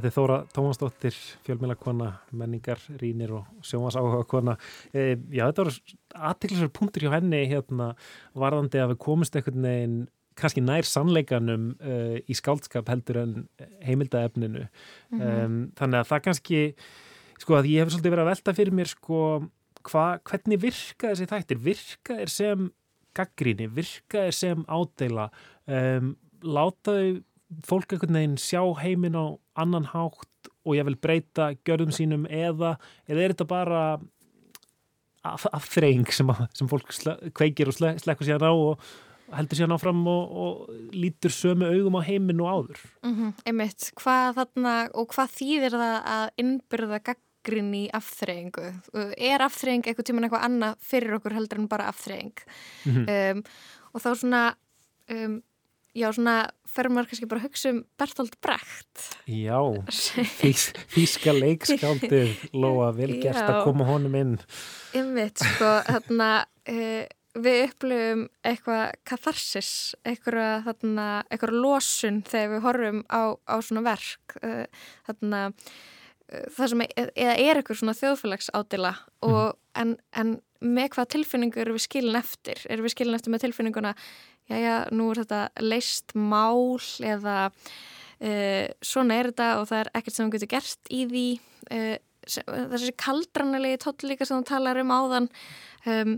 Þetta 0.04 0.10
er 0.10 0.16
Þóra 0.18 0.34
Tómasdóttir, 0.52 1.14
fjölmjölakona, 1.46 2.10
menningar, 2.36 2.80
rínir 3.00 3.30
og 3.38 3.46
sjómasáhuga 3.64 4.26
kona. 4.28 4.54
E, 4.92 5.14
já, 5.32 5.46
þetta 5.46 5.64
voru 5.64 5.94
aðtiklisverður 6.28 6.72
punktur 6.76 7.06
hjá 7.06 7.14
henni 7.14 7.40
hérna 7.48 7.86
varðandi 8.36 8.82
að 8.82 8.92
við 8.92 9.00
komumst 9.06 9.38
einhvern 9.40 9.64
veginn 9.64 9.96
kannski 10.36 10.60
nær 10.60 10.84
sannleikanum 10.84 11.66
uh, 11.78 12.18
í 12.20 12.36
skáldskap 12.36 12.92
heldur 12.92 13.22
en 13.22 13.34
heimildaefninu. 13.86 14.66
Mm 14.68 15.18
-hmm. 15.18 15.42
um, 15.46 15.58
þannig 15.80 16.02
að 16.02 16.08
það 16.12 16.24
kannski, 16.28 16.62
sko 17.40 17.56
að 17.56 17.72
ég 17.72 17.80
hef 17.80 17.94
svolítið 17.94 18.16
verið 18.18 18.24
að 18.26 18.32
velta 18.34 18.58
fyrir 18.60 18.76
mér 18.76 18.92
sko 18.92 19.20
hva, 19.88 20.06
hvernig 20.20 20.60
virka 20.68 21.14
þessi 21.14 21.32
þættir? 21.32 21.64
Virka 21.64 22.20
er 22.20 22.28
sem 22.28 22.72
gaggríni, 23.16 23.72
virka 23.72 24.26
er 24.28 24.36
sem 24.36 24.66
ádela, 24.68 25.30
látaðu 26.44 27.22
fólk 27.66 27.92
einhvern 27.92 28.18
veginn 28.18 28.40
sjá 28.40 28.62
heiminn 28.82 29.18
á 29.18 29.38
annan 29.54 29.86
hátt 29.92 30.50
og 30.64 30.76
ég 30.76 30.86
vil 30.88 30.96
breyta 30.96 31.52
gjörðum 31.66 31.92
sínum 31.94 32.26
eða, 32.26 32.76
eða 33.08 33.22
er 33.22 33.34
þetta 33.34 33.48
bara 33.48 33.82
afþreying 35.24 36.08
sem, 36.12 36.30
sem 36.52 36.68
fólk 36.68 36.90
kveikir 37.36 37.70
og 37.70 37.76
slekkur 37.76 38.26
síðan 38.26 38.48
á 38.48 38.52
og 38.52 38.80
heldur 39.34 39.58
síðan 39.58 39.76
áfram 39.76 40.02
og, 40.10 40.34
og 40.44 40.96
lítur 40.96 41.32
sömu 41.32 41.70
augum 41.72 41.96
á 42.00 42.02
heiminn 42.06 42.42
og 42.44 42.50
áður? 42.50 42.82
Mm 43.04 43.14
-hmm, 43.14 43.30
Einmitt, 43.46 43.92
hvað 44.00 44.34
þarna 44.40 44.74
og 44.92 45.08
hvað 45.14 45.38
þýðir 45.38 45.78
það 45.80 45.96
að 46.16 46.26
innbyrða 46.42 46.98
gaggrin 47.08 47.72
í 47.74 47.84
afþreyingu? 47.92 48.66
Er 49.16 49.46
afþreying 49.46 49.86
eitthvað 49.86 50.10
tíman 50.10 50.28
eitthvað 50.28 50.44
annað 50.44 50.76
fyrir 50.80 51.16
okkur 51.16 51.36
heldur 51.38 51.58
en 51.58 51.68
bara 51.68 51.88
afþreying? 51.88 52.36
Mm 52.84 52.92
-hmm. 52.92 53.32
um, 53.32 53.44
og 53.92 54.00
þá 54.00 54.10
svona 54.14 54.44
um, 55.10 55.42
já, 55.94 56.08
svona 56.14 56.36
fer 56.74 56.90
maður 56.90 57.12
kannski 57.12 57.28
bara 57.30 57.42
að 57.42 57.48
hugsa 57.48 57.72
um 57.72 57.80
Bertolt 58.00 58.36
Brecht 58.44 59.04
Já, 59.30 59.58
fís, 60.40 60.68
físka 60.90 61.34
leikskáldið 61.36 62.48
Lóa, 62.56 62.90
vel 62.96 63.12
gert 63.22 63.40
já. 63.40 63.46
að 63.46 63.60
koma 63.68 63.86
honum 63.88 64.16
inn 64.18 64.38
Einmitt, 64.94 65.42
sko, 65.42 65.70
þarna 65.86 66.30
uh, 66.44 67.04
við 67.34 67.60
upplöfum 67.68 68.24
eitthvað 68.46 68.84
katharsis, 69.08 69.72
eitthvað 70.06 70.68
þarna, 70.68 71.08
eitthvað 71.28 71.58
losun 71.64 72.22
þegar 72.28 72.54
við 72.54 72.64
horfum 72.68 73.02
á, 73.10 73.22
á 73.34 73.56
svona 73.64 73.84
verk 73.86 74.38
uh, 74.42 74.86
þarna 75.08 75.44
uh, 75.50 76.46
það 76.56 76.74
sem 76.74 76.86
er, 76.86 77.14
eða 77.14 77.38
er 77.38 77.60
eitthvað 77.60 77.80
svona 77.82 77.98
þjóðfélagsádila 78.00 78.94
og 79.26 79.40
mm. 79.44 79.62
en, 79.82 79.96
en 80.14 80.36
með 80.64 80.94
hvað 80.94 81.10
tilfinningu 81.16 81.60
eru 81.60 81.74
við 81.76 81.84
skilin 81.84 82.18
eftir 82.18 82.62
eru 82.72 82.86
við 82.86 82.94
skilin 82.94 83.18
eftir 83.18 83.34
með 83.34 83.44
tilfinninguna 83.48 83.92
já 84.50 84.58
já, 84.60 84.76
nú 84.92 85.10
er 85.10 85.22
þetta 85.24 85.64
leist 85.64 86.14
mál 86.14 86.78
eða 87.00 87.50
uh, 87.50 88.66
svona 88.84 89.20
er 89.20 89.30
þetta 89.32 89.48
og 89.60 89.68
það 89.70 89.80
er 89.80 89.92
ekkert 90.00 90.16
sem 90.16 90.28
við 90.28 90.36
getum 90.38 90.52
gert 90.54 90.92
í 90.92 91.04
því. 91.12 91.28
Uh, 91.70 91.96
þessi 92.24 92.94
kaldranalegi 92.96 93.82
tótt 93.84 94.04
líka 94.08 94.24
sem 94.24 94.40
þú 94.40 94.48
talar 94.48 94.78
um 94.80 94.92
áðan 94.94 95.26
um, 95.84 96.14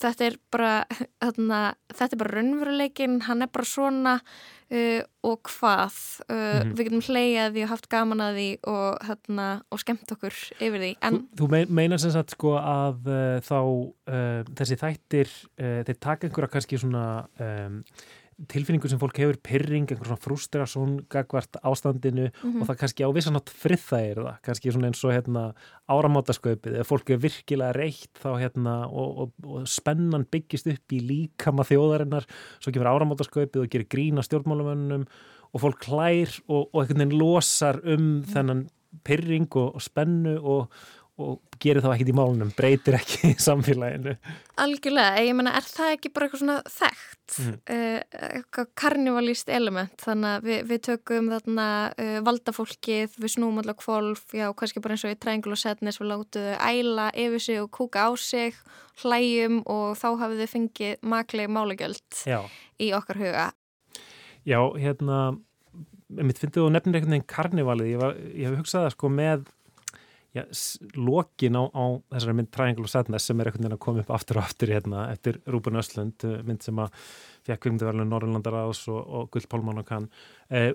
þetta 0.00 0.28
er 0.28 0.36
bara 0.52 0.74
þarna, 1.24 1.62
þetta 1.94 2.16
er 2.16 2.20
bara 2.22 2.36
raunveruleikin 2.36 3.18
hann 3.28 3.44
er 3.44 3.50
bara 3.52 3.68
svona 3.68 4.14
uh, 4.20 5.00
og 5.26 5.50
hvað 5.50 5.96
uh, 6.26 6.34
mm 6.34 6.60
-hmm. 6.60 6.74
við 6.76 6.90
getum 6.90 7.06
hleyjaði 7.08 7.64
og 7.64 7.72
haft 7.72 7.88
gaman 7.92 8.24
að 8.24 8.40
því 8.40 8.50
og, 8.72 9.00
þarna, 9.08 9.48
og 9.70 9.82
skemmt 9.82 10.12
okkur 10.16 10.36
yfir 10.60 10.80
því 10.84 10.92
en, 11.00 11.22
Þú, 11.36 11.48
þú 11.48 11.64
meinar 11.80 12.02
sem 12.02 12.14
sagt 12.14 12.36
sko 12.36 12.56
að 12.60 13.10
uh, 13.10 13.40
þá 13.40 13.60
þessi 14.56 14.76
þættir 14.78 15.32
þeir 15.56 15.98
taka 15.98 16.26
einhverja 16.26 16.52
kannski 16.52 16.78
svona 16.78 17.26
um, 17.40 17.82
tilfinningu 18.50 18.88
sem 18.90 19.00
fólk 19.00 19.16
hefur 19.22 19.38
pyrring, 19.40 19.86
einhver 19.88 20.10
svona 20.10 20.20
frustrasjón 20.20 20.96
gagvart 21.12 21.56
ástandinu 21.64 22.26
mm 22.28 22.34
-hmm. 22.42 22.60
og 22.60 22.68
það 22.68 22.78
kannski 22.82 23.06
á 23.06 23.10
vissanátt 23.16 23.48
friðþægir 23.62 24.20
það, 24.20 24.36
kannski 24.42 24.72
svona 24.72 24.88
eins 24.90 25.04
og 25.04 25.14
hérna 25.14 25.54
áramátasköpið, 25.88 26.76
ef 26.80 26.86
fólk 26.86 27.10
er 27.10 27.22
virkilega 27.22 27.72
reitt 27.72 28.12
þá 28.20 28.30
hérna 28.36 28.74
og, 28.92 29.18
og, 29.18 29.32
og 29.44 29.68
spennan 29.68 30.26
byggist 30.30 30.66
upp 30.66 30.92
í 30.92 31.00
líkama 31.00 31.64
þjóðarinnar, 31.64 32.26
svo 32.60 32.72
kemur 32.72 32.92
áramátasköpið 32.92 33.62
og 33.62 33.70
gerir 33.70 33.88
grína 33.88 34.22
stjórnmálamönnum 34.22 35.06
og 35.52 35.60
fólk 35.60 35.80
klær 35.80 36.28
og, 36.48 36.68
og 36.74 36.82
einhvern 36.82 36.98
veginn 36.98 37.18
losar 37.18 37.80
um 37.84 38.00
mm. 38.00 38.24
þennan 38.34 38.68
pyrring 39.04 39.48
og 39.56 39.80
spennu 39.82 40.36
og 40.40 40.70
og 41.16 41.38
gerir 41.62 41.80
þá 41.80 41.94
ekkit 41.94 42.10
í 42.12 42.14
málunum, 42.16 42.50
breytir 42.56 42.98
ekki 42.98 43.30
í 43.30 43.36
samfélaginu. 43.46 44.16
Algjörlega, 44.60 45.22
ég 45.24 45.36
menna, 45.38 45.54
er 45.56 45.64
það 45.64 45.92
ekki 45.94 46.10
bara 46.12 46.26
eitthvað 46.26 46.42
svona 46.42 46.56
þekkt, 46.74 47.36
mm. 47.40 47.54
uh, 47.72 48.26
eitthvað 48.28 48.68
karnivalist 48.82 49.52
element, 49.56 49.96
þannig 50.04 50.34
að 50.34 50.50
við, 50.50 50.60
við 50.68 50.82
tökum 50.90 51.30
þarna 51.32 51.68
uh, 51.94 52.18
valdafólkið, 52.26 53.16
við 53.22 53.34
snúum 53.36 53.62
allar 53.62 53.78
kvolf, 53.80 54.26
já, 54.36 54.46
kannski 54.60 54.84
bara 54.84 54.98
eins 54.98 55.06
og 55.08 55.16
í 55.16 55.40
og 55.40 55.60
Sadness, 55.62 56.00
við 56.02 56.12
látuðu 56.12 56.54
æla 56.60 57.08
yfir 57.24 57.46
sig 57.48 57.64
og 57.64 57.72
kúka 57.72 58.04
á 58.04 58.10
sig, 58.20 58.60
hlæjum 59.00 59.62
og 59.64 59.96
þá 59.96 60.08
hafið 60.20 60.44
þið 60.44 60.52
fengið 60.52 61.10
makleg 61.16 61.52
málagjöld 61.52 62.22
já. 62.28 62.40
í 62.76 62.92
okkar 62.96 63.24
huga. 63.24 63.50
Já, 64.46 64.60
hérna, 64.78 65.38
mitt 66.12 66.38
finnst 66.38 66.54
þú 66.54 66.68
nefnir 66.70 67.00
einhvern 67.00 67.16
veginn 67.16 67.30
karnivalið, 67.30 67.94
ég, 67.94 68.00
var, 68.04 68.18
ég 68.30 68.50
hef 68.50 68.60
hugsað 68.60 68.84
það 68.84 68.94
sko 68.94 69.16
með 69.16 69.52
já, 70.36 70.44
lokin 70.98 71.58
á, 71.58 71.62
á 71.72 71.84
þessari 72.14 72.36
mynd 72.38 72.52
Triangle 72.54 72.86
of 72.86 72.92
Sadness 72.92 73.28
sem 73.28 73.40
er 73.40 73.50
einhvern 73.50 73.66
veginn 73.66 73.78
að 73.78 73.84
koma 73.86 74.04
upp 74.04 74.14
aftur 74.16 74.40
og 74.40 74.48
aftur 74.48 74.72
hérna 74.74 75.06
eftir 75.12 75.40
Rúben 75.48 75.80
Östlund 75.80 76.26
mynd 76.46 76.66
sem 76.66 76.82
að 76.82 77.06
fekk 77.46 77.64
kvikmyndaverðinu 77.64 78.10
Norrlandar 78.10 78.60
ás 78.64 78.84
og, 78.92 79.00
og 79.00 79.30
Gull 79.34 79.48
Pálmann 79.50 79.82
og 79.82 79.88
kann 79.88 80.10
eh, 80.50 80.74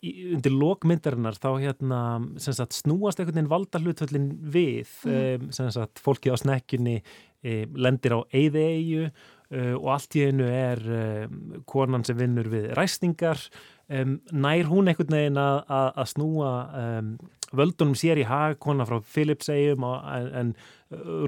undir 0.00 0.54
lokmyndarinnar 0.54 1.36
þá 1.36 1.50
hérna 1.60 1.98
sagt, 2.40 2.76
snúast 2.78 3.20
einhvern 3.20 3.36
veginn 3.36 3.50
valda 3.50 3.80
hlutvöldin 3.82 4.30
við 4.52 4.88
mm. 5.04 5.50
um, 5.50 5.50
sagt, 5.74 6.00
fólkið 6.00 6.36
á 6.36 6.36
snekkjunni 6.40 6.96
e, 6.96 7.66
lendir 7.76 8.16
á 8.16 8.20
eyðeigju 8.32 9.10
uh, 9.10 9.74
og 9.76 9.90
allt 9.96 10.16
í 10.16 10.24
einu 10.30 10.48
er 10.48 10.80
um, 10.96 11.60
konan 11.68 12.06
sem 12.08 12.16
vinnur 12.16 12.48
við 12.52 12.70
ræstingar 12.78 13.44
nær 13.90 14.68
hún 14.70 14.86
einhvern 14.86 15.16
veginn 15.16 15.38
að, 15.42 15.56
að, 15.66 15.86
að 15.98 16.10
snúa 16.12 16.50
völdunum 17.56 17.96
sér 17.98 18.20
í 18.20 18.26
hag, 18.28 18.58
kona 18.62 18.86
frá 18.88 19.00
Philipsegjum 19.02 19.86
en, 19.86 20.28
en 20.40 20.52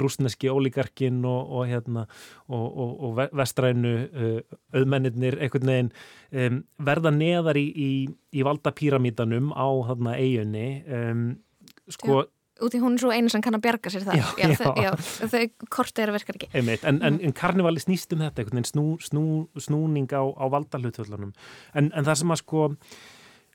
rúsneski 0.03 0.51
ólíkarkin 0.51 1.23
og, 1.29 1.55
og, 1.55 1.65
hérna, 1.71 2.07
og, 2.49 3.07
og 3.07 3.23
vestrænu 3.39 3.95
uh, 3.95 4.59
auðmennir 4.75 5.39
einhvern 5.39 5.73
veginn 5.73 5.91
um, 6.33 6.61
verða 6.83 7.15
neðar 7.15 7.59
í, 7.61 7.67
í, 7.71 7.91
í 8.35 8.47
valdapíramítanum 8.47 9.53
á 9.55 9.69
þarna 9.91 10.17
eiginni 10.19 10.69
um, 10.87 11.27
sko 11.91 12.25
Úti 12.63 12.79
hún 12.79 12.95
er 12.95 13.03
svo 13.03 13.11
einu 13.11 13.31
sem 13.33 13.43
kann 13.43 13.57
að 13.57 13.65
bjarga 13.65 13.91
sér 13.91 14.05
það 14.07 14.19
já, 14.21 14.27
já, 14.39 14.49
þau, 14.61 14.73
já, 14.79 14.91
þau 15.33 15.67
kortið 15.73 16.05
er 16.05 16.11
að 16.13 16.17
verka 16.19 16.35
ekki. 16.37 16.49
Einmitt, 16.55 16.85
En, 16.87 17.01
en, 17.03 17.17
en 17.25 17.35
karnivali 17.35 17.83
snýst 17.83 18.13
um 18.15 18.23
þetta 18.23 18.63
snú, 18.69 18.85
snú, 19.03 19.25
snúning 19.59 20.07
á, 20.15 20.23
á 20.23 20.45
valdalhutvöldunum 20.53 21.33
en, 21.33 21.89
en 21.91 22.07
það 22.07 22.21
sem 22.21 22.35
að 22.35 22.43
sko 22.45 22.69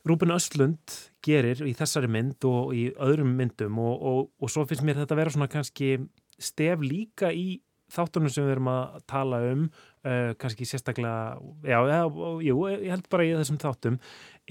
Rúben 0.08 0.34
Östlund 0.36 0.96
gerir 1.26 1.62
í 1.68 1.74
þessari 1.78 2.10
mynd 2.12 2.46
og 2.48 2.74
í 2.78 2.88
öðrum 3.04 3.34
myndum 3.38 3.80
og, 3.84 3.96
og, 3.96 4.20
og 4.42 4.52
svo 4.52 4.66
finnst 4.68 4.86
mér 4.88 5.02
þetta 5.02 5.16
að 5.16 5.22
vera 5.22 5.34
svona 5.36 5.52
kannski 5.52 5.92
stef 6.38 6.84
líka 6.86 7.32
í 7.34 7.60
þáttunum 7.94 8.32
sem 8.32 8.46
við 8.46 8.58
erum 8.58 8.72
að 8.72 8.98
tala 9.08 9.40
um 9.52 9.68
uh, 9.68 10.34
kannski 10.40 10.68
sérstaklega 10.68 11.38
já, 11.64 11.78
já, 11.88 12.02
jú, 12.50 12.58
ég 12.74 12.90
held 12.92 13.08
bara 13.12 13.28
í 13.28 13.36
þessum 13.38 13.62
þáttum 13.62 14.00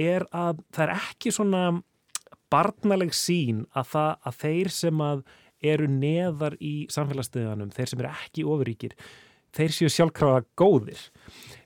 er 0.07 0.25
að 0.33 0.63
það 0.73 0.87
er 0.87 0.95
ekki 0.97 1.35
svona 1.35 1.63
barnaleg 2.53 3.13
sín 3.17 3.65
að, 3.75 3.91
það, 3.93 4.11
að 4.31 4.41
þeir 4.43 4.73
sem 4.73 5.05
að 5.05 5.23
eru 5.67 5.87
neðar 5.89 6.57
í 6.61 6.75
samfélagssteganum, 6.93 7.73
þeir 7.75 7.91
sem 7.91 8.03
eru 8.03 8.13
ekki 8.13 8.45
ofuríkir 8.47 8.97
þeir 9.57 9.75
séu 9.75 9.93
sjálfkrafa 9.93 10.45
góðir 10.59 11.01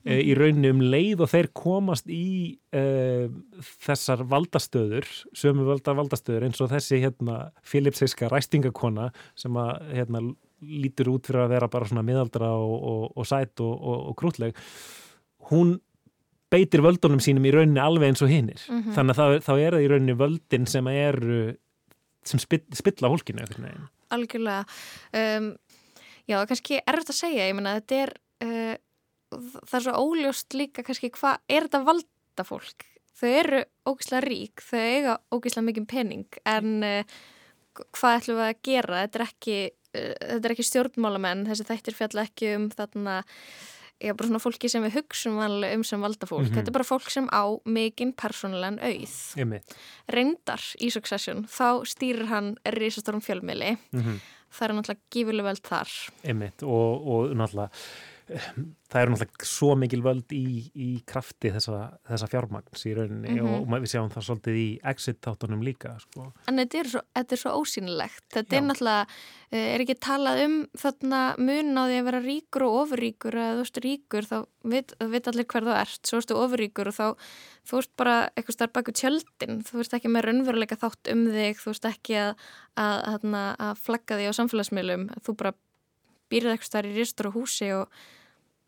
mm. 0.05 0.21
í 0.21 0.37
rauninu 0.39 0.73
um 0.75 0.85
leið 0.93 1.25
og 1.25 1.33
þeir 1.33 1.51
komast 1.57 2.09
í 2.11 2.59
uh, 2.77 3.27
þessar 3.85 4.25
valdastöður, 4.31 5.09
sömu 5.37 5.67
valda 5.69 5.97
valdastöður 5.99 6.49
eins 6.49 6.63
og 6.63 6.73
þessi 6.73 7.03
hérna 7.05 7.51
Filipseiska 7.67 8.31
ræstingakona 8.33 9.11
sem 9.39 9.59
að 9.61 9.93
hérna 9.97 10.25
lítur 10.61 11.15
út 11.15 11.29
fyrir 11.29 11.45
að 11.45 11.55
vera 11.55 11.71
bara 11.73 11.89
svona 11.89 12.05
miðaldra 12.05 12.51
og, 12.53 12.75
og, 12.93 13.05
og 13.17 13.29
sætt 13.29 13.63
og, 13.65 13.87
og 14.11 14.19
krútleg 14.21 14.59
hún 15.51 15.79
beitir 16.51 16.83
völdunum 16.85 17.23
sínum 17.23 17.47
í 17.47 17.55
rauninni 17.55 17.81
alveg 17.81 18.11
eins 18.11 18.23
og 18.25 18.31
hinnir 18.33 18.61
mm 18.69 18.83
-hmm. 18.83 18.95
þannig 18.97 19.19
að 19.19 19.41
þá 19.47 19.53
er 19.55 19.73
það 19.73 19.85
í 19.85 19.89
rauninni 19.93 20.19
völdin 20.19 20.67
sem 20.69 20.87
eru 20.93 21.41
sem 22.25 22.41
spilla 22.41 23.09
hólkinu 23.09 23.47
Algjörlega 24.11 24.65
um, 25.15 25.55
Já, 26.29 26.45
kannski 26.47 26.79
erfitt 26.87 27.11
að 27.11 27.17
segja, 27.17 27.47
ég 27.49 27.57
menna 27.59 27.81
þetta 27.81 27.95
er 28.05 28.13
uh, 28.45 28.75
það 29.31 29.75
er 29.79 29.85
svo 29.87 29.97
óljóst 30.05 30.57
líka 30.59 30.85
kannski 30.87 31.11
hvað 31.15 31.43
er 31.49 31.69
þetta 31.69 31.83
valda 31.87 32.47
fólk? 32.47 32.87
Þau 33.21 33.29
eru 33.31 33.65
ógíslega 33.89 34.23
rík, 34.25 34.63
þau 34.65 34.79
eiga 34.81 35.19
ógíslega 35.35 35.67
mikið 35.67 35.89
penning 35.91 36.39
en 36.49 36.87
uh, 36.87 37.19
hvað 37.97 38.17
ætlum 38.21 38.41
við 38.41 38.47
að 38.47 38.63
gera? 38.71 39.03
Þetta 39.05 39.21
er 39.21 39.27
ekki, 39.27 39.59
uh, 39.93 40.15
þetta 40.15 40.41
er 40.41 40.55
ekki 40.55 40.69
stjórnmálamenn, 40.71 41.45
þessi 41.51 41.69
þættir 41.69 41.99
fjalla 41.99 42.27
ekki 42.29 42.55
um 42.57 42.73
þarna 42.77 43.21
Já, 44.01 44.15
bara 44.17 44.31
svona 44.31 44.41
fólki 44.41 44.69
sem 44.73 44.81
við 44.81 44.95
hugsun 44.97 45.35
um 45.37 45.83
sem 45.85 46.01
valda 46.01 46.25
fólk. 46.25 46.47
Mm 46.47 46.47
-hmm. 46.47 46.57
Þetta 46.57 46.71
er 46.71 46.73
bara 46.73 46.89
fólk 46.89 47.11
sem 47.13 47.27
á 47.29 47.45
mikinn 47.69 48.15
persónulegan 48.17 48.79
auð. 48.81 49.61
Reyndar 50.09 50.63
í 50.81 50.89
Succession, 50.89 51.45
þá 51.45 51.85
stýrir 51.85 52.25
hann 52.33 52.57
risastórum 52.65 53.21
fjölmili. 53.21 53.77
Mm 53.93 54.01
-hmm 54.01 54.21
það 54.51 54.67
er 54.67 54.77
náttúrulega 54.77 55.15
gífileg 55.15 55.47
veld 55.47 55.69
þar 55.69 55.93
Einmitt, 56.27 56.65
og, 56.67 57.07
og 57.07 57.35
náttúrulega 57.39 57.71
það 58.91 59.01
eru 59.01 59.13
náttúrulega 59.15 59.47
svo 59.49 59.75
mikil 59.79 60.01
völd 60.05 60.33
í, 60.35 60.45
í 60.75 60.89
krafti 61.09 61.51
þessa, 61.55 61.81
þessa 62.09 62.29
fjármagns 62.31 62.85
í 62.87 62.95
rauninni 62.97 63.35
mm 63.35 63.41
-hmm. 63.41 63.75
og 63.75 63.85
við 63.85 63.93
sjáum 63.93 64.11
það 64.13 64.27
svolítið 64.27 64.59
í 64.61 64.69
exit-tátunum 64.93 65.63
líka 65.67 65.95
sko. 66.03 66.31
En 66.51 66.59
þetta 66.61 66.81
er 66.81 66.91
svo, 66.95 67.03
þetta 67.19 67.37
er 67.37 67.43
svo 67.43 67.55
ósýnilegt 67.59 68.27
þetta 68.35 68.57
Já. 68.57 68.59
er 68.59 68.67
náttúrulega, 68.67 69.07
eh, 69.51 69.67
er 69.75 69.85
ekki 69.85 69.99
talað 69.99 70.43
um 70.47 70.57
þarna 70.83 71.23
mun 71.39 71.79
á 71.79 71.83
því 71.87 71.97
að 72.01 72.09
vera 72.11 72.21
ríkur 72.27 72.67
og 72.67 72.77
ofurríkur, 72.83 73.35
eða 73.35 73.55
þú 73.55 73.65
veist 73.65 73.81
ríkur 73.87 74.25
þá 74.31 74.39
veit, 74.65 74.93
veit 75.01 75.27
allir 75.29 75.47
hver 75.47 75.67
þú 75.67 75.75
ert 75.81 76.07
svo 76.07 76.19
erstu 76.19 76.35
ofurríkur 76.35 76.91
og 76.91 76.95
þá 76.95 77.07
þú 77.67 77.79
veist 77.79 77.97
bara 77.97 78.31
eitthvað 78.37 78.57
starf 78.57 78.73
baku 78.73 78.93
tjöldin 78.93 79.63
þú 79.67 79.81
veist 79.81 79.95
ekki 79.95 80.09
með 80.09 80.25
raunveruleika 80.27 80.77
þátt 80.77 81.11
um 81.13 81.27
þig 81.31 81.59
þú 81.63 81.71
veist 81.71 81.85
ekki 81.85 82.15
að, 82.19 82.33
að, 82.77 82.97
að, 83.15 83.27
að 83.59 83.75
flagga 83.79 84.19
því 84.19 84.31
á 84.31 84.39
samfélagsmiðlum 84.39 85.11
þú 85.23 85.37
bara 85.37 85.55
býrið 86.31 86.55
eitthvað 86.55 86.71
starf 86.71 86.91
í 86.91 86.97
ristur 86.97 87.31
og 87.31 87.39
húsi 87.39 87.71
og 87.75 88.01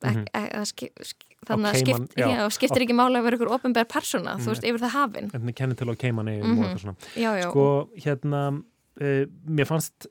mm 0.03 0.25
-hmm. 0.25 1.23
þannig 1.47 1.71
að 1.71 1.77
skipt, 1.81 2.19
skiptir 2.57 2.85
ekki 2.87 2.97
mála 2.97 3.21
að 3.21 3.29
vera 3.29 3.39
ykkur 3.39 3.55
ofinbær 3.57 3.89
persóna, 3.91 4.37
þú 4.39 4.53
veist, 4.53 4.65
yfir 4.65 4.83
það 4.85 4.97
hafinn 4.99 5.31
en 5.33 5.47
það 5.47 5.55
kennir 5.61 5.77
til 5.77 5.91
á 5.91 5.95
keimanni 5.97 6.37
mm 6.43 6.59
-hmm. 6.59 7.43
sko, 7.51 7.89
hérna 7.97 8.63
uh, 9.01 9.25
mér 9.47 9.67
fannst 9.67 10.09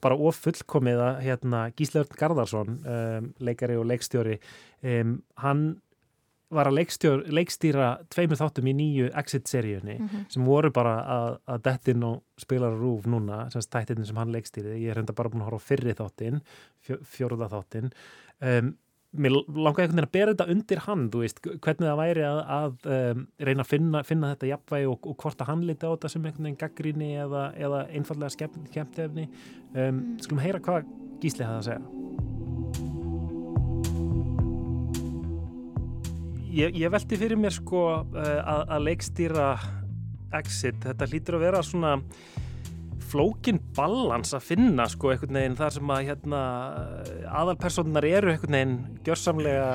bara 0.00 0.16
ofullkomið 0.16 1.00
að 1.00 1.20
hérna, 1.22 1.70
Gíslaur 1.76 2.06
Garðarsson 2.18 2.78
um, 2.84 3.34
leikari 3.38 3.76
og 3.76 3.86
leikstjóri 3.86 4.38
um, 4.82 5.22
hann 5.34 5.76
var 6.54 6.70
að 6.70 6.76
leikstýra 7.34 7.88
tveimur 8.12 8.38
þáttum 8.38 8.68
í 8.70 8.74
nýju 8.78 9.08
Exit-seríunni 9.18 9.96
mm 9.98 10.08
-hmm. 10.08 10.26
sem 10.30 10.44
voru 10.46 10.70
bara 10.70 10.94
að, 11.02 11.38
að 11.46 11.62
dettin 11.62 12.04
og 12.06 12.22
spilar 12.38 12.76
rúf 12.78 13.06
núna, 13.06 13.50
sem 13.50 13.62
stættin 13.62 14.04
sem 14.06 14.16
hann 14.16 14.32
leikstýrið, 14.32 14.78
ég 14.78 14.90
er 14.90 14.98
enda 14.98 15.12
bara 15.12 15.28
búin 15.28 15.42
að 15.42 15.50
horfa 15.50 15.62
á 15.66 15.68
fyrri 15.68 15.94
þáttin 15.94 16.40
fjó, 16.80 16.98
fjóruða 17.02 17.48
þáttin 17.50 17.90
um, 18.40 18.76
mér 19.20 19.34
langar 19.48 19.84
einhvern 19.84 19.96
veginn 19.96 20.06
að 20.06 20.12
bera 20.16 20.32
þetta 20.34 20.46
undir 20.52 20.80
hann, 20.86 21.04
þú 21.12 21.22
veist, 21.22 21.40
hvernig 21.44 21.88
það 21.88 22.00
væri 22.00 22.24
að, 22.26 22.40
að 22.56 22.88
um, 22.96 23.24
reyna 23.48 23.64
að 23.64 23.70
finna, 23.70 24.02
finna 24.06 24.30
þetta 24.34 24.50
jafnvægi 24.52 24.88
og, 24.90 25.08
og 25.10 25.16
hvort 25.22 25.42
að 25.42 25.50
hann 25.50 25.64
liti 25.68 25.88
á 25.88 25.92
þetta 25.94 26.10
sem 26.12 26.24
einhvern 26.26 26.48
veginn 26.48 26.60
gaggríni 26.62 27.10
eða, 27.24 27.44
eða 27.66 27.82
einfallega 27.96 28.48
skemmtefni. 28.72 29.28
Um, 29.72 29.82
mm. 29.86 30.02
skulum 30.24 30.42
heyra 30.44 30.62
hvað 30.64 30.90
Gísli 31.22 31.46
hafði 31.46 31.58
að 31.58 31.68
segja. 31.70 31.84
Ég, 36.56 36.76
ég 36.80 36.92
veldi 36.92 37.20
fyrir 37.20 37.40
mér 37.40 37.52
sko 37.56 37.82
uh, 38.00 38.22
að, 38.40 38.62
að 38.76 38.86
leikstýra 38.90 39.48
exit, 40.36 40.80
þetta 40.84 41.08
hlýtur 41.10 41.38
að 41.38 41.46
vera 41.46 41.62
svona 41.64 41.96
flókin 43.10 43.58
ballans 43.76 44.34
að 44.36 44.44
finna 44.48 44.86
sko 44.90 45.12
einhvern 45.12 45.38
veginn 45.38 45.56
þar 45.58 45.74
sem 45.76 45.92
að 45.94 46.06
hérna 46.10 46.40
aðalpersonar 47.40 48.06
eru 48.08 48.32
einhvern 48.32 48.56
veginn 48.56 48.76
gjörsamlega 49.06 49.68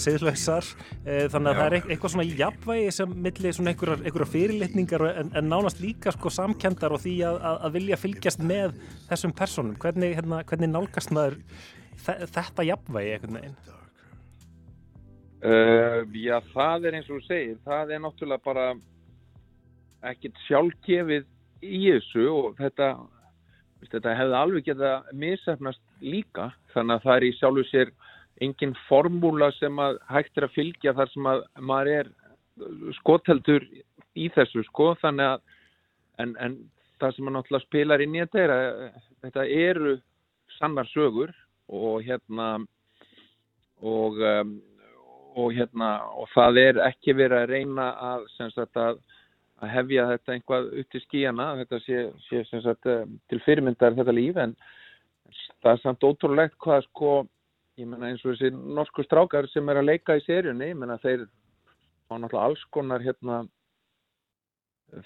siðlausar. 0.00 0.68
E, 1.04 1.26
þannig 1.32 1.50
að 1.50 1.56
Já. 1.56 1.60
það 1.60 1.66
er 1.66 1.76
eitthvað 1.80 2.14
svona 2.14 2.28
jafnvægi 2.42 2.92
sem 2.98 3.16
millir 3.26 3.56
svona 3.56 3.74
einhverjar, 3.74 4.04
einhverjar 4.04 4.32
fyrirlitningar 4.34 5.06
en, 5.10 5.34
en 5.40 5.50
nánast 5.52 5.82
líka 5.82 6.14
sko 6.16 6.32
samkendar 6.34 6.96
og 6.96 7.02
því 7.04 7.16
að, 7.30 7.40
að, 7.50 7.58
að 7.68 7.76
vilja 7.78 8.00
fylgjast 8.00 8.46
með 8.52 8.78
þessum 9.10 9.34
personum, 9.42 9.76
hvernig, 9.80 10.16
hérna, 10.18 10.44
hvernig 10.48 10.72
nálgast 10.72 11.14
maður 11.16 11.40
þetta 12.06 12.66
jafnvægi 12.66 13.16
einhvern 13.16 13.40
veginn? 13.40 13.58
Uh, 15.40 16.04
Já, 16.20 16.36
það 16.52 16.88
er 16.88 16.96
eins 16.98 17.08
og 17.08 17.20
þú 17.20 17.26
segir, 17.26 17.60
það 17.64 17.94
er 17.94 18.02
náttúrulega 18.04 18.44
bara 18.44 18.64
ekkert 20.10 20.40
sjálfgefið 20.46 21.28
í 21.62 21.80
þessu 21.90 22.26
og 22.32 22.56
þetta, 22.60 22.92
þetta 23.90 24.16
hefði 24.18 24.38
alveg 24.40 24.68
geta 24.70 24.94
misefnast 25.12 25.82
líka 26.00 26.50
þannig 26.74 26.96
að 26.96 27.06
það 27.06 27.16
er 27.16 27.26
í 27.26 27.34
sjálfu 27.38 27.66
sér 27.70 27.92
engin 28.40 28.74
formúla 28.88 29.50
sem 29.58 29.78
að 29.82 30.00
hægt 30.08 30.38
er 30.38 30.48
að 30.48 30.56
fylgja 30.56 30.96
þar 30.96 31.12
sem 31.12 31.28
að 31.28 31.42
maður 31.70 31.92
er 31.98 32.12
skotheldur 33.00 33.66
í 34.16 34.28
þessu 34.34 34.64
sko 34.68 34.94
þannig 35.00 35.34
að 35.34 35.42
en, 36.22 36.34
en 36.40 36.56
það 37.00 37.14
sem 37.14 37.26
maður 37.26 37.36
náttúrulega 37.38 37.66
spilar 37.66 38.04
inn 38.04 38.16
í 38.16 38.24
þetta 38.24 38.42
er 38.44 38.54
að 38.54 38.80
þetta 39.24 39.46
eru 39.60 39.94
sannar 40.58 40.88
sögur 40.90 41.32
og 41.70 42.02
hérna 42.04 42.48
og, 43.80 44.18
um, 44.18 44.56
og 45.38 45.54
hérna 45.56 45.92
og 46.18 46.28
það 46.34 46.60
er 46.64 46.82
ekki 46.88 47.16
verið 47.16 47.44
að 47.44 47.52
reyna 47.54 47.88
að, 48.10 48.26
að 48.74 49.00
að 49.60 49.72
hefja 49.74 50.06
þetta 50.14 50.32
einhvað 50.34 50.68
upp 50.80 50.90
til 50.90 51.00
skíjana, 51.04 51.48
þetta 51.62 51.80
sé, 51.84 51.98
sé 52.28 52.62
sagt, 52.64 52.86
eh, 52.86 53.04
til 53.28 53.40
fyrirmyndar 53.44 53.94
þetta 53.98 54.14
líf 54.16 54.36
en 54.40 54.54
það 55.62 55.72
er 55.74 55.82
samt 55.82 56.06
ótrúlegt 56.08 56.56
hvað 56.64 56.82
sko, 56.88 57.26
ég 57.78 57.86
menna 57.86 58.08
eins 58.10 58.24
og 58.24 58.32
þessi 58.34 58.50
norsku 58.56 59.04
strákar 59.04 59.48
sem 59.52 59.68
er 59.68 59.80
að 59.82 59.88
leika 59.92 60.16
í 60.16 60.24
seríunni, 60.24 60.72
ég 60.72 60.76
menna 60.80 60.96
þeir 61.02 61.26
fá 62.08 62.16
náttúrulega 62.18 62.46
alls 62.48 62.64
konar 62.74 63.04
hérna 63.04 63.42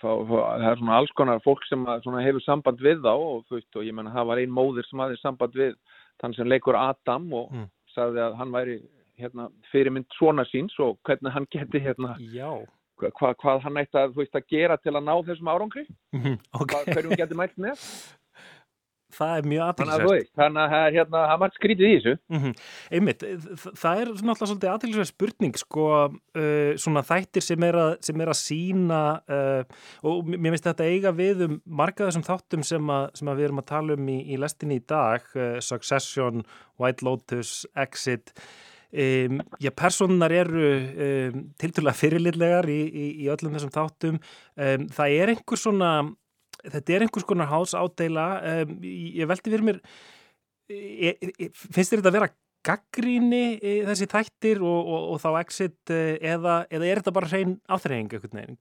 fá, 0.01 0.09
fá, 0.25 0.37
það 0.59 0.69
er 0.71 0.79
svona 0.81 0.97
alls 1.01 1.13
konar 1.19 1.43
fólk 1.45 1.65
sem 1.69 1.83
að, 1.91 2.03
svona, 2.07 2.23
hefur 2.25 2.45
samband 2.47 2.81
við 2.85 3.03
þá 3.05 3.13
og, 3.13 3.45
veist, 3.53 3.71
og 3.77 3.85
ég 3.85 3.95
menna 3.97 4.15
það 4.15 4.31
var 4.31 4.41
ein 4.43 4.55
móðir 4.57 4.87
sem 4.89 5.03
hafði 5.03 5.19
samband 5.21 5.59
við 5.59 5.75
þann 6.23 6.37
sem 6.39 6.49
leikur 6.49 6.79
Adam 6.79 7.27
og 7.37 7.51
Mm. 7.53 7.67
sagði 7.95 8.23
að 8.25 8.37
hann 8.41 8.51
væri 8.55 8.79
hérna, 9.21 9.45
fyrirmynd 9.71 10.07
svona 10.19 10.43
síns 10.51 10.75
og 10.83 10.97
hvernig 11.07 11.31
hann 11.33 11.47
geti 11.53 11.79
hérna, 11.85 12.17
Já. 12.33 12.49
Hva, 13.01 13.11
hva, 13.21 13.33
hvað 13.43 13.63
hann 13.67 13.81
ætti 13.85 14.01
að, 14.03 14.13
veist, 14.19 14.35
að 14.39 14.49
gera 14.55 14.77
til 14.83 14.95
að 14.97 15.07
ná 15.09 15.15
þessum 15.31 15.51
árangri 15.55 15.87
Mhm, 16.15 16.37
ok. 16.61 16.69
hvað, 16.75 16.93
hverjum 16.95 17.17
geti 17.23 17.41
mælt 17.43 17.57
með 17.59 17.81
Það 19.15 19.33
er 19.39 19.45
mjög 19.47 19.69
þannig 19.79 19.93
að 19.95 20.01
þú 20.03 20.07
aðtilsvært. 20.09 20.11
veist, 20.11 20.31
þannig 20.41 20.61
að 20.65 20.73
það 20.73 20.85
er 20.89 20.95
hérna, 20.97 21.19
það 21.31 21.41
margt 21.45 21.59
skrítið 21.61 21.87
í 21.87 21.91
þessu 21.95 22.15
Mm 22.35 22.55
Einmitt, 22.99 23.21
þ- 23.63 23.75
það 23.79 24.01
er 24.01 24.09
náttúrulega 24.11 24.49
svolítið 24.51 24.71
aðtilsverð 24.73 25.11
spurning 25.11 25.59
sko, 25.61 25.85
uh, 26.35 26.73
svona 26.83 27.03
þættir 27.07 27.45
sem 27.47 27.67
er 27.69 27.79
að, 27.79 27.93
sem 28.09 28.25
er 28.25 28.33
að 28.33 28.41
sína 28.41 28.99
uh, 29.37 29.79
og 30.11 30.33
mér 30.35 30.57
finnst 30.57 30.67
þetta 30.67 30.89
eiga 30.91 31.13
við 31.15 31.45
um 31.47 31.55
marga 31.83 32.09
þessum 32.09 32.27
þáttum 32.27 32.67
sem, 32.67 32.91
að, 32.97 33.07
sem 33.21 33.31
að 33.31 33.39
við 33.39 33.49
erum 33.53 33.63
að 33.63 33.69
tala 33.71 33.99
um 34.01 34.11
í, 34.11 34.19
í 34.35 34.41
lestinni 34.43 34.81
í 34.83 34.85
dag 34.91 35.31
uh, 35.39 35.61
Succession, 35.63 36.43
White 36.83 37.07
Lotus, 37.07 37.55
Exit 37.87 38.35
Um, 38.95 39.41
já, 39.59 39.73
personar 39.75 40.31
eru 40.31 40.67
um, 40.71 41.39
tilturlega 41.59 41.99
fyrirlitlegar 41.99 42.69
í, 42.71 42.81
í, 42.87 43.07
í 43.25 43.31
öllum 43.33 43.57
þessum 43.57 43.73
þáttum. 43.75 44.21
Um, 44.55 44.85
það 44.95 45.17
er 45.19 45.33
einhver 45.35 45.59
svona 45.59 45.91
þetta 46.63 46.95
er 46.95 47.05
einhvers 47.05 47.27
konar 47.29 47.51
hás 47.51 47.75
ádela 47.77 48.29
um, 48.63 48.77
ég 48.85 49.29
velti 49.29 49.51
fyrir 49.53 49.67
mér 49.67 49.81
e, 50.71 51.13
e, 51.13 51.51
finnst 51.51 51.93
þér 51.93 52.01
þetta 52.01 52.13
að 52.13 52.19
vera 52.19 52.31
gaggríni 52.65 53.45
e, 53.59 53.75
þessi 53.89 54.09
þættir 54.15 54.63
og, 54.65 54.79
og, 54.81 55.09
og 55.15 55.21
þá 55.21 55.31
exit 55.43 55.93
e, 55.93 56.03
eða, 56.35 56.63
eða 56.73 56.89
er 56.89 57.03
þetta 57.03 57.17
bara 57.19 57.33
hrein 57.33 57.59
áþreying 57.69 58.15
einhvern 58.15 58.41
veginn? 58.41 58.61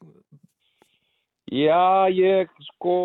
Já, 1.54 2.10
ég 2.10 2.50
sko, 2.72 2.96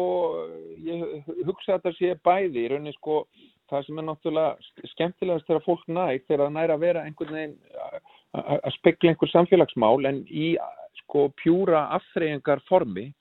ég 0.81 1.03
hugsa 1.45 1.74
að 1.74 1.81
þetta 1.83 1.93
sé 1.99 2.12
bæði. 2.24 2.62
Í 2.62 2.68
rauninni 2.72 2.95
sko, 2.95 3.24
það 3.68 3.84
sem 3.86 4.00
er 4.00 4.06
náttúrulega 4.08 4.90
skemmtilegast 4.94 5.46
þegar 5.48 5.64
fólk 5.66 5.84
næg, 5.88 6.24
þegar 6.26 6.44
það 6.44 6.56
næri 6.56 6.74
að 6.74 6.84
vera 6.84 7.04
einhvern 7.04 7.36
veginn 7.36 7.56
að- 7.84 8.00
að 8.38 8.60
að 8.68 8.74
spekla 8.78 9.10
einhver 9.12 9.32
samfélagsmál 9.32 10.08
en 10.08 10.24
í 10.28 10.56
sko 11.02 11.28
pjúra 11.42 11.88
afþreyingar 11.96 12.62
formi, 12.68 13.12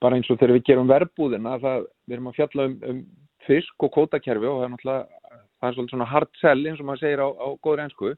bara 0.00 0.16
eins 0.16 0.30
og 0.30 0.38
þegar 0.38 0.56
við 0.56 0.66
gerum 0.68 0.90
verbúðina, 0.90 1.58
það, 1.62 1.86
við 2.06 2.16
erum 2.16 2.30
að 2.30 2.38
fjalla 2.38 2.66
um, 2.70 2.76
um 2.90 3.00
fisk 3.46 3.82
og 3.82 3.92
kótakerfi 3.92 4.46
og 4.46 4.60
það 4.60 4.66
er 4.66 4.72
náttúrulega, 4.74 5.06
það 5.60 5.68
er 5.68 5.90
svona 5.90 6.10
hard 6.12 6.32
sell 6.40 6.66
eins 6.66 6.80
og 6.80 6.86
maður 6.86 7.02
segir 7.02 7.22
á, 7.22 7.28
á 7.32 7.48
góður 7.62 7.82
einsku, 7.86 8.14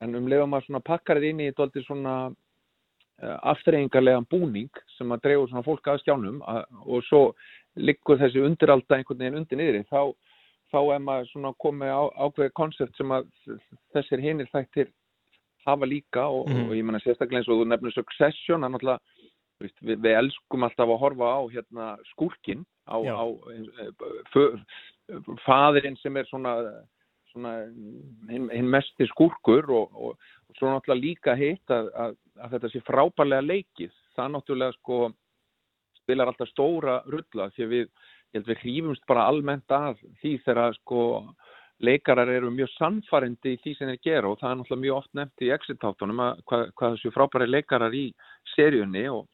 en 0.00 0.14
um 0.14 0.28
leiðum 0.28 0.56
svona 0.66 0.82
pakkar 0.84 1.20
þetta 1.20 1.30
inn 1.30 1.44
í 1.44 1.50
þetta 1.50 1.84
svona 1.86 2.16
aftreyingarlegan 3.22 4.26
búning 4.30 4.68
sem 4.96 5.12
að 5.14 5.22
dreifur 5.24 5.48
svona 5.48 5.64
fólk 5.64 5.88
að 5.88 6.00
skjánum 6.02 6.42
að, 6.44 6.64
og 6.84 7.04
svo 7.08 7.20
liggur 7.76 8.18
þessi 8.20 8.42
undiralda 8.44 8.96
einhvern 8.98 9.18
veginn 9.22 9.38
undir 9.40 9.60
niðri 9.60 9.84
þá, 9.88 10.12
þá 10.72 10.78
er 10.94 11.00
maður 11.04 11.30
svona 11.30 11.52
komið 11.62 11.92
á, 11.96 12.02
ákveðið 12.26 12.52
konsept 12.60 12.96
sem 12.96 13.12
að 13.16 13.26
þessir 13.94 14.20
hinir 14.24 14.50
þættir 14.52 14.92
hafa 15.66 15.86
líka 15.88 16.26
og, 16.28 16.46
Mhm. 16.48 16.68
og 16.68 16.74
ég 16.76 16.84
menna 16.84 17.00
sérstaklega 17.00 17.40
eins 17.40 17.48
og 17.48 17.58
þú 17.62 17.68
nefnir 17.72 17.92
Succession 17.96 18.62
að 18.64 18.70
náttúrulega 18.76 19.00
við, 19.60 19.98
við 20.04 20.16
elskum 20.20 20.62
alltaf 20.68 20.88
að 20.88 21.00
horfa 21.00 21.26
á 21.32 21.40
hérna 21.50 21.86
skúrkin 22.12 22.64
á, 22.86 22.96
á 23.00 23.24
fö- 24.32 24.60
faðirinn 25.46 25.96
sem 26.02 26.16
er 26.16 26.24
svona 26.28 26.82
hinn, 27.44 28.48
hinn 28.50 28.72
mesti 28.72 29.06
skúrkur 29.12 29.68
og, 29.68 29.92
og, 29.92 30.16
og 30.48 30.58
svo 30.58 30.72
náttúrulega 30.72 31.02
líka 31.02 31.36
hitt 31.38 31.74
að, 31.74 31.92
að, 31.92 32.18
að 32.40 32.56
þetta 32.56 32.72
sé 32.72 32.82
frábærlega 32.86 33.46
leikið. 33.46 33.96
Það 34.16 34.32
náttúrulega 34.34 34.76
sko 34.78 35.00
spilar 36.00 36.30
alltaf 36.30 36.50
stóra 36.52 37.00
rulla 37.10 37.50
því 37.56 37.68
við, 37.72 37.86
ég 38.32 38.40
held 38.40 38.50
við 38.52 38.62
hrífumst 38.62 39.06
bara 39.10 39.26
almennt 39.30 39.74
að 39.74 40.00
því 40.22 40.36
þegar 40.46 40.78
sko 40.80 41.02
leikarar 41.84 42.30
eru 42.32 42.50
mjög 42.54 42.70
sannfærindi 42.76 43.56
í 43.56 43.60
því 43.60 43.72
sem 43.76 43.90
þeir 43.92 44.04
gera 44.06 44.30
og 44.30 44.38
það 44.40 44.50
er 44.50 44.58
náttúrulega 44.60 44.84
mjög 44.84 44.98
oft 44.98 45.16
nefnt 45.18 45.44
í 45.44 45.50
exit-táttunum 45.56 46.22
að 46.24 46.44
hvað, 46.48 46.68
hvað 46.78 46.94
þessu 46.94 47.12
frábæri 47.12 47.48
leikarar 47.50 47.96
í 47.96 48.04
seríunni 48.54 49.04
og, 49.12 49.26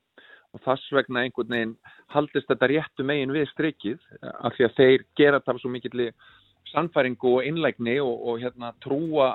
og 0.53 0.65
þess 0.65 0.95
vegna 0.97 1.23
einhvern 1.23 1.55
veginn 1.55 1.77
haldist 2.15 2.51
þetta 2.51 2.71
réttu 2.73 3.07
megin 3.07 3.35
við 3.37 3.47
strikið 3.53 4.09
af 4.33 4.57
því 4.57 4.67
að 4.67 4.79
þeir 4.81 5.07
gera 5.21 5.43
af 5.45 5.61
svo 5.63 5.71
mikilli 5.71 6.09
sannfæringu 6.71 7.39
og 7.39 7.49
innlægni 7.49 7.99
og, 8.01 8.15
og 8.29 8.39
hérna 8.43 8.73
trúa 8.85 9.35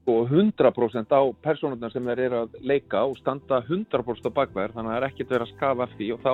sko 0.00 0.24
100% 0.26 1.12
á 1.12 1.22
personurnar 1.42 1.92
sem 1.92 2.06
þeir 2.06 2.22
eru 2.26 2.38
að 2.44 2.54
leika 2.64 3.02
og 3.06 3.18
standa 3.20 3.60
100% 3.66 4.30
á 4.30 4.36
bakverð 4.38 4.76
þannig 4.76 4.90
að 4.90 4.94
það 4.94 5.00
er 5.00 5.08
ekkert 5.10 5.34
verið 5.34 5.46
að 5.46 5.52
skafa 5.56 5.86
af 5.86 5.98
því 5.98 6.08
og 6.14 6.24
þá, 6.24 6.32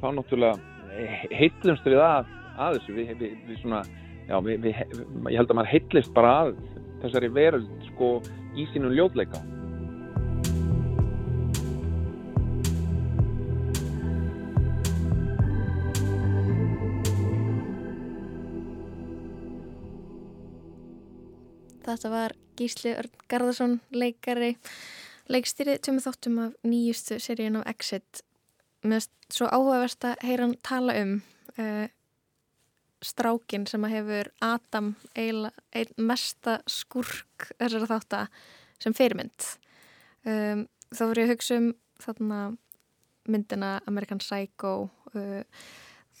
þá 0.00 0.06
náttúrulega 0.18 0.58
heitlumst 1.30 1.86
við 1.86 2.02
að, 2.04 2.34
að 2.58 2.76
þessu. 2.78 2.96
Við, 2.98 3.14
við, 3.20 3.38
við 3.48 3.62
svona, 3.62 3.80
já, 4.28 4.36
við, 4.44 4.68
ég 4.70 5.38
held 5.38 5.48
að 5.48 5.56
maður 5.60 5.72
heitlist 5.74 6.12
bara 6.16 6.34
að 6.42 6.52
þessari 7.00 7.32
veröld 7.38 7.88
sko 7.92 8.12
í 8.58 8.66
sínum 8.74 8.94
ljóðleika 8.94 9.40
Þetta 21.90 22.10
var 22.12 22.34
Gísli 22.54 22.92
Örn 22.94 23.22
Garðarsson, 23.30 23.78
leikari, 23.90 24.52
leikstýri 25.32 25.74
tveimur 25.82 26.04
þáttum 26.04 26.36
af 26.44 26.52
nýjustu 26.62 27.18
seríun 27.22 27.58
af 27.58 27.66
Exit. 27.72 28.20
Mér 28.84 29.00
finnst 29.00 29.34
svo 29.34 29.48
áhugavert 29.50 30.06
að 30.06 30.22
heyra 30.26 30.46
hann 30.46 30.54
tala 30.66 30.94
um 31.00 31.16
uh, 31.56 31.88
strákin 33.02 33.66
sem 33.66 33.84
að 33.86 33.94
hefur 33.96 34.30
Adam 34.44 34.92
eiginlega 35.16 35.66
einn 35.80 36.08
mesta 36.12 36.60
skurk 36.70 37.50
þessara 37.56 37.90
þátta 37.90 38.22
sem 38.80 38.96
fyrirmynd. 38.96 39.50
Um, 40.28 40.66
þá 40.94 41.04
voru 41.08 41.24
ég 41.24 41.30
að 41.30 41.34
hugsa 41.34 41.58
um 41.58 41.70
þarna 42.00 42.40
myndina 43.30 43.76
American 43.90 44.22
Psycho 44.22 44.74
uh, 45.14 45.42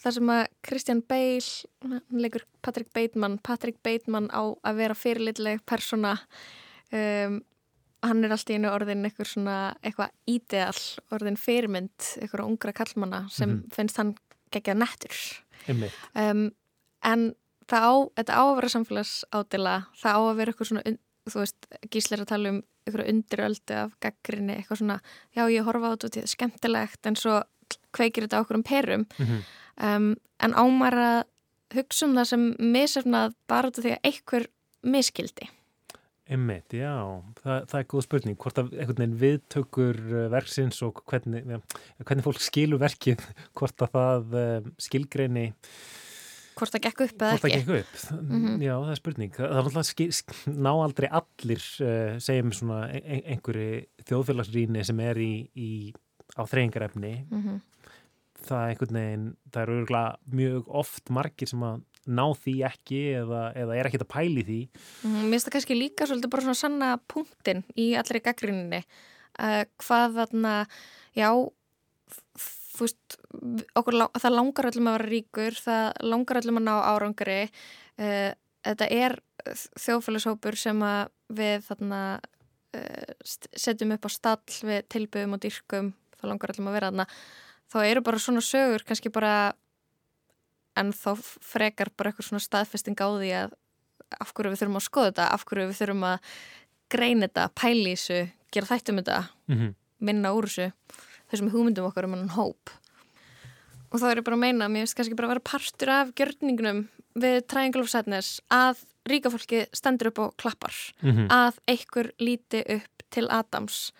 þar 0.00 0.14
sem 0.16 0.30
að 0.32 0.46
Christian 0.66 1.02
Bale 1.08 1.40
hann 1.84 2.22
leikur 2.24 2.44
Patrick 2.64 2.92
Bateman 2.96 3.38
Patrick 3.44 3.78
Bateman 3.84 4.30
á 4.32 4.42
að 4.64 4.76
vera 4.80 4.94
fyrirlitleg 4.96 5.60
persóna 5.68 6.14
um, 6.92 7.40
hann 8.02 8.24
er 8.24 8.32
alltaf 8.32 8.54
í 8.54 8.56
einu 8.56 8.70
orðin 8.72 9.04
eitthvað 9.84 10.14
ídeal 10.30 10.80
orðin 11.12 11.36
fyrirmynd 11.36 12.06
eitthvað 12.22 12.46
ungra 12.48 12.72
kallmanna 12.72 13.26
sem 13.30 13.50
Mhm. 13.50 13.70
finnst 13.76 13.96
hann 14.00 14.14
geggjað 14.50 14.80
Einmitt. 15.68 15.92
um, 16.16 16.50
en 17.04 17.34
það 17.68 17.84
á, 17.84 17.92
þetta 18.16 18.32
á 18.34 18.42
að 18.48 18.54
vera 18.56 18.68
samfélags 18.68 19.24
ádela, 19.30 19.74
það 20.00 20.16
á 20.16 20.20
að 20.30 20.36
vera 20.36 20.52
eitthvað 20.52 20.68
svona, 20.70 20.96
þú 21.30 21.38
veist, 21.44 21.66
gíslir 21.92 22.20
að 22.24 22.26
tala 22.32 22.48
um 22.48 22.62
eitthvað 22.86 23.08
undiröldu 23.12 23.74
af 23.84 23.92
gaggrinni, 24.00 24.56
eitthvað 24.56 24.78
svona, 24.80 25.00
já 25.36 25.44
ég 25.52 25.64
horfa 25.68 25.86
á 25.86 25.92
þetta 25.94 26.04
og 26.04 26.10
þetta 26.10 26.22
er 26.22 26.32
skemmtilegt 26.34 27.06
en 27.06 27.14
svo 27.16 27.42
kveikir 27.92 28.26
þetta 28.26 28.40
okkur 28.42 28.56
um 28.56 28.62
perum 28.62 29.06
Mhm. 29.18 29.44
Um, 29.82 30.12
en 30.40 30.54
ámar 30.56 30.96
að 31.00 31.20
hugsa 31.76 32.06
um 32.08 32.16
það 32.18 32.28
sem 32.32 32.44
misefnað 32.74 33.34
bara 33.50 33.70
út 33.70 33.78
af 33.78 33.84
því 33.86 33.92
að 33.96 34.06
einhver 34.10 34.46
miskildi. 34.82 35.48
Einmitt, 36.30 36.70
já, 36.78 36.92
það, 37.42 37.64
það 37.72 37.78
er 37.80 37.86
góð 37.90 38.04
spurning 38.06 38.36
hvort 38.38 38.58
að 38.62 38.68
einhvern 38.78 39.00
veginn 39.00 39.16
viðtökur 39.18 39.96
uh, 40.14 40.26
verksins 40.30 40.78
og 40.86 41.00
hvernig, 41.10 41.42
hvernig 42.06 42.22
fólk 42.26 42.38
skilur 42.44 42.78
verkið, 42.78 43.24
hvort 43.58 43.82
að 43.82 43.96
það 43.96 44.36
um, 44.44 44.68
skilgreini 44.78 45.48
Hvort 46.60 46.74
það 46.74 46.82
gekk 46.84 47.00
upp 47.06 47.22
eða 47.24 47.30
hvort 47.32 47.42
það 47.42 47.50
ekki. 47.50 47.58
gekk 47.64 47.80
upp 47.80 48.22
Mhm. 48.30 48.62
Já, 48.62 48.72
það 48.76 48.90
er 48.92 48.98
spurning 49.00 49.32
Það 49.38 49.46
er 49.48 49.58
alltaf 49.60 50.46
ná 50.60 50.70
aldrei 50.74 51.08
allir 51.18 51.62
uh, 51.86 52.18
segjum 52.20 52.50
svona 52.52 52.80
ein, 52.90 53.22
einhverju 53.34 53.80
þjóðfélagsrýni 54.10 54.82
sem 54.84 55.00
er 55.06 55.20
í, 55.24 55.32
í 55.56 55.70
á 56.38 56.42
þreyingarefni 56.46 57.12
Mhm. 57.30 57.58
Það 58.46 58.62
er 58.62 58.72
einhvern 58.72 58.98
veginn 59.00 59.28
það 59.52 59.62
eru 59.62 59.78
örgulega 59.80 60.34
mjög 60.40 60.74
oft 60.82 61.12
margir 61.12 61.50
sem 61.50 61.64
að 61.66 61.80
ná 62.10 62.24
því 62.40 62.54
ekki 62.66 63.00
eða, 63.20 63.44
eða 63.60 63.76
er 63.76 63.88
ekkert 63.88 64.06
að 64.06 64.12
pæli 64.14 64.44
því. 64.46 64.58
Mhm, 65.04 65.22
Mér 65.28 65.36
finnst 65.36 65.48
það 65.48 65.56
kannski 65.56 65.76
líka 65.76 66.08
svolítið 66.08 66.32
bara 66.32 66.46
svona 66.46 66.60
sanna 66.60 66.90
punktin 67.10 67.62
í 67.76 67.90
allri 68.00 68.22
gaggrinninni 68.24 68.80
uh, 68.80 69.64
hvað 69.84 70.16
þarna, 70.18 70.54
já 71.18 71.30
veist 72.80 73.18
okkur, 73.76 73.98
það 74.16 74.32
langar 74.32 74.70
öllum 74.70 74.88
að 74.88 74.96
vera 74.96 75.10
ríkur 75.10 75.58
það 75.60 75.86
langar 76.08 76.40
öllum 76.40 76.60
að 76.62 76.66
ná 76.70 76.74
árangri. 76.88 77.40
Uh, 78.00 78.32
þetta 78.64 78.88
er 78.88 79.18
þjóðfélagshópur 79.80 80.56
sem 80.60 80.80
að 80.84 81.12
við 81.36 81.66
þarna 81.68 82.00
uh, 82.16 83.12
setjum 83.52 83.94
upp 83.96 84.08
á 84.08 84.10
stall 84.12 84.58
við 84.64 84.88
tilbyðum 84.92 85.36
og 85.36 85.44
dyrkum 85.44 85.92
það 86.16 86.32
langar 86.32 86.54
öllum 86.54 86.70
að 86.70 86.78
vera 86.78 86.90
þarna 86.90 87.08
þá 87.72 87.78
eru 87.86 88.02
bara 88.02 88.18
svona 88.18 88.42
sögur 88.44 88.84
kannski 88.86 89.12
bara 89.12 89.52
en 90.76 90.92
þá 90.92 91.14
frekar 91.44 91.90
bara 91.96 92.10
eitthvað 92.12 92.28
svona 92.30 92.42
staðfesting 92.44 92.98
á 92.98 93.08
því 93.10 93.30
að 93.44 93.54
af 94.20 94.32
hverju 94.34 94.50
við 94.54 94.60
þurfum 94.62 94.78
að 94.80 94.86
skoða 94.88 95.10
þetta, 95.12 95.26
af 95.34 95.44
hverju 95.46 95.68
við 95.70 95.78
þurfum 95.80 96.04
að 96.08 96.18
greina 96.90 97.26
þetta, 97.28 97.44
pæli 97.54 97.92
þessu, 97.94 98.20
gera 98.50 98.66
þættum 98.66 98.98
þetta, 99.02 99.18
Mhm. 99.48 99.74
minna 100.00 100.32
úr 100.34 100.46
þessu. 100.50 100.72
þessum 101.30 101.50
hugmyndum 101.52 101.86
okkar 101.86 102.04
um 102.08 102.14
hann 102.14 102.28
hóp 102.34 102.70
og 103.92 104.00
þá 104.00 104.06
er 104.10 104.16
ég 104.18 104.24
bara 104.24 104.36
að 104.36 104.40
meina 104.40 104.66
mér 104.68 104.82
finnst 104.82 104.96
kannski 104.96 105.14
bara 105.16 105.28
að 105.28 105.34
vera 105.34 105.46
partur 105.46 105.88
af 105.94 106.14
gjörningnum 106.14 106.88
við 107.14 107.46
Triangle 107.46 107.82
of 107.82 107.88
Sadness 107.90 108.40
að 108.50 108.82
ríka 109.06 109.30
fólki 109.30 109.66
stendur 109.72 110.08
upp 110.10 110.18
og 110.18 110.36
klappar 110.36 110.74
Mhm. 111.02 111.28
að 111.28 111.58
einhver 111.68 112.10
líti 112.18 112.64
upp 112.68 113.02
til 113.10 113.28
Adams 113.30 113.92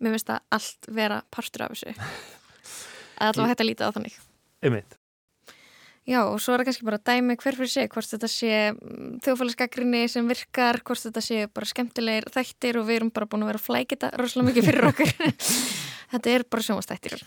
mér 0.00 0.12
finnst 0.16 0.26
það 0.28 0.40
allt 0.52 0.86
vera 0.88 1.22
partur 1.30 1.62
af 1.64 1.70
þessu 1.72 1.94
að 3.18 3.32
allavega 3.32 3.52
hægt 3.52 3.64
að 3.64 3.70
líta 3.70 3.90
á 3.90 3.94
þannig 3.96 4.16
Einmitt. 4.64 4.96
Já, 6.08 6.22
og 6.24 6.38
svo 6.40 6.54
er 6.54 6.62
það 6.62 6.68
kannski 6.70 6.86
bara 6.88 6.98
dæmi 7.04 7.34
hver 7.36 7.56
fyrir 7.58 7.68
sig, 7.68 7.88
hvort 7.92 8.08
þetta 8.08 8.28
sé 8.32 8.52
þjóðfélagsgagrinni 9.26 10.06
sem 10.08 10.30
virkar, 10.30 10.78
hvort 10.88 11.02
þetta 11.04 11.22
sé 11.24 11.42
bara 11.52 11.68
skemmtilegir 11.68 12.30
þættir 12.32 12.78
og 12.80 12.86
við 12.88 13.00
erum 13.02 13.10
bara 13.12 13.28
búin 13.28 13.44
að 13.44 13.50
vera 13.50 13.60
að 13.60 13.66
flækja 13.66 13.98
þetta 13.98 14.10
rosalega 14.16 14.48
mikið 14.48 14.68
fyrir 14.70 14.88
okkur. 14.88 15.12
þetta 16.14 16.32
er 16.32 16.46
bara 16.48 16.64
sjónvastættir. 16.64 17.26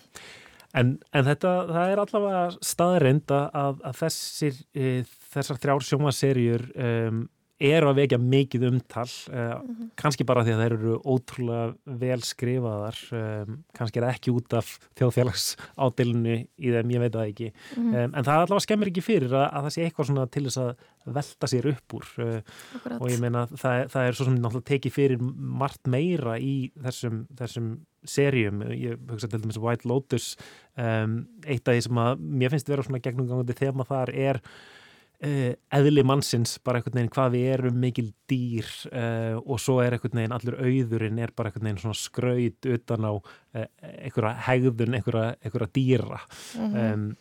En, 0.82 0.96
en 1.14 1.28
þetta, 1.28 1.54
það 1.70 1.94
er 1.94 2.02
allavega 2.02 2.42
staðreind 2.72 3.36
að, 3.38 3.86
að 3.86 4.02
þessir, 4.02 4.60
e, 4.74 4.90
þessar 5.36 5.62
þrjár 5.62 5.88
sjómaserjur 5.92 6.68
um, 6.74 7.22
eru 7.62 7.92
að 7.92 8.00
vekja 8.02 8.20
mikið 8.22 8.66
umtal, 8.72 9.08
uh, 9.32 9.52
kannski 10.00 10.26
bara 10.28 10.44
því 10.46 10.56
að 10.56 10.64
þær 10.64 10.76
eru 10.78 10.96
ótrúlega 11.14 11.98
vel 12.02 12.20
skrifaðar, 12.26 13.02
um, 13.18 13.60
kannski 13.78 14.02
er 14.02 14.08
það 14.08 14.16
ekki 14.16 14.34
út 14.36 14.56
af 14.58 14.72
þjóðfélagsádilinu 15.00 16.38
í 16.42 16.74
þeim, 16.76 16.96
ég 16.96 17.06
veit 17.06 17.18
það 17.18 17.34
ekki. 17.34 17.52
Mhm. 17.76 17.92
Um, 17.92 18.16
en 18.16 18.28
það 18.28 18.46
allavega 18.46 18.66
skemmir 18.68 18.92
ekki 18.92 19.06
fyrir 19.06 19.36
að, 19.36 19.48
að 19.48 19.68
það 19.68 19.76
sé 19.76 19.86
eitthvað 19.86 20.10
svona 20.12 20.28
til 20.32 20.46
þess 20.48 20.64
að 20.66 20.90
velta 21.12 21.50
sér 21.50 21.70
upp 21.72 21.96
úr 21.98 22.10
uh, 22.22 22.58
og 23.00 23.08
ég 23.10 23.22
meina 23.22 23.46
það, 23.50 23.88
það 23.94 24.08
er 24.08 24.18
svo 24.18 24.28
sem 24.28 24.36
náttúrulega 24.38 24.70
tekið 24.70 24.94
fyrir 24.98 25.24
margt 25.62 25.90
meira 25.90 26.36
í 26.38 26.56
þessum, 26.82 27.24
þessum 27.40 27.72
serjum, 28.08 28.62
ég 28.74 29.02
hugsa 29.10 29.30
til 29.30 29.42
dæmis 29.42 29.60
White 29.62 29.90
Lotus, 29.90 30.36
um, 30.78 31.22
eitt 31.46 31.66
af 31.66 31.76
því 31.78 31.88
sem 31.88 32.02
að 32.02 32.22
mér 32.22 32.54
finnst 32.54 32.70
vera 32.72 32.86
svona 32.86 33.02
gegnumgangandi 33.04 33.58
þema 33.58 33.88
þar 33.90 34.14
er 34.14 34.42
uh, 35.26 35.54
eðli 35.78 36.04
mannsins, 36.08 36.58
bara 36.64 36.80
einhvern 36.80 37.00
veginn 37.00 37.14
hvað 37.16 37.34
við 37.36 37.48
erum 37.56 37.82
mikil 37.82 38.12
dýr 38.32 38.70
uh, 38.92 39.40
og 39.42 39.60
svo 39.62 39.80
er 39.84 39.98
einhvern 39.98 40.22
veginn 40.22 40.38
allur 40.38 40.60
auðurinn 40.62 41.22
er 41.22 41.34
bara 41.36 41.52
einhvern 41.52 41.70
veginn 41.70 41.82
svona 41.86 42.00
skraut 42.00 42.70
utan 42.76 43.10
á 43.10 43.14
uh, 43.14 43.68
einhverja 43.82 44.38
hegðun, 44.48 44.96
einhverja, 45.00 45.36
einhverja 45.42 45.76
dýra 45.78 46.22
Mhm. 46.58 46.78
um, 46.78 47.12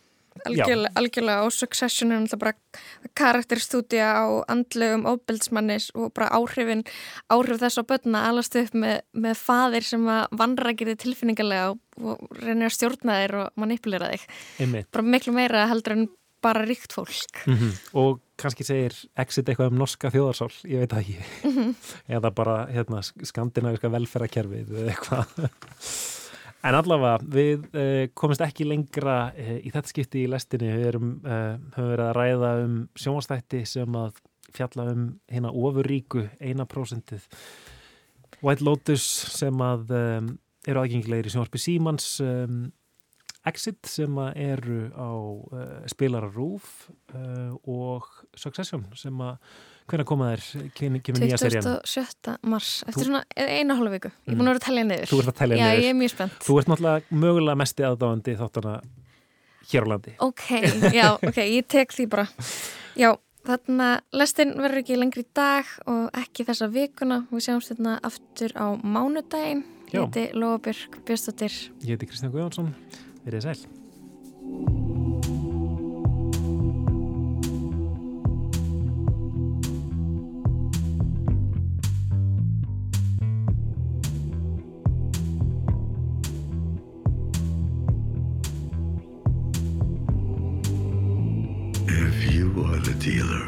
Algjörlega, 0.47 0.93
algjörlega 0.95 1.43
og 1.43 1.51
Succession 1.51 2.13
er 2.15 2.21
náttúrulega 2.23 2.39
bara 2.39 3.11
karakterstúdía 3.19 4.07
á 4.15 4.25
andlegum 4.47 5.03
óbildsmannis 5.05 5.89
og 5.93 6.13
bara 6.15 6.31
áhrifin, 6.31 6.85
áhrif 7.27 7.59
þess 7.59 7.81
á 7.81 7.83
börna 7.83 8.23
alast 8.29 8.55
upp 8.55 8.71
með, 8.71 9.01
með 9.11 9.35
faðir 9.35 9.83
sem 9.83 10.07
að 10.07 10.31
vanrækir 10.39 10.93
þið 10.93 11.01
tilfinningarlega 11.03 11.75
og, 11.75 12.23
reynir 12.39 12.71
að 12.71 12.77
stjórna 12.77 13.19
þér 13.19 13.35
og 13.41 13.59
manipulera 13.59 14.09
þig. 14.13 14.25
einmitt 14.63 14.91
Bara 14.95 15.03
miklu 15.03 15.35
meira 15.35 15.67
heldur 15.67 15.97
en 15.97 16.07
bara 16.43 16.65
ríkt 16.65 16.93
fólk. 16.95 17.43
mm 17.47 17.71
og 18.01 18.21
kannski 18.41 18.65
segir 18.65 18.95
exit 19.21 19.49
eitthvað 19.49 19.69
um 19.69 19.77
norska 19.77 20.09
þjóðarsál, 20.09 20.49
ég 20.65 20.81
veit 20.81 20.93
það 20.93 21.01
ekki. 21.03 21.17
Mhm. 21.49 21.75
eða 22.17 22.31
bara 22.33 22.55
hérna, 22.71 23.03
skandinaviska 23.03 23.91
velferðarkerfið 23.93 24.73
eða 24.81 24.95
eitthvað. 24.95 25.35
En 26.61 26.77
allavega 26.77 27.17
við 27.25 27.63
uh, 27.73 28.07
komumst 28.13 28.43
ekki 28.45 28.67
lengra 28.69 29.31
uh, 29.33 29.55
í 29.61 29.71
þetta 29.73 29.89
skipti 29.89 30.25
í 30.25 30.29
lestinni. 30.29 30.69
Við 30.77 30.89
erum, 30.91 31.13
uh, 31.25 31.55
höfum 31.73 31.89
verið 31.89 32.05
að 32.05 32.17
ræða 32.19 32.51
um 32.65 32.75
sjónvastætti 33.01 33.63
sem 33.69 33.97
að 33.97 34.19
fjalla 34.53 34.85
um 34.91 35.07
hérna 35.31 35.53
ofuríku 35.57 36.27
eina 36.41 36.67
prósentið. 36.69 37.25
White 38.41 38.65
Lotus 38.65 39.05
sem 39.33 39.57
að 39.65 39.93
um, 39.97 40.29
eru 40.67 40.83
aðgengilegir 40.83 41.29
í 41.29 41.33
sjónvarpi 41.33 41.61
Símans 41.61 42.13
um, 42.25 42.61
Exit 43.49 43.87
sem 43.89 44.17
eru 44.37 44.79
á 44.93 45.09
uh, 45.09 45.61
spilara 45.89 46.27
Rúf 46.29 46.89
uh, 47.15 47.55
og 47.65 48.05
Succession 48.37 48.83
sem 48.95 49.17
að 49.25 49.39
hvernig 49.89 50.07
koma 50.07 50.27
þær, 50.35 50.67
kemur 50.77 51.01
nýja 51.19 51.39
serían 51.41 51.65
27. 51.65 52.35
mars, 52.47 52.69
eftir 52.85 53.01
Þú- 53.01 53.07
svona 53.09 53.23
eina 53.35 53.75
hálfa 53.75 53.91
viku. 53.97 54.11
Ég 54.27 54.31
er 54.31 54.37
búin 54.39 54.47
að 54.47 54.53
vera 54.53 54.61
að 54.61 54.67
tellja 54.67 54.83
niður. 54.87 55.09
Þú 55.09 55.19
ert 55.23 55.31
að 55.33 55.39
telja 55.41 55.57
Já, 55.57 55.65
niður. 55.65 55.81
ég 55.81 55.89
er 55.89 55.97
mjög 55.99 56.13
spennt. 56.13 56.37
Þú 56.45 56.59
ert 56.61 56.69
náttúrulega 56.71 57.17
mögulega 57.25 57.59
mesti 57.63 57.87
aðdáðandi 57.89 58.35
þáttana 58.39 58.75
hér 59.71 59.83
á 59.83 59.87
landi 59.91 60.13
Ok, 60.27 60.45
já, 60.95 61.07
ok, 61.17 61.37
ég 61.57 61.67
tek 61.67 61.91
því 61.97 62.05
bara. 62.13 62.27
Já, 62.99 63.09
þarna 63.49 63.89
lestin 64.15 64.53
verður 64.61 64.83
ekki 64.85 64.97
lengri 65.01 65.25
í 65.25 65.29
dag 65.35 65.75
og 65.89 66.07
ekki 66.21 66.45
þessa 66.47 66.69
vikuna. 66.71 67.23
Við 67.33 67.45
sjáumst 67.49 67.73
hérna 67.73 67.97
aftur 68.05 68.53
á 68.55 68.67
mánudaginn. 68.79 69.65
Já. 69.91 69.97
Ég 69.97 70.07
heiti 70.07 70.25
Lóabjörg 70.39 71.01
Björnstóttir. 71.03 71.55
Ég 71.83 71.97
heiti 71.97 72.07
Kristján 72.07 72.31
Guðjónsson, 72.31 72.69
If 91.87 92.33
you 92.33 92.65
are 92.65 92.79
the 92.79 92.95
Dealer, 92.99 93.45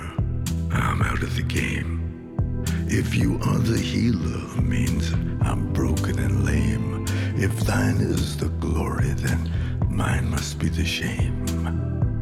I'm 0.71 1.01
out 1.01 1.23
of 1.23 1.35
the 1.35 1.41
game. 1.41 2.63
If 2.87 3.15
you 3.15 3.39
are 3.41 3.57
the 3.57 3.79
healer, 3.79 4.61
means 4.61 5.11
I'm 5.41 5.73
broken 5.73 6.19
and 6.19 6.45
lame. 6.45 7.05
If 7.35 7.59
thine 7.61 7.97
is 7.97 8.37
the 8.37 8.49
glory, 8.49 9.13
then 9.13 9.62
mine 9.93 10.29
must 10.29 10.57
be 10.59 10.69
the 10.69 10.83
shame. 10.83 11.45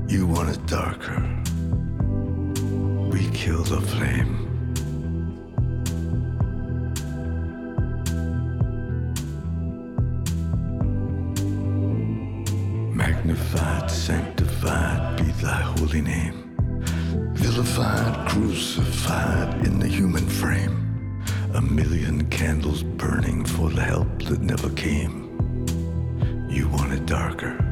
You 0.07 0.27
want 0.27 0.49
it 0.49 0.65
darker. 0.65 1.21
We 3.09 3.29
kill 3.31 3.63
the 3.63 3.79
flame. 3.81 4.47
Magnified, 12.93 13.89
sanctified 13.89 15.17
be 15.17 15.31
thy 15.41 15.61
holy 15.61 16.01
name. 16.01 16.55
Vilified, 17.33 18.27
crucified 18.29 19.65
in 19.65 19.79
the 19.79 19.87
human 19.87 20.27
frame. 20.27 21.23
A 21.53 21.61
million 21.61 22.29
candles 22.29 22.83
burning 22.83 23.45
for 23.45 23.69
the 23.69 23.81
help 23.81 24.23
that 24.23 24.41
never 24.41 24.69
came. 24.71 25.21
You 26.49 26.67
want 26.67 26.90
darker. 27.05 27.70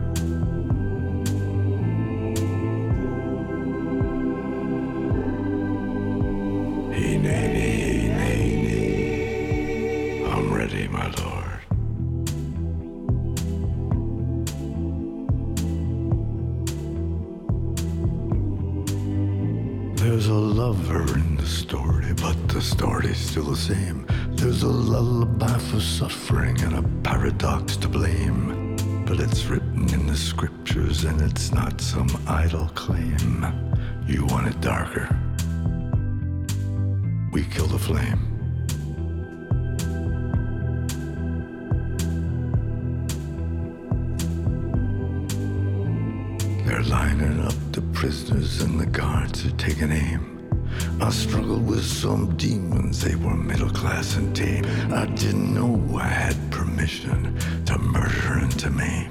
I 51.09 51.11
struggled 51.11 51.67
with 51.67 51.83
some 51.83 52.37
demons, 52.37 53.01
they 53.01 53.15
were 53.15 53.35
middle 53.35 53.71
class 53.71 54.15
and 54.15 54.35
tame. 54.35 54.63
I 54.93 55.07
didn't 55.07 55.55
know 55.55 55.97
I 55.97 56.03
had 56.05 56.51
permission 56.51 57.35
to 57.65 57.79
murder 57.79 58.37
into 58.43 58.69
to 58.69 59.08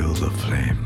The 0.00 0.30
flame. 0.30 0.78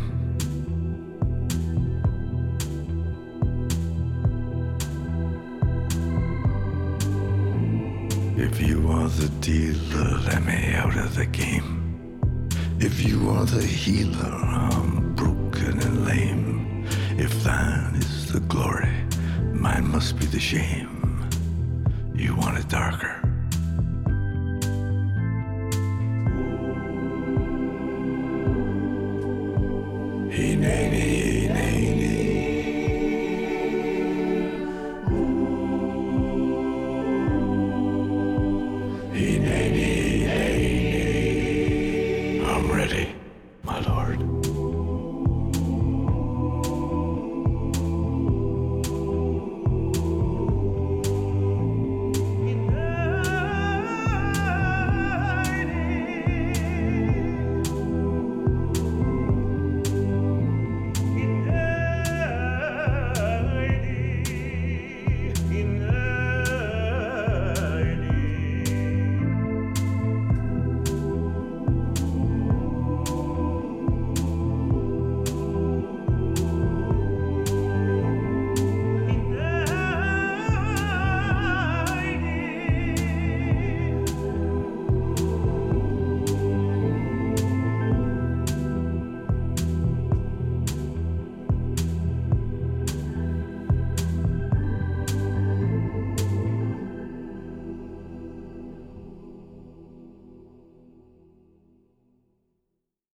If 8.37 8.61
you 8.61 8.89
are 8.91 9.09
the 9.09 9.29
dealer, 9.41 10.19
let 10.27 10.45
me 10.45 10.75
out 10.75 10.97
of 10.97 11.17
the 11.17 11.27
game. 11.27 12.09
If 12.79 13.05
you 13.05 13.31
are 13.31 13.45
the 13.45 13.63
healer, 13.63 14.35
I'm 14.35 15.15
broken 15.15 15.81
and 15.81 16.05
lame. 16.05 16.87
If 17.19 17.43
thine 17.43 17.95
is 17.97 18.33
the 18.33 18.41
glory, 18.41 18.95
mine 19.53 19.89
must 19.89 20.19
be 20.19 20.27
the 20.27 20.39
shame. 20.41 21.29
You 22.15 22.37
want 22.37 22.59
it 22.59 22.69
darker? 22.69 23.14